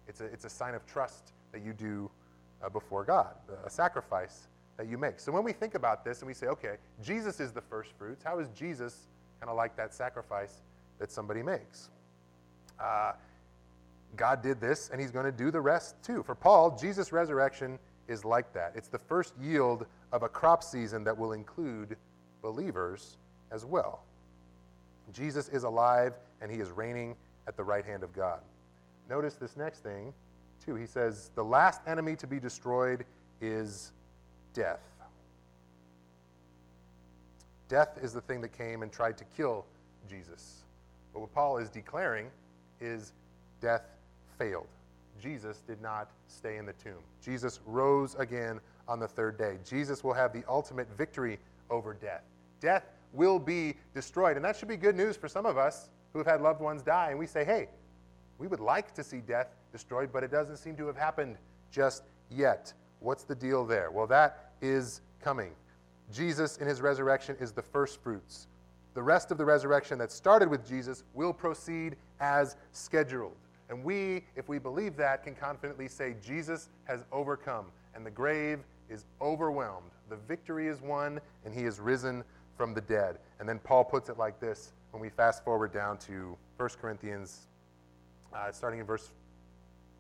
It's 0.08 0.22
a, 0.22 0.26
it's 0.26 0.46
a 0.46 0.50
sign 0.50 0.74
of 0.74 0.86
trust 0.86 1.34
that 1.52 1.64
you 1.64 1.74
do 1.74 2.10
uh, 2.64 2.70
before 2.70 3.04
God, 3.04 3.36
a 3.66 3.70
sacrifice 3.70 4.48
that 4.78 4.88
you 4.88 4.98
make. 4.98 5.20
So 5.20 5.32
when 5.32 5.44
we 5.44 5.54
think 5.54 5.76
about 5.76 6.06
this 6.06 6.20
and 6.20 6.28
we 6.28 6.34
say, 6.34 6.48
okay, 6.48 6.76
Jesus 7.04 7.40
is 7.40 7.52
the 7.52 7.62
first 7.62 7.92
fruits, 7.98 8.24
how 8.24 8.40
is 8.40 8.48
Jesus 8.50 9.08
kind 9.40 9.50
of 9.50 9.58
like 9.58 9.76
that 9.76 9.94
sacrifice 9.94 10.62
that 11.00 11.12
somebody 11.12 11.44
makes? 11.44 11.90
Uh, 12.80 13.14
God 14.16 14.42
did 14.42 14.60
this, 14.60 14.90
and 14.90 15.00
he's 15.00 15.12
going 15.12 15.26
to 15.26 15.32
do 15.32 15.52
the 15.52 15.62
rest 15.62 15.96
too. 16.04 16.24
For 16.24 16.36
Paul, 16.36 16.78
Jesus' 16.78 17.12
resurrection 17.12 17.78
is 18.08 18.24
like 18.24 18.54
that. 18.54 18.74
It's 18.76 18.88
the 18.88 19.00
first 19.00 19.34
yield 19.40 19.86
of 20.12 20.24
a 20.24 20.30
crop 20.30 20.64
season 20.64 21.04
that 21.04 21.18
will 21.18 21.34
include 21.34 21.98
believers 22.42 23.18
as 23.52 23.66
well. 23.66 24.04
Jesus 25.14 25.50
is 25.50 25.64
alive, 25.64 26.14
and 26.42 26.52
he 26.52 26.58
is 26.58 26.72
reigning 26.72 27.16
at 27.48 27.56
the 27.58 27.64
right 27.64 27.86
hand 27.86 28.04
of 28.04 28.14
God. 28.14 28.40
Notice 29.10 29.36
this 29.36 29.56
next 29.56 29.80
thing, 29.80 30.14
too. 30.66 30.76
He 30.76 30.86
says, 30.86 31.32
The 31.36 31.44
last 31.44 31.82
enemy 31.88 32.16
to 32.18 32.28
be 32.28 32.40
destroyed 32.40 33.06
is 33.42 33.92
death. 34.54 34.82
Death 37.70 38.00
is 38.02 38.14
the 38.14 38.22
thing 38.22 38.42
that 38.42 38.58
came 38.58 38.82
and 38.82 38.92
tried 38.92 39.18
to 39.18 39.26
kill 39.36 39.66
Jesus. 40.10 40.64
But 41.14 41.20
what 41.22 41.34
Paul 41.34 41.58
is 41.58 41.70
declaring 41.70 42.30
is 42.80 43.14
death 43.62 43.84
failed. 44.38 44.68
Jesus 45.22 45.62
did 45.68 45.82
not 45.82 46.12
stay 46.28 46.58
in 46.58 46.66
the 46.66 46.74
tomb. 46.74 47.02
Jesus 47.24 47.60
rose 47.66 48.16
again 48.16 48.60
on 48.88 49.00
the 49.00 49.08
third 49.08 49.38
day. 49.38 49.58
Jesus 49.68 50.04
will 50.04 50.14
have 50.14 50.32
the 50.32 50.44
ultimate 50.48 50.88
victory 50.98 51.40
over 51.70 51.94
death. 51.94 52.24
Death 52.60 52.86
will 53.14 53.40
be 53.40 53.76
destroyed. 53.94 54.36
And 54.36 54.46
that 54.46 54.56
should 54.56 54.68
be 54.68 54.78
good 54.78 54.96
news 54.96 55.18
for 55.18 55.28
some 55.28 55.46
of 55.46 55.58
us 55.58 55.90
who 56.14 56.20
have 56.20 56.28
had 56.28 56.42
loved 56.42 56.62
ones 56.62 56.82
die. 56.82 57.10
And 57.10 57.20
we 57.20 57.26
say, 57.26 57.44
hey, 57.44 57.68
we 58.38 58.48
would 58.48 58.60
like 58.60 58.94
to 58.94 59.04
see 59.04 59.18
death 59.18 59.48
destroyed, 59.72 60.12
but 60.14 60.24
it 60.24 60.32
doesn't 60.32 60.58
seem 60.58 60.76
to 60.78 60.88
have 60.88 60.98
happened 60.98 61.38
just 61.72 62.04
yet. 62.30 62.74
What's 63.00 63.24
the 63.24 63.36
deal 63.36 63.66
there? 63.66 63.92
Well, 63.92 64.08
that 64.08 64.52
is 64.62 65.02
coming. 65.22 65.52
Jesus 66.14 66.58
in 66.58 66.68
his 66.68 66.82
resurrection 66.82 67.36
is 67.40 67.52
the 67.52 67.62
first 67.62 68.02
fruits. 68.02 68.48
The 68.94 69.04
rest 69.04 69.32
of 69.32 69.38
the 69.38 69.46
resurrection 69.46 69.98
that 70.00 70.12
started 70.12 70.50
with 70.50 70.68
Jesus 70.68 71.04
will 71.14 71.34
proceed 71.34 71.96
as 72.20 72.56
scheduled. 72.72 73.36
And 73.70 73.84
we, 73.84 74.24
if 74.36 74.48
we 74.48 74.60
believe 74.60 74.96
that, 74.98 75.24
can 75.24 75.36
confidently 75.36 75.88
say 75.88 76.16
Jesus 76.24 76.70
has 76.86 77.04
overcome 77.12 77.68
and 77.96 78.06
the 78.06 78.12
grave 78.12 78.60
is 78.90 79.06
overwhelmed. 79.22 79.92
The 80.10 80.16
victory 80.16 80.68
is 80.68 80.82
won 80.82 81.20
and 81.44 81.54
he 81.54 81.64
is 81.64 81.80
risen 81.80 82.24
from 82.56 82.74
the 82.74 82.82
dead. 82.82 83.20
And 83.40 83.48
then 83.48 83.60
Paul 83.60 83.84
puts 83.84 84.10
it 84.10 84.18
like 84.18 84.40
this 84.40 84.74
when 84.92 85.02
we 85.02 85.10
fast 85.10 85.44
forward 85.44 85.74
down 85.74 85.98
to 86.00 86.38
1 86.58 86.70
Corinthians, 86.82 87.48
uh, 88.34 88.52
starting 88.52 88.80
in 88.80 88.86
verse 88.86 89.12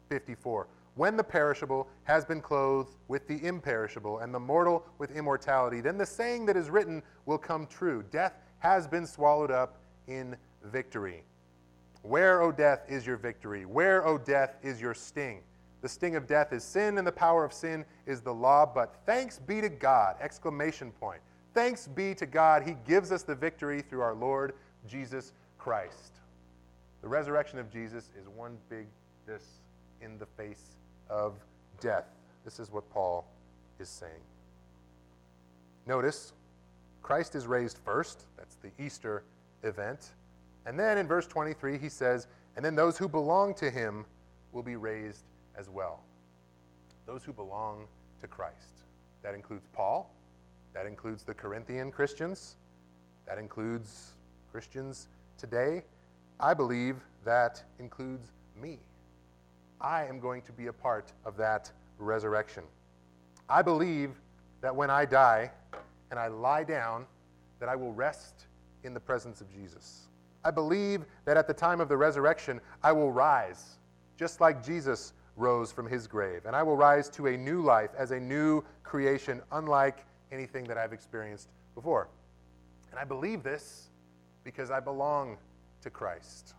54. 0.09 0.67
When 0.95 1.15
the 1.15 1.23
perishable 1.23 1.87
has 2.05 2.25
been 2.25 2.41
clothed 2.41 2.95
with 3.07 3.27
the 3.27 3.45
imperishable, 3.45 4.19
and 4.19 4.33
the 4.33 4.39
mortal 4.39 4.83
with 4.97 5.11
immortality, 5.11 5.79
then 5.79 5.95
the 5.95 6.05
saying 6.05 6.47
that 6.47 6.57
is 6.57 6.71
written 6.71 7.03
will 7.27 7.37
come 7.37 7.67
true 7.67 8.03
Death 8.09 8.33
has 8.59 8.87
been 8.87 9.05
swallowed 9.05 9.51
up 9.51 9.77
in 10.07 10.35
victory. 10.63 11.23
Where, 12.07 12.41
O 12.41 12.51
death, 12.51 12.85
is 12.87 13.05
your 13.05 13.17
victory? 13.17 13.65
Where, 13.65 14.07
O 14.07 14.17
death, 14.17 14.55
is 14.63 14.79
your 14.79 14.93
sting? 14.93 15.41
The 15.81 15.89
sting 15.89 16.15
of 16.15 16.25
death 16.25 16.53
is 16.53 16.63
sin, 16.63 16.97
and 16.97 17.05
the 17.05 17.11
power 17.11 17.43
of 17.43 17.51
sin 17.51 17.83
is 18.05 18.21
the 18.21 18.33
law. 18.33 18.65
But 18.65 18.95
thanks 19.05 19.39
be 19.39 19.59
to 19.59 19.67
God! 19.67 20.15
Exclamation 20.21 20.91
point. 20.91 21.19
Thanks 21.53 21.87
be 21.87 22.15
to 22.15 22.25
God. 22.25 22.63
He 22.63 22.75
gives 22.87 23.11
us 23.11 23.23
the 23.23 23.35
victory 23.35 23.81
through 23.81 24.01
our 24.01 24.15
Lord 24.15 24.53
Jesus 24.87 25.33
Christ. 25.57 26.13
The 27.01 27.07
resurrection 27.07 27.59
of 27.59 27.69
Jesus 27.69 28.09
is 28.19 28.27
one 28.29 28.57
big 28.69 28.87
this 29.25 29.43
in 30.01 30.17
the 30.17 30.25
face 30.25 30.77
of 31.09 31.33
death. 31.81 32.05
This 32.45 32.59
is 32.59 32.71
what 32.71 32.89
Paul 32.89 33.27
is 33.79 33.89
saying. 33.89 34.23
Notice, 35.85 36.31
Christ 37.01 37.35
is 37.35 37.47
raised 37.47 37.77
first. 37.79 38.25
That's 38.37 38.55
the 38.55 38.71
Easter 38.81 39.23
event. 39.63 40.11
And 40.67 40.77
then 40.77 40.97
in 40.97 41.07
verse 41.07 41.25
23, 41.25 41.77
he 41.77 41.87
says, 41.87 42.27
And 42.57 42.63
then 42.63 42.75
those 42.75 42.97
who 42.97 43.07
belong 43.07 43.53
to 43.55 43.71
him 43.71 44.05
will 44.51 44.61
be 44.61 44.75
raised 44.75 45.23
as 45.57 45.69
well. 45.69 46.03
Those 47.05 47.23
who 47.23 47.31
belong 47.31 47.87
to 48.19 48.27
Christ. 48.27 48.83
That 49.23 49.33
includes 49.33 49.65
Paul. 49.71 50.13
That 50.73 50.85
includes 50.85 51.23
the 51.23 51.33
Corinthian 51.33 51.89
Christians. 51.89 52.57
That 53.25 53.37
includes 53.37 54.11
Christians 54.51 55.07
today. 55.37 55.83
I 56.37 56.53
believe 56.53 56.97
that 57.23 57.63
includes 57.79 58.33
me. 58.61 58.77
I 59.79 60.03
am 60.05 60.19
going 60.19 60.41
to 60.41 60.51
be 60.51 60.67
a 60.67 60.73
part 60.73 61.13
of 61.23 61.37
that 61.37 61.71
resurrection. 61.97 62.63
I 63.47 63.61
believe 63.61 64.11
that 64.59 64.75
when 64.75 64.89
I 64.89 65.05
die 65.05 65.49
and 66.11 66.19
I 66.19 66.27
lie 66.27 66.65
down, 66.65 67.05
that 67.59 67.69
I 67.69 67.75
will 67.77 67.93
rest 67.93 68.47
in 68.83 68.93
the 68.93 68.99
presence 68.99 69.39
of 69.39 69.49
Jesus. 69.49 70.06
I 70.47 70.51
believe 70.51 71.03
that 71.25 71.35
at 71.35 71.45
the 71.45 71.53
time 71.53 71.81
of 71.81 71.89
the 71.89 71.97
resurrection, 71.97 72.61
I 72.81 72.93
will 72.93 73.11
rise, 73.11 73.79
just 74.17 74.39
like 74.39 74.63
Jesus 74.63 75.11
rose 75.35 75.73
from 75.73 75.89
his 75.89 76.07
grave. 76.07 76.45
And 76.45 76.55
I 76.55 76.63
will 76.63 76.77
rise 76.77 77.09
to 77.09 77.27
a 77.27 77.35
new 77.35 77.61
life 77.61 77.89
as 77.97 78.11
a 78.11 78.19
new 78.19 78.63
creation, 78.81 79.41
unlike 79.51 80.05
anything 80.31 80.63
that 80.63 80.77
I've 80.77 80.93
experienced 80.93 81.49
before. 81.75 82.07
And 82.91 82.97
I 82.97 83.03
believe 83.03 83.43
this 83.43 83.89
because 84.45 84.71
I 84.71 84.79
belong 84.79 85.35
to 85.81 85.89
Christ. 85.89 86.53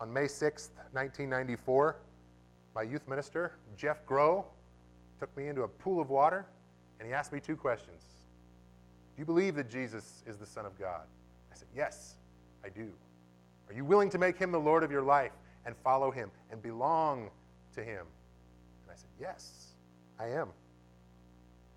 On 0.00 0.10
May 0.10 0.24
6th, 0.24 0.70
1994, 0.92 1.96
my 2.74 2.80
youth 2.80 3.06
minister, 3.06 3.52
Jeff 3.76 4.06
Grow, 4.06 4.46
took 5.18 5.36
me 5.36 5.48
into 5.48 5.64
a 5.64 5.68
pool 5.68 6.00
of 6.00 6.08
water 6.08 6.46
and 6.98 7.06
he 7.06 7.12
asked 7.12 7.34
me 7.34 7.40
two 7.40 7.54
questions. 7.54 8.02
Do 9.14 9.20
you 9.20 9.26
believe 9.26 9.56
that 9.56 9.68
Jesus 9.68 10.22
is 10.26 10.38
the 10.38 10.46
Son 10.46 10.64
of 10.64 10.78
God? 10.78 11.02
I 11.52 11.54
said, 11.54 11.68
Yes. 11.76 12.14
I 12.64 12.68
do. 12.68 12.88
Are 13.68 13.74
you 13.74 13.84
willing 13.84 14.10
to 14.10 14.18
make 14.18 14.36
him 14.36 14.50
the 14.50 14.60
Lord 14.60 14.82
of 14.82 14.90
your 14.90 15.02
life 15.02 15.32
and 15.64 15.76
follow 15.84 16.10
him 16.10 16.30
and 16.50 16.60
belong 16.62 17.30
to 17.74 17.84
him? 17.84 18.06
And 18.82 18.92
I 18.92 18.94
said, 18.94 19.10
Yes, 19.20 19.74
I 20.18 20.26
am. 20.26 20.48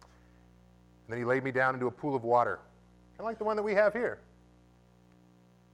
And 0.02 1.10
then 1.10 1.18
he 1.20 1.26
laid 1.26 1.44
me 1.44 1.52
down 1.52 1.74
into 1.74 1.88
a 1.88 1.92
pool 1.92 2.16
of 2.16 2.24
water, 2.24 2.60
kind 3.12 3.20
of 3.20 3.26
like 3.26 3.38
the 3.38 3.44
one 3.44 3.56
that 3.58 3.64
we 3.64 3.74
have 3.74 3.94
here. 3.94 4.20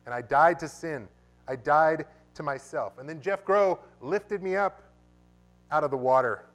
And 0.05 0.13
I 0.13 0.21
died 0.21 0.59
to 0.59 0.67
sin. 0.67 1.07
I 1.47 1.55
died 1.55 2.05
to 2.35 2.43
myself. 2.43 2.97
And 2.97 3.07
then 3.07 3.21
Jeff 3.21 3.45
Grow 3.45 3.79
lifted 4.01 4.41
me 4.41 4.55
up 4.55 4.81
out 5.71 5.83
of 5.83 5.91
the 5.91 5.97
water. 5.97 6.45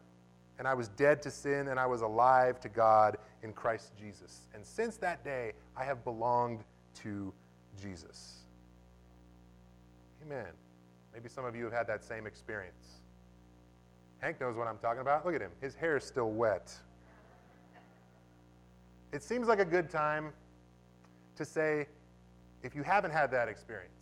And 0.59 0.69
I 0.69 0.75
was 0.75 0.89
dead 0.89 1.23
to 1.23 1.31
sin 1.31 1.69
and 1.69 1.81
I 1.81 1.87
was 1.87 2.03
alive 2.03 2.61
to 2.61 2.69
God 2.69 3.17
in 3.43 3.53
Christ 3.53 3.93
Jesus. 3.99 4.47
And 4.55 4.65
since 4.65 4.97
that 4.99 5.25
day, 5.25 5.53
I 5.77 5.85
have 5.85 6.05
belonged 6.05 6.65
to 7.03 7.33
Jesus. 7.81 8.44
Amen. 10.25 10.53
Maybe 11.13 11.29
some 11.29 11.45
of 11.45 11.55
you 11.55 11.65
have 11.65 11.73
had 11.73 11.87
that 11.87 12.03
same 12.03 12.27
experience. 12.27 13.01
Hank 14.19 14.41
knows 14.41 14.57
what 14.57 14.67
I'm 14.67 14.79
talking 14.79 15.01
about. 15.01 15.27
Look 15.27 15.35
at 15.35 15.41
him. 15.41 15.51
His 15.61 15.75
hair 15.75 15.97
is 15.97 16.05
still 16.05 16.31
wet. 16.31 16.73
It 19.13 19.23
seems 19.23 19.47
like 19.47 19.61
a 19.61 19.65
good 19.65 19.91
time 19.91 20.33
to 21.37 21.45
say, 21.45 21.87
if 22.63 22.75
you 22.75 22.83
haven't 22.83 23.11
had 23.11 23.31
that 23.33 23.49
experience, 23.49 23.93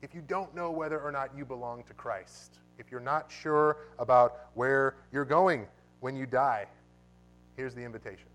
if 0.00 0.14
you 0.14 0.22
don't 0.22 0.54
know 0.54 0.70
whether 0.70 0.98
or 0.98 1.12
not 1.12 1.36
you 1.36 1.44
belong 1.44 1.84
to 1.84 1.94
Christ, 1.94 2.60
if 2.78 2.90
you're 2.90 3.00
not 3.00 3.30
sure 3.30 3.78
about 3.98 4.46
where 4.54 4.96
you're 5.12 5.24
going 5.24 5.66
when 6.00 6.16
you 6.16 6.24
die, 6.26 6.66
here's 7.56 7.74
the 7.74 7.82
invitation. 7.82 8.28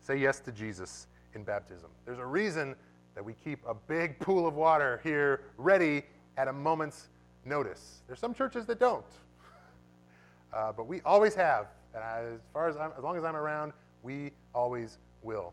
Say 0.00 0.16
yes 0.16 0.40
to 0.40 0.52
Jesus 0.52 1.06
in 1.34 1.44
baptism. 1.44 1.90
There's 2.04 2.18
a 2.18 2.26
reason 2.26 2.74
that 3.14 3.24
we 3.24 3.34
keep 3.44 3.58
a 3.66 3.74
big 3.74 4.18
pool 4.20 4.46
of 4.46 4.54
water 4.54 5.00
here 5.02 5.42
ready 5.56 6.02
at 6.36 6.48
a 6.48 6.52
moment's 6.52 7.08
notice. 7.44 8.02
There's 8.06 8.18
some 8.18 8.34
churches 8.34 8.66
that 8.66 8.78
don't, 8.78 9.04
uh, 10.54 10.72
but 10.72 10.86
we 10.86 11.00
always 11.02 11.34
have. 11.34 11.66
And 11.94 12.02
as 12.02 12.40
far 12.52 12.68
as 12.68 12.76
I'm, 12.76 12.92
as 12.96 13.04
long 13.04 13.16
as 13.16 13.24
I'm 13.24 13.36
around, 13.36 13.72
we 14.02 14.32
always 14.54 14.98
will. 15.22 15.52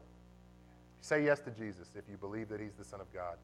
Say 1.02 1.24
yes 1.24 1.40
to 1.42 1.52
Jesus 1.52 1.90
if 1.96 2.04
you 2.10 2.18
believe 2.18 2.50
that 2.50 2.60
He's 2.60 2.76
the 2.78 2.86
Son 2.86 3.02
of 3.02 3.12
God. 3.14 3.38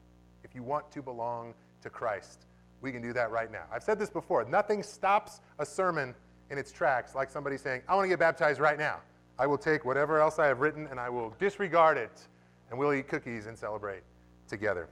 If 0.44 0.54
you 0.54 0.62
want 0.62 0.90
to 0.92 1.02
belong 1.02 1.54
to 1.82 1.90
Christ, 1.90 2.46
we 2.80 2.92
can 2.92 3.02
do 3.02 3.12
that 3.12 3.30
right 3.30 3.50
now. 3.50 3.64
I've 3.72 3.82
said 3.82 3.98
this 3.98 4.10
before. 4.10 4.44
Nothing 4.44 4.82
stops 4.82 5.40
a 5.58 5.66
sermon 5.66 6.14
in 6.50 6.58
its 6.58 6.72
tracks 6.72 7.14
like 7.14 7.30
somebody 7.30 7.56
saying, 7.56 7.82
"I 7.88 7.94
want 7.94 8.04
to 8.04 8.08
get 8.08 8.18
baptized 8.18 8.60
right 8.60 8.78
now." 8.78 9.00
I 9.38 9.46
will 9.46 9.58
take 9.58 9.84
whatever 9.84 10.18
else 10.20 10.38
I 10.38 10.46
have 10.46 10.60
written 10.60 10.86
and 10.90 10.98
I 10.98 11.10
will 11.10 11.34
disregard 11.38 11.98
it 11.98 12.26
and 12.70 12.78
we'll 12.78 12.92
eat 12.92 13.08
cookies 13.08 13.46
and 13.46 13.58
celebrate 13.58 14.02
together. 14.48 14.88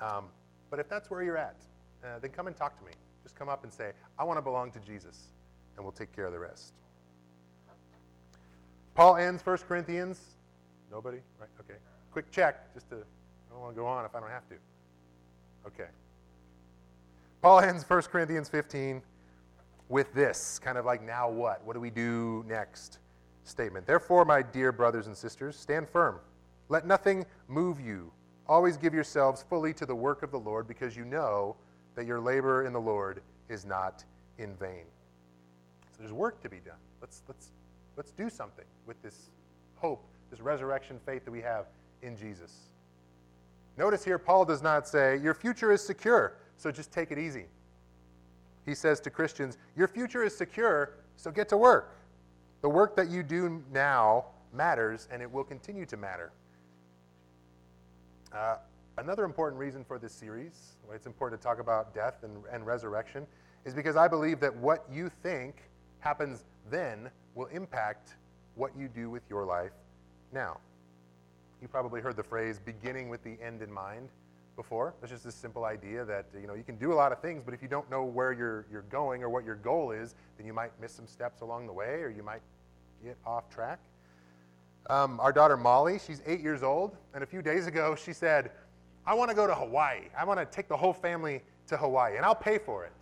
Um, 0.00 0.26
but 0.70 0.78
if 0.78 0.88
that's 0.88 1.10
where 1.10 1.22
you're 1.22 1.36
at, 1.36 1.56
uh, 2.04 2.18
then 2.20 2.30
come 2.30 2.46
and 2.46 2.56
talk 2.56 2.78
to 2.78 2.84
me. 2.84 2.92
Just 3.22 3.34
come 3.36 3.48
up 3.48 3.64
and 3.64 3.72
say, 3.72 3.92
I 4.18 4.24
want 4.24 4.38
to 4.38 4.42
belong 4.42 4.70
to 4.72 4.80
Jesus, 4.80 5.32
and 5.76 5.84
we'll 5.84 5.92
take 5.92 6.14
care 6.14 6.26
of 6.26 6.32
the 6.32 6.38
rest. 6.38 6.72
Paul 8.94 9.16
ends 9.16 9.44
1 9.44 9.58
Corinthians. 9.68 10.20
Nobody? 10.90 11.18
Right? 11.38 11.48
Okay. 11.60 11.78
Quick 12.12 12.30
check, 12.30 12.72
just 12.72 12.88
to, 12.90 12.96
I 12.96 13.52
don't 13.52 13.60
want 13.60 13.74
to 13.74 13.80
go 13.80 13.86
on 13.86 14.04
if 14.04 14.14
I 14.14 14.20
don't 14.20 14.30
have 14.30 14.48
to. 14.48 14.54
Okay. 15.66 15.90
Paul 17.42 17.60
ends 17.60 17.84
1 17.88 18.02
Corinthians 18.02 18.48
15 18.48 19.02
with 19.88 20.12
this 20.14 20.58
kind 20.58 20.78
of 20.78 20.84
like, 20.84 21.02
now 21.02 21.28
what? 21.28 21.64
What 21.64 21.74
do 21.74 21.80
we 21.80 21.90
do 21.90 22.44
next? 22.48 22.98
Statement. 23.44 23.86
Therefore, 23.86 24.24
my 24.24 24.42
dear 24.42 24.72
brothers 24.72 25.06
and 25.06 25.16
sisters, 25.16 25.56
stand 25.56 25.88
firm. 25.88 26.18
Let 26.68 26.86
nothing 26.86 27.24
move 27.48 27.80
you. 27.80 28.12
Always 28.48 28.76
give 28.76 28.94
yourselves 28.94 29.44
fully 29.48 29.72
to 29.74 29.86
the 29.86 29.94
work 29.94 30.22
of 30.22 30.30
the 30.30 30.38
Lord 30.38 30.68
because 30.68 30.96
you 30.96 31.04
know 31.04 31.56
that 31.94 32.06
your 32.06 32.20
labor 32.20 32.66
in 32.66 32.72
the 32.72 32.80
Lord 32.80 33.22
is 33.48 33.64
not 33.64 34.04
in 34.38 34.54
vain. 34.56 34.84
So 35.92 35.98
there's 36.00 36.12
work 36.12 36.42
to 36.42 36.48
be 36.48 36.58
done. 36.58 36.78
Let's, 37.00 37.22
let's, 37.28 37.52
let's 37.96 38.12
do 38.12 38.28
something 38.28 38.64
with 38.86 39.00
this 39.02 39.30
hope, 39.76 40.04
this 40.30 40.40
resurrection 40.40 40.98
faith 41.04 41.24
that 41.24 41.30
we 41.30 41.40
have 41.40 41.66
in 42.02 42.16
Jesus. 42.16 42.52
Notice 43.76 44.04
here, 44.04 44.18
Paul 44.18 44.44
does 44.44 44.62
not 44.62 44.88
say, 44.88 45.18
Your 45.18 45.34
future 45.34 45.72
is 45.72 45.82
secure, 45.82 46.36
so 46.56 46.70
just 46.70 46.92
take 46.92 47.10
it 47.10 47.18
easy. 47.18 47.46
He 48.64 48.74
says 48.74 49.00
to 49.00 49.10
Christians, 49.10 49.58
Your 49.76 49.88
future 49.88 50.24
is 50.24 50.36
secure, 50.36 50.94
so 51.16 51.30
get 51.30 51.48
to 51.50 51.56
work. 51.56 51.96
The 52.62 52.68
work 52.68 52.96
that 52.96 53.08
you 53.08 53.22
do 53.22 53.62
now 53.72 54.26
matters, 54.52 55.08
and 55.10 55.22
it 55.22 55.30
will 55.30 55.44
continue 55.44 55.86
to 55.86 55.96
matter. 55.96 56.32
Uh, 58.36 58.58
another 58.98 59.24
important 59.24 59.58
reason 59.58 59.82
for 59.82 59.98
this 59.98 60.12
series, 60.12 60.76
why 60.84 60.94
it's 60.94 61.06
important 61.06 61.40
to 61.40 61.46
talk 61.46 61.58
about 61.58 61.94
death 61.94 62.22
and, 62.22 62.44
and 62.52 62.66
resurrection, 62.66 63.26
is 63.64 63.72
because 63.72 63.96
I 63.96 64.08
believe 64.08 64.40
that 64.40 64.54
what 64.54 64.84
you 64.92 65.10
think 65.22 65.56
happens 66.00 66.44
then 66.70 67.10
will 67.34 67.46
impact 67.46 68.16
what 68.54 68.76
you 68.76 68.88
do 68.88 69.08
with 69.08 69.22
your 69.30 69.46
life 69.46 69.72
now. 70.32 70.58
You 71.62 71.68
probably 71.68 72.02
heard 72.02 72.16
the 72.16 72.22
phrase 72.22 72.60
beginning 72.62 73.08
with 73.08 73.24
the 73.24 73.38
end 73.42 73.62
in 73.62 73.72
mind 73.72 74.10
before. 74.54 74.92
That's 75.00 75.12
just 75.12 75.24
this 75.24 75.34
simple 75.34 75.64
idea 75.64 76.04
that 76.04 76.26
you 76.38 76.46
know 76.46 76.54
you 76.54 76.62
can 76.62 76.76
do 76.76 76.92
a 76.92 76.94
lot 76.94 77.12
of 77.12 77.20
things, 77.20 77.42
but 77.42 77.54
if 77.54 77.62
you 77.62 77.68
don't 77.68 77.90
know 77.90 78.04
where 78.04 78.32
you're 78.32 78.66
you're 78.70 78.82
going 78.82 79.22
or 79.22 79.30
what 79.30 79.44
your 79.44 79.56
goal 79.56 79.92
is, 79.92 80.14
then 80.36 80.46
you 80.46 80.52
might 80.52 80.78
miss 80.78 80.92
some 80.92 81.06
steps 81.06 81.40
along 81.40 81.66
the 81.66 81.72
way, 81.72 82.02
or 82.02 82.10
you 82.10 82.22
might 82.22 82.42
get 83.02 83.16
off 83.24 83.48
track. 83.48 83.78
Um, 84.88 85.18
our 85.20 85.32
daughter 85.32 85.56
Molly, 85.56 85.98
she's 85.98 86.22
eight 86.26 86.40
years 86.40 86.62
old, 86.62 86.96
and 87.14 87.22
a 87.24 87.26
few 87.26 87.42
days 87.42 87.66
ago 87.66 87.96
she 87.96 88.12
said, 88.12 88.52
"I 89.04 89.14
want 89.14 89.30
to 89.30 89.36
go 89.36 89.46
to 89.46 89.54
Hawaii. 89.54 90.02
I 90.16 90.24
want 90.24 90.38
to 90.38 90.46
take 90.46 90.68
the 90.68 90.76
whole 90.76 90.92
family 90.92 91.42
to 91.66 91.76
Hawaii, 91.76 92.16
and 92.16 92.24
I'll 92.24 92.34
pay 92.34 92.58
for 92.58 92.84
it." 92.84 92.92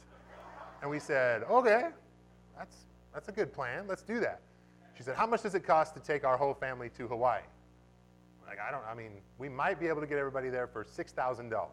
And 0.80 0.90
we 0.90 0.98
said, 0.98 1.42
"Okay, 1.44 1.88
that's 2.56 2.76
that's 3.12 3.28
a 3.28 3.32
good 3.32 3.52
plan. 3.52 3.86
Let's 3.86 4.02
do 4.02 4.20
that." 4.20 4.40
She 4.96 5.02
said, 5.02 5.16
"How 5.16 5.26
much 5.26 5.42
does 5.42 5.54
it 5.54 5.66
cost 5.66 5.94
to 5.94 6.00
take 6.00 6.24
our 6.24 6.36
whole 6.36 6.54
family 6.54 6.88
to 6.90 7.06
Hawaii?" 7.06 7.42
Like, 8.46 8.58
I 8.60 8.70
don't, 8.70 8.84
I 8.88 8.94
mean, 8.94 9.20
we 9.38 9.48
might 9.48 9.80
be 9.80 9.88
able 9.88 10.00
to 10.00 10.06
get 10.06 10.18
everybody 10.18 10.48
there 10.48 10.66
for 10.66 10.84
$6,000. 10.84 11.66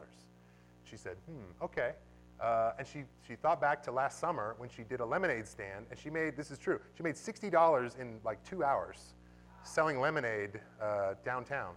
She 0.84 0.97
said, 0.97 1.18
hmm, 1.28 1.64
okay. 1.64 1.91
Uh, 2.39 2.72
and 2.80 2.88
she, 2.88 3.03
she 3.28 3.36
thought 3.36 3.62
back 3.62 3.84
to 3.84 3.91
last 3.91 4.20
summer 4.20 4.55
when 4.57 4.70
she 4.70 4.84
did 4.84 4.99
a 4.99 5.05
lemonade 5.05 5.47
stand, 5.47 5.86
and 5.91 5.99
she 5.99 6.09
made, 6.09 6.36
this 6.36 6.49
is 6.49 6.57
true, 6.57 6.80
she 6.97 7.03
made 7.03 7.16
$60 7.16 7.99
in 7.99 8.20
like 8.24 8.43
two 8.43 8.64
hours 8.64 9.14
selling 9.64 9.99
lemonade 9.99 10.59
uh, 10.82 11.14
downtown. 11.24 11.74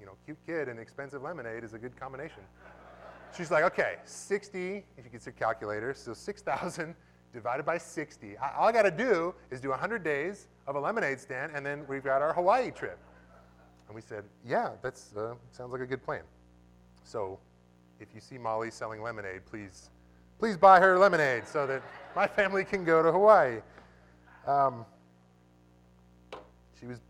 You 0.00 0.06
know, 0.06 0.12
cute 0.24 0.38
kid 0.46 0.68
and 0.68 0.78
expensive 0.78 1.22
lemonade 1.22 1.64
is 1.64 1.74
a 1.74 1.78
good 1.78 1.98
combination. 1.98 2.42
She's 3.36 3.50
like, 3.50 3.64
okay, 3.64 3.96
60, 4.04 4.84
if 4.96 5.04
you 5.04 5.10
can 5.10 5.20
see 5.20 5.30
calculator, 5.32 5.92
so 5.94 6.14
6,000 6.14 6.94
divided 7.32 7.66
by 7.66 7.78
60. 7.78 8.38
I, 8.38 8.52
all 8.56 8.68
I 8.68 8.72
got 8.72 8.82
to 8.82 8.90
do 8.90 9.34
is 9.50 9.60
do 9.60 9.70
100 9.70 10.02
days 10.02 10.48
of 10.66 10.76
a 10.76 10.80
lemonade 10.80 11.20
stand, 11.20 11.52
and 11.54 11.64
then 11.64 11.84
we've 11.88 12.04
got 12.04 12.22
our 12.22 12.32
Hawaii 12.32 12.70
trip. 12.70 12.98
And 13.88 13.94
we 13.94 14.00
said, 14.00 14.24
yeah, 14.44 14.70
that 14.82 15.00
uh, 15.16 15.34
sounds 15.50 15.72
like 15.72 15.80
a 15.80 15.86
good 15.86 16.02
plan. 16.02 16.22
So 17.04 17.38
if 18.00 18.08
you 18.14 18.20
see 18.20 18.38
Molly 18.38 18.70
selling 18.70 19.02
lemonade, 19.02 19.42
please, 19.46 19.90
please 20.38 20.56
buy 20.56 20.80
her 20.80 20.98
lemonade 20.98 21.46
so 21.46 21.66
that 21.66 21.82
my 22.14 22.26
family 22.26 22.64
can 22.64 22.84
go 22.84 23.02
to 23.02 23.12
Hawaii. 23.12 23.60
Um, 24.46 24.84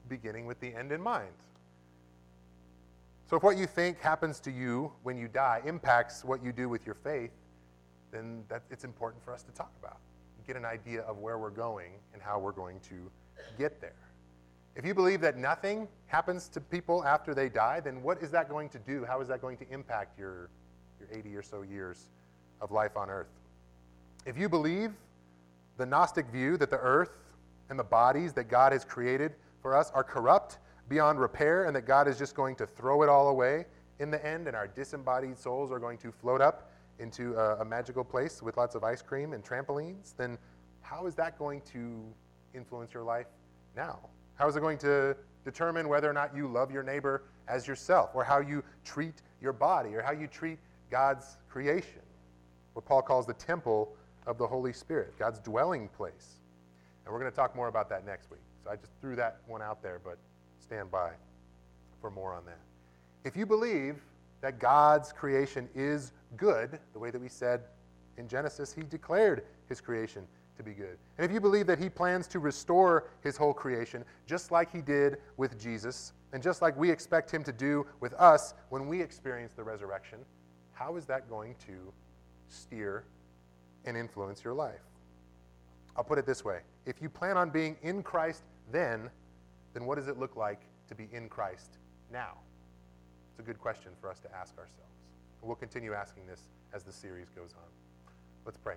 beginning 0.09 0.47
with 0.47 0.61
the 0.61 0.75
end 0.75 0.93
in 0.93 1.01
mind. 1.01 1.33
So 3.29 3.37
if 3.37 3.43
what 3.43 3.57
you 3.57 3.67
think 3.67 4.01
happens 4.01 4.39
to 4.41 4.51
you 4.51 4.93
when 5.03 5.17
you 5.17 5.27
die 5.27 5.61
impacts 5.65 6.25
what 6.25 6.45
you 6.45 6.53
do 6.53 6.69
with 6.69 6.87
your 6.87 6.95
faith, 6.95 7.33
then 8.13 8.45
that, 8.49 8.63
it's 8.71 8.85
important 8.85 9.23
for 9.23 9.35
us 9.35 9.43
to 9.43 9.53
talk 9.53 9.73
about, 9.83 9.99
get 10.47 10.57
an 10.57 10.65
idea 10.65 11.01
of 11.03 11.19
where 11.19 11.39
we're 11.39 11.51
going 11.51 11.93
and 12.13 12.23
how 12.23 12.39
we're 12.39 12.53
going 12.53 12.79
to 12.81 12.95
get 13.59 13.81
there. 13.81 13.95
If 14.77 14.85
you 14.85 14.95
believe 14.95 15.21
that 15.23 15.37
nothing 15.37 15.89
happens 16.07 16.49
to 16.49 16.61
people 16.61 17.05
after 17.05 17.35
they 17.35 17.49
die, 17.49 17.81
then 17.81 18.03
what 18.03 18.23
is 18.23 18.31
that 18.31 18.49
going 18.49 18.69
to 18.69 18.79
do? 18.79 19.05
How 19.05 19.21
is 19.21 19.29
that 19.29 19.41
going 19.41 19.57
to 19.57 19.69
impact 19.71 20.19
your, 20.19 20.51
your 21.01 21.09
80 21.13 21.35
or 21.35 21.43
so 21.43 21.63
years 21.63 22.11
of 22.61 22.71
life 22.71 22.97
on 22.97 23.11
earth? 23.11 23.31
If 24.25 24.39
you 24.39 24.49
believe 24.49 24.93
the 25.79 25.87
Gnostic 25.87 26.27
view 26.27 26.57
that 26.59 26.71
the 26.71 26.79
earth 26.79 27.11
and 27.71 27.79
the 27.79 27.85
bodies 27.85 28.33
that 28.35 28.49
God 28.49 28.73
has 28.73 28.85
created 28.85 29.33
for 29.67 29.75
us 29.75 29.91
are 29.95 30.05
corrupt 30.05 30.59
beyond 30.89 31.19
repair 31.19 31.65
and 31.65 31.75
that 31.75 31.85
God 31.85 32.07
is 32.07 32.17
just 32.17 32.37
going 32.37 32.55
to 32.55 32.69
throw 32.69 33.03
it 33.03 33.09
all 33.09 33.31
away 33.31 33.67
in 33.99 34.13
the 34.13 34.25
end 34.25 34.47
and 34.47 34.55
our 34.55 34.69
disembodied 34.69 35.37
souls 35.37 35.73
are 35.73 35.81
going 35.81 35.99
to 35.99 36.13
float 36.13 36.41
up 36.41 36.71
into 37.01 37.35
a, 37.35 37.57
a 37.57 37.65
magical 37.65 38.05
place 38.05 38.41
with 38.41 38.57
lots 38.57 38.77
of 38.77 38.85
ice 38.85 39.03
cream 39.03 39.33
and 39.33 39.43
trampolines, 39.43 40.15
then 40.17 40.39
how 40.83 41.05
is 41.07 41.17
that 41.17 41.37
going 41.37 41.63
to 41.63 42.01
influence 42.55 42.95
your 42.95 43.03
life 43.03 43.27
now? 43.75 43.99
How 44.37 44.47
is 44.47 44.55
it 44.55 44.61
going 44.61 44.79
to 44.79 45.17
determine 45.45 45.89
whether 45.89 46.09
or 46.09 46.13
not 46.13 46.33
you 46.33 46.47
love 46.47 46.71
your 46.71 46.85
neighbor 46.85 47.25
as 47.49 47.67
yourself, 47.67 48.11
or 48.15 48.23
how 48.23 48.39
you 48.39 48.63
treat 48.85 49.21
your 49.43 49.53
body, 49.53 49.97
or 49.97 50.01
how 50.01 50.13
you 50.13 50.29
treat 50.29 50.61
God's 50.93 51.39
creation? 51.49 52.03
What 52.75 52.85
Paul 52.85 53.03
calls 53.03 53.27
the 53.27 53.35
temple 53.35 53.97
of 54.29 54.39
the 54.39 54.47
Holy 54.47 54.73
Spirit, 54.73 55.19
God's 55.19 55.41
dwelling 55.41 55.89
place. 55.89 56.39
And 57.05 57.13
we're 57.13 57.19
going 57.19 57.33
to 57.33 57.37
talk 57.37 57.57
more 57.57 57.67
about 57.67 57.89
that 57.89 58.07
next 58.07 58.31
week. 58.31 58.46
I 58.71 58.77
just 58.77 58.93
threw 59.01 59.17
that 59.17 59.39
one 59.47 59.63
out 59.63 59.83
there, 59.83 60.01
but 60.03 60.19
stand 60.61 60.91
by 60.91 61.11
for 62.01 62.11
more 62.11 62.35
on 62.35 62.45
that. 62.47 62.61
If 63.25 63.37
you 63.37 63.47
believe 63.47 64.03
that 64.41 64.59
God's 64.59 65.13
creation 65.13 65.69
is 65.75 66.13
good, 66.37 66.79
the 66.93 66.99
way 66.99 67.11
that 67.11 67.21
we 67.21 67.29
said 67.29 67.63
in 68.17 68.29
Genesis, 68.29 68.73
He 68.73 68.83
declared 68.83 69.45
His 69.69 69.81
creation 69.81 70.27
to 70.57 70.63
be 70.63 70.73
good. 70.73 70.99
And 71.19 71.25
if 71.25 71.33
you 71.33 71.41
believe 71.41 71.67
that 71.67 71.79
He 71.79 71.89
plans 71.89 72.27
to 72.29 72.39
restore 72.39 73.09
His 73.23 73.37
whole 73.37 73.55
creation, 73.55 74.05
just 74.27 74.51
like 74.51 74.71
He 74.71 74.81
did 74.81 75.19
with 75.37 75.61
Jesus, 75.61 76.13
and 76.33 76.43
just 76.43 76.63
like 76.63 76.77
we 76.77 76.91
expect 76.91 77.31
Him 77.31 77.43
to 77.45 77.53
do 77.53 77.87
with 78.01 78.15
us 78.15 78.55
when 78.69 78.89
we 78.89 79.01
experience 79.01 79.53
the 79.55 79.63
resurrection, 79.63 80.19
how 80.73 80.97
is 80.97 81.07
that 81.07 81.29
going 81.29 81.55
to 81.67 81.93
steer 82.49 83.05
and 83.85 83.97
influence 83.97 84.45
your 84.45 84.55
life? 84.55 84.81
I'll 85.97 86.05
put 86.05 86.19
it 86.19 86.27
this 86.27 86.45
way 86.45 86.61
if 86.85 87.03
you 87.03 87.09
plan 87.09 87.37
on 87.37 87.51
being 87.51 87.77
in 87.83 88.03
Christ 88.03 88.43
then, 88.73 89.11
then 89.75 89.87
what 89.87 89.97
does 89.97 90.09
it 90.09 90.19
look 90.19 90.37
like 90.37 90.61
to 90.89 90.95
be 90.95 91.09
in 91.13 91.29
Christ 91.29 91.79
now? 92.13 92.39
It's 93.31 93.41
a 93.41 93.43
good 93.43 93.61
question 93.61 93.93
for 94.01 94.11
us 94.11 94.19
to 94.21 94.35
ask 94.35 94.57
ourselves. 94.57 94.97
And 95.41 95.49
we'll 95.49 95.57
continue 95.57 95.93
asking 95.93 96.27
this 96.27 96.43
as 96.73 96.83
the 96.83 96.93
series 96.93 97.29
goes 97.31 97.53
on. 97.53 98.13
Let's 98.45 98.59
pray. 98.59 98.77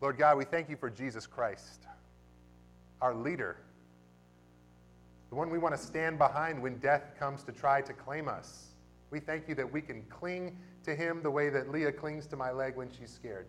Lord 0.00 0.18
God, 0.18 0.36
we 0.36 0.44
thank 0.44 0.68
you 0.68 0.76
for 0.76 0.90
Jesus 0.90 1.26
Christ, 1.26 1.86
our 3.00 3.14
leader, 3.14 3.56
the 5.30 5.34
one 5.34 5.48
we 5.50 5.58
want 5.58 5.74
to 5.74 5.80
stand 5.80 6.18
behind 6.18 6.62
when 6.62 6.76
death 6.78 7.14
comes 7.18 7.42
to 7.44 7.52
try 7.52 7.80
to 7.80 7.92
claim 7.92 8.28
us. 8.28 8.74
We 9.10 9.20
thank 9.20 9.48
you 9.48 9.54
that 9.54 9.72
we 9.72 9.80
can 9.80 10.02
cling 10.10 10.56
to 10.84 10.94
him 10.94 11.22
the 11.22 11.30
way 11.30 11.48
that 11.48 11.70
Leah 11.70 11.92
clings 11.92 12.26
to 12.28 12.36
my 12.36 12.50
leg 12.50 12.76
when 12.76 12.90
she's 12.90 13.10
scared. 13.10 13.46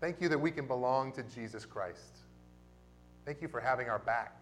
Thank 0.00 0.20
you 0.20 0.28
that 0.28 0.38
we 0.40 0.50
can 0.50 0.66
belong 0.66 1.12
to 1.12 1.22
Jesus 1.22 1.66
Christ. 1.66 2.18
Thank 3.24 3.42
you 3.42 3.48
for 3.48 3.60
having 3.60 3.88
our 3.88 3.98
back. 3.98 4.36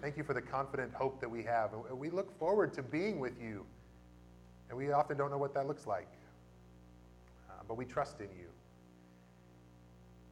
Thank 0.00 0.16
you 0.16 0.24
for 0.24 0.34
the 0.34 0.42
confident 0.42 0.92
hope 0.92 1.20
that 1.20 1.30
we 1.30 1.42
have. 1.44 1.70
We 1.92 2.10
look 2.10 2.36
forward 2.38 2.72
to 2.74 2.82
being 2.82 3.20
with 3.20 3.40
you. 3.40 3.64
And 4.68 4.78
we 4.78 4.90
often 4.90 5.16
don't 5.16 5.30
know 5.30 5.38
what 5.38 5.54
that 5.54 5.66
looks 5.68 5.86
like 5.86 6.08
uh, 7.62 7.64
but 7.68 7.76
we 7.76 7.84
trust 7.84 8.20
in 8.20 8.28
you. 8.38 8.46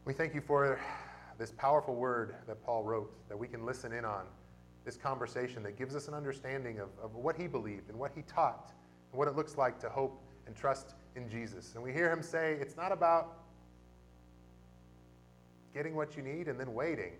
We 0.04 0.12
thank 0.12 0.34
you 0.34 0.40
for 0.40 0.80
this 1.38 1.52
powerful 1.52 1.94
word 1.94 2.34
that 2.46 2.64
Paul 2.64 2.82
wrote 2.82 3.12
that 3.28 3.38
we 3.38 3.46
can 3.48 3.64
listen 3.64 3.92
in 3.92 4.04
on, 4.04 4.24
this 4.84 4.96
conversation 4.96 5.62
that 5.62 5.78
gives 5.78 5.94
us 5.94 6.08
an 6.08 6.14
understanding 6.14 6.80
of, 6.80 6.88
of 7.02 7.14
what 7.14 7.36
he 7.36 7.46
believed 7.46 7.88
and 7.88 7.98
what 7.98 8.12
he 8.14 8.22
taught 8.22 8.72
and 9.12 9.18
what 9.18 9.28
it 9.28 9.36
looks 9.36 9.56
like 9.56 9.78
to 9.80 9.88
hope 9.88 10.20
and 10.46 10.56
trust 10.56 10.94
in 11.16 11.28
Jesus. 11.28 11.74
And 11.74 11.84
we 11.84 11.92
hear 11.92 12.10
him 12.10 12.22
say, 12.22 12.56
it's 12.60 12.76
not 12.76 12.92
about 12.92 13.39
getting 15.74 15.94
what 15.94 16.16
you 16.16 16.22
need 16.22 16.48
and 16.48 16.58
then 16.58 16.74
waiting. 16.74 17.12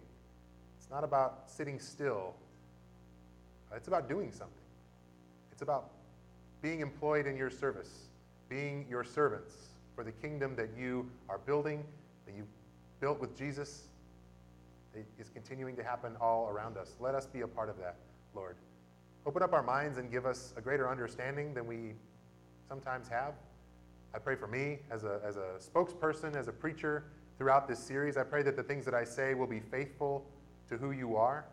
It's 0.79 0.91
not 0.91 1.05
about 1.05 1.45
sitting 1.47 1.79
still. 1.79 2.35
It's 3.75 3.89
about 3.89 4.09
doing 4.09 4.33
something. 4.33 4.57
It's 5.53 5.63
about 5.63 5.91
being 6.63 6.81
employed 6.81 7.27
in 7.27 7.37
your 7.37 7.51
service, 7.51 8.09
being 8.49 8.87
your 8.89 9.05
servants, 9.05 9.55
for 9.95 10.05
the 10.05 10.13
kingdom 10.13 10.57
that 10.57 10.71
you 10.77 11.09
are 11.29 11.39
building, 11.39 11.85
that 12.27 12.35
you 12.35 12.47
built 13.01 13.21
with 13.21 13.37
Jesus, 13.37 13.85
is 15.19 15.31
continuing 15.31 15.77
to 15.77 15.85
happen 15.85 16.17
all 16.21 16.49
around 16.49 16.77
us. 16.77 16.97
Let 16.99 17.15
us 17.15 17.27
be 17.27 17.43
a 17.43 17.47
part 17.47 17.69
of 17.69 17.79
that, 17.79 17.97
Lord. 18.35 18.57
open 19.27 19.43
up 19.43 19.53
our 19.53 19.63
minds 19.63 19.99
and 19.99 20.11
give 20.11 20.27
us 20.27 20.53
a 20.57 20.61
greater 20.61 20.89
understanding 20.89 21.55
than 21.55 21.67
we 21.67 21.93
sometimes 22.69 23.09
have. 23.09 23.35
I 24.15 24.19
pray 24.19 24.35
for 24.35 24.49
me 24.49 24.79
as 24.91 25.05
a, 25.05 25.21
as 25.25 25.37
a 25.37 25.59
spokesperson, 25.61 26.35
as 26.35 26.49
a 26.49 26.53
preacher 26.53 27.05
throughout 27.41 27.67
this 27.67 27.79
series. 27.79 28.19
I 28.19 28.23
pray 28.23 28.43
that 28.43 28.55
the 28.55 28.63
things 28.63 28.85
that 28.85 28.93
I 28.93 29.03
say 29.03 29.33
will 29.33 29.47
be 29.47 29.61
faithful 29.61 30.27
to 30.69 30.77
who 30.77 30.91
you 30.91 31.17
are, 31.17 31.47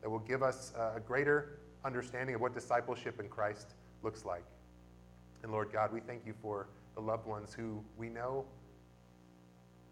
that 0.00 0.08
will 0.08 0.20
give 0.20 0.44
us 0.44 0.72
a 0.76 1.00
greater 1.00 1.58
understanding 1.84 2.36
of 2.36 2.40
what 2.40 2.54
discipleship 2.54 3.18
in 3.18 3.28
Christ 3.28 3.74
looks 4.04 4.24
like. 4.24 4.44
And 5.42 5.50
Lord 5.50 5.72
God, 5.72 5.92
we 5.92 5.98
thank 5.98 6.24
you 6.24 6.34
for 6.40 6.68
the 6.94 7.00
loved 7.00 7.26
ones 7.26 7.52
who 7.52 7.82
we 7.96 8.08
know, 8.08 8.44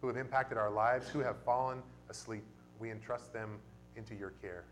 who 0.01 0.07
have 0.07 0.17
impacted 0.17 0.59
our 0.59 0.71
lives, 0.71 1.09
who 1.09 1.19
have 1.19 1.43
fallen 1.45 1.83
asleep. 2.09 2.45
We 2.79 2.93
entrust 2.93 3.33
them 3.33 3.59
into 3.97 4.15
your 4.15 4.31
care. 4.41 4.63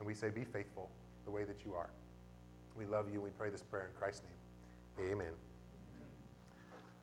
And 0.00 0.06
we 0.06 0.14
say, 0.14 0.30
Be 0.30 0.42
faithful 0.42 0.90
the 1.26 1.30
way 1.30 1.44
that 1.44 1.64
you 1.64 1.74
are. 1.74 1.90
We 2.76 2.86
love 2.86 3.06
you. 3.12 3.20
We 3.20 3.30
pray 3.30 3.50
this 3.50 3.62
prayer 3.62 3.86
in 3.86 3.96
Christ's 3.96 4.24
name. 4.98 5.12
Amen. 5.12 5.32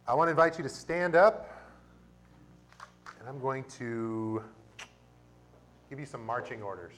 I 0.06 0.16
want 0.16 0.28
to 0.28 0.32
invite 0.32 0.58
you 0.58 0.64
to 0.64 0.70
stand 0.70 1.16
up, 1.16 1.59
and 3.20 3.28
I'm 3.28 3.40
going 3.40 3.66
to 3.78 4.42
give 5.90 6.00
you 6.00 6.06
some 6.06 6.26
marching 6.26 6.62
orders. 6.62 6.94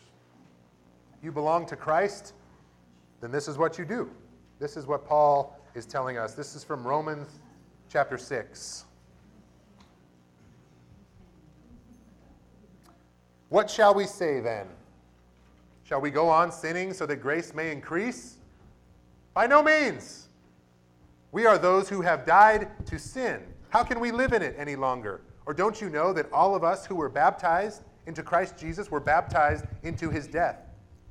You 1.24 1.32
belong 1.32 1.66
to 1.68 1.76
Christ, 1.76 2.34
then 3.22 3.32
this 3.32 3.48
is 3.48 3.58
what 3.58 3.78
you 3.78 3.86
do. 3.86 4.10
This 4.60 4.78
is 4.78 4.86
what 4.86 5.08
Paul 5.08 5.60
is 5.74 5.86
telling 5.86 6.18
us. 6.18 6.34
This 6.34 6.56
is 6.56 6.64
from 6.64 6.86
Romans 6.86 7.40
chapter 7.90 8.18
6. 8.18 8.86
What 13.50 13.70
shall 13.70 13.94
we 13.94 14.06
say 14.06 14.40
then? 14.40 14.68
Shall 15.84 16.00
we 16.00 16.10
go 16.10 16.30
on 16.30 16.52
sinning 16.52 16.94
so 16.94 17.06
that 17.06 17.18
grace 17.18 17.54
may 17.54 17.72
increase? 17.72 18.38
By 19.34 19.48
no 19.48 19.62
means. 19.62 20.30
We 21.32 21.46
are 21.46 21.58
those 21.58 21.90
who 21.90 22.02
have 22.02 22.26
died 22.26 22.70
to 22.86 23.00
sin. 23.00 23.42
How 23.70 23.84
can 23.84 24.00
we 24.00 24.12
live 24.12 24.34
in 24.34 24.42
it 24.42 24.56
any 24.58 24.76
longer? 24.76 25.22
Or 25.46 25.54
don't 25.54 25.82
you 25.82 25.90
know 25.90 26.14
that 26.14 26.32
all 26.32 26.56
of 26.56 26.64
us 26.64 26.86
who 26.86 26.96
were 26.96 27.10
baptized 27.10 27.82
into 28.06 28.24
Christ 28.24 28.58
Jesus 28.58 28.92
were 28.92 29.00
baptized 29.00 29.66
into 29.84 30.10
his 30.10 30.28
death? 30.28 30.58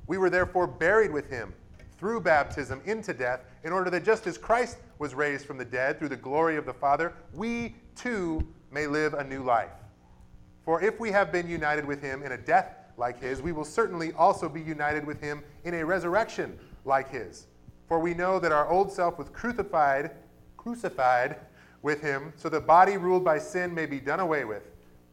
We 0.07 0.17
were 0.17 0.29
therefore 0.29 0.67
buried 0.67 1.11
with 1.11 1.29
him 1.29 1.53
through 1.97 2.21
baptism 2.21 2.81
into 2.85 3.13
death, 3.13 3.41
in 3.63 3.71
order 3.71 3.91
that 3.91 4.03
just 4.03 4.25
as 4.25 4.35
Christ 4.35 4.77
was 4.97 5.13
raised 5.13 5.45
from 5.45 5.59
the 5.59 5.65
dead 5.65 5.99
through 5.99 6.09
the 6.09 6.15
glory 6.15 6.57
of 6.57 6.65
the 6.65 6.73
Father, 6.73 7.13
we 7.31 7.75
too 7.95 8.47
may 8.71 8.87
live 8.87 9.13
a 9.13 9.23
new 9.23 9.43
life. 9.43 9.69
For 10.65 10.81
if 10.81 10.99
we 10.99 11.11
have 11.11 11.31
been 11.31 11.47
united 11.47 11.85
with 11.85 12.01
him 12.01 12.23
in 12.23 12.31
a 12.31 12.37
death 12.37 12.75
like 12.97 13.21
his, 13.21 13.41
we 13.41 13.51
will 13.51 13.65
certainly 13.65 14.13
also 14.13 14.49
be 14.49 14.61
united 14.61 15.05
with 15.05 15.21
him 15.21 15.43
in 15.63 15.75
a 15.75 15.85
resurrection 15.85 16.57
like 16.85 17.09
his. 17.11 17.45
For 17.87 17.99
we 17.99 18.15
know 18.15 18.39
that 18.39 18.51
our 18.51 18.67
old 18.67 18.91
self 18.91 19.19
was 19.19 19.29
crucified, 19.29 20.11
crucified 20.57 21.35
with 21.81 22.01
him, 22.01 22.33
so 22.35 22.49
the 22.49 22.59
body 22.59 22.97
ruled 22.97 23.23
by 23.23 23.39
sin 23.39 23.73
may 23.73 23.85
be 23.85 23.99
done 23.99 24.19
away 24.19 24.45
with, 24.45 24.63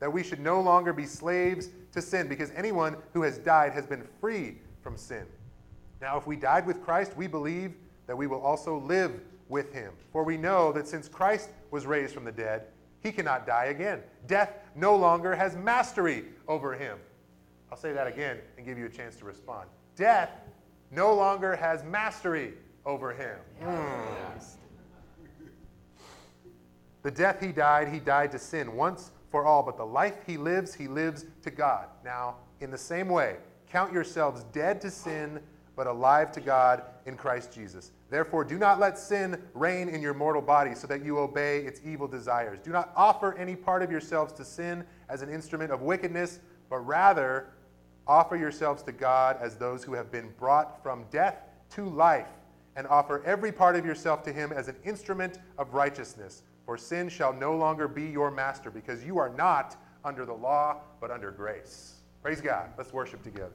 that 0.01 0.13
we 0.13 0.23
should 0.23 0.41
no 0.41 0.61
longer 0.61 0.93
be 0.93 1.07
slaves 1.07 1.71
to 1.93 2.03
sin, 2.03 2.29
because 2.29 2.51
anyone 2.55 2.97
who 3.13 3.23
has 3.23 3.39
died 3.39 3.73
has 3.73 3.87
been 3.87 4.07
free 4.21 4.59
from 4.83 4.97
sin. 4.97 5.27
Now, 6.01 6.17
if 6.17 6.27
we 6.27 6.37
died 6.37 6.67
with 6.67 6.83
Christ, 6.83 7.17
we 7.17 7.27
believe 7.27 7.75
that 8.07 8.17
we 8.17 8.27
will 8.27 8.41
also 8.41 8.79
live 8.79 9.21
with 9.49 9.73
him. 9.73 9.93
For 10.13 10.25
we 10.25 10.37
know 10.37 10.73
that 10.73 10.87
since 10.87 11.09
Christ 11.09 11.51
was 11.71 11.87
raised 11.87 12.15
from 12.15 12.25
the 12.25 12.33
dead, 12.33 12.65
he 13.01 13.13
cannot 13.13 13.47
die 13.47 13.67
again. 13.67 14.01
Death 14.27 14.55
no 14.75 14.97
longer 14.97 15.35
has 15.35 15.57
mastery 15.57 16.25
over 16.47 16.75
him. 16.75 16.99
I'll 17.71 17.79
say 17.79 17.93
that 17.93 18.07
again 18.07 18.39
and 18.57 18.67
give 18.67 18.79
you 18.79 18.87
a 18.87 18.91
chance 18.91 19.17
to 19.17 19.25
respond. 19.25 19.69
Death 19.97 20.31
no 20.91 21.15
longer 21.15 21.55
has 21.57 21.85
mastery 21.85 22.55
over 22.87 23.13
him. 23.13 23.37
Mm. 23.63 24.43
The 27.09 27.15
death 27.15 27.41
he 27.41 27.53
died, 27.53 27.89
he 27.89 28.01
died 28.01 28.33
to 28.33 28.39
sin 28.39 28.77
once 28.77 29.13
for 29.31 29.47
all, 29.47 29.63
but 29.63 29.79
the 29.79 29.87
life 29.87 30.19
he 30.27 30.37
lives, 30.37 30.75
he 30.75 30.89
lives 30.89 31.25
to 31.41 31.51
God. 31.51 31.87
Now, 32.05 32.35
in 32.61 32.71
the 32.71 32.77
same 32.77 33.09
way, 33.09 33.37
count 33.67 33.95
yourselves 33.95 34.45
dead 34.53 34.79
to 34.83 34.91
sin, 34.91 35.41
but 35.75 35.87
alive 35.87 36.31
to 36.33 36.43
God 36.43 36.83
in 37.07 37.17
Christ 37.17 37.51
Jesus. 37.51 37.93
Therefore, 38.11 38.45
do 38.45 38.59
not 38.59 38.79
let 38.79 38.99
sin 38.99 39.43
reign 39.55 39.89
in 39.89 40.03
your 40.03 40.13
mortal 40.13 40.43
body 40.43 40.75
so 40.75 40.87
that 40.87 41.03
you 41.03 41.19
obey 41.19 41.61
its 41.61 41.81
evil 41.83 42.07
desires. 42.07 42.59
Do 42.63 42.73
not 42.73 42.93
offer 42.95 43.33
any 43.39 43.57
part 43.57 43.83
of 43.83 43.91
yourselves 43.91 44.35
to 44.35 44.45
sin 44.45 44.85
as 45.09 45.23
an 45.23 45.31
instrument 45.31 45.73
of 45.73 45.81
wickedness, 45.81 46.41
but 46.69 46.81
rather 46.81 47.47
offer 48.07 48.37
yourselves 48.37 48.83
to 48.83 48.93
God 48.93 49.39
as 49.41 49.57
those 49.57 49.83
who 49.83 49.95
have 49.95 50.13
been 50.13 50.29
brought 50.39 50.83
from 50.83 51.07
death 51.11 51.37
to 51.71 51.89
life 51.89 52.29
and 52.77 52.87
offer 52.87 53.23
every 53.25 53.51
part 53.51 53.77
of 53.77 53.87
yourself 53.87 54.23
to 54.25 54.31
him 54.31 54.53
as 54.53 54.69
an 54.69 54.77
instrument 54.85 55.39
of 55.57 55.73
righteousness. 55.73 56.43
For 56.69 56.77
sin 56.77 57.09
shall 57.09 57.33
no 57.33 57.57
longer 57.57 57.89
be 57.89 58.05
your 58.05 58.31
master, 58.31 58.71
because 58.71 59.03
you 59.03 59.17
are 59.17 59.31
not 59.31 59.75
under 60.05 60.27
the 60.27 60.35
law, 60.35 60.83
but 61.01 61.11
under 61.11 61.31
grace. 61.31 61.95
Praise 62.23 62.43
God. 62.43 62.69
Let's 62.77 62.93
worship 62.93 63.23
together. 63.23 63.55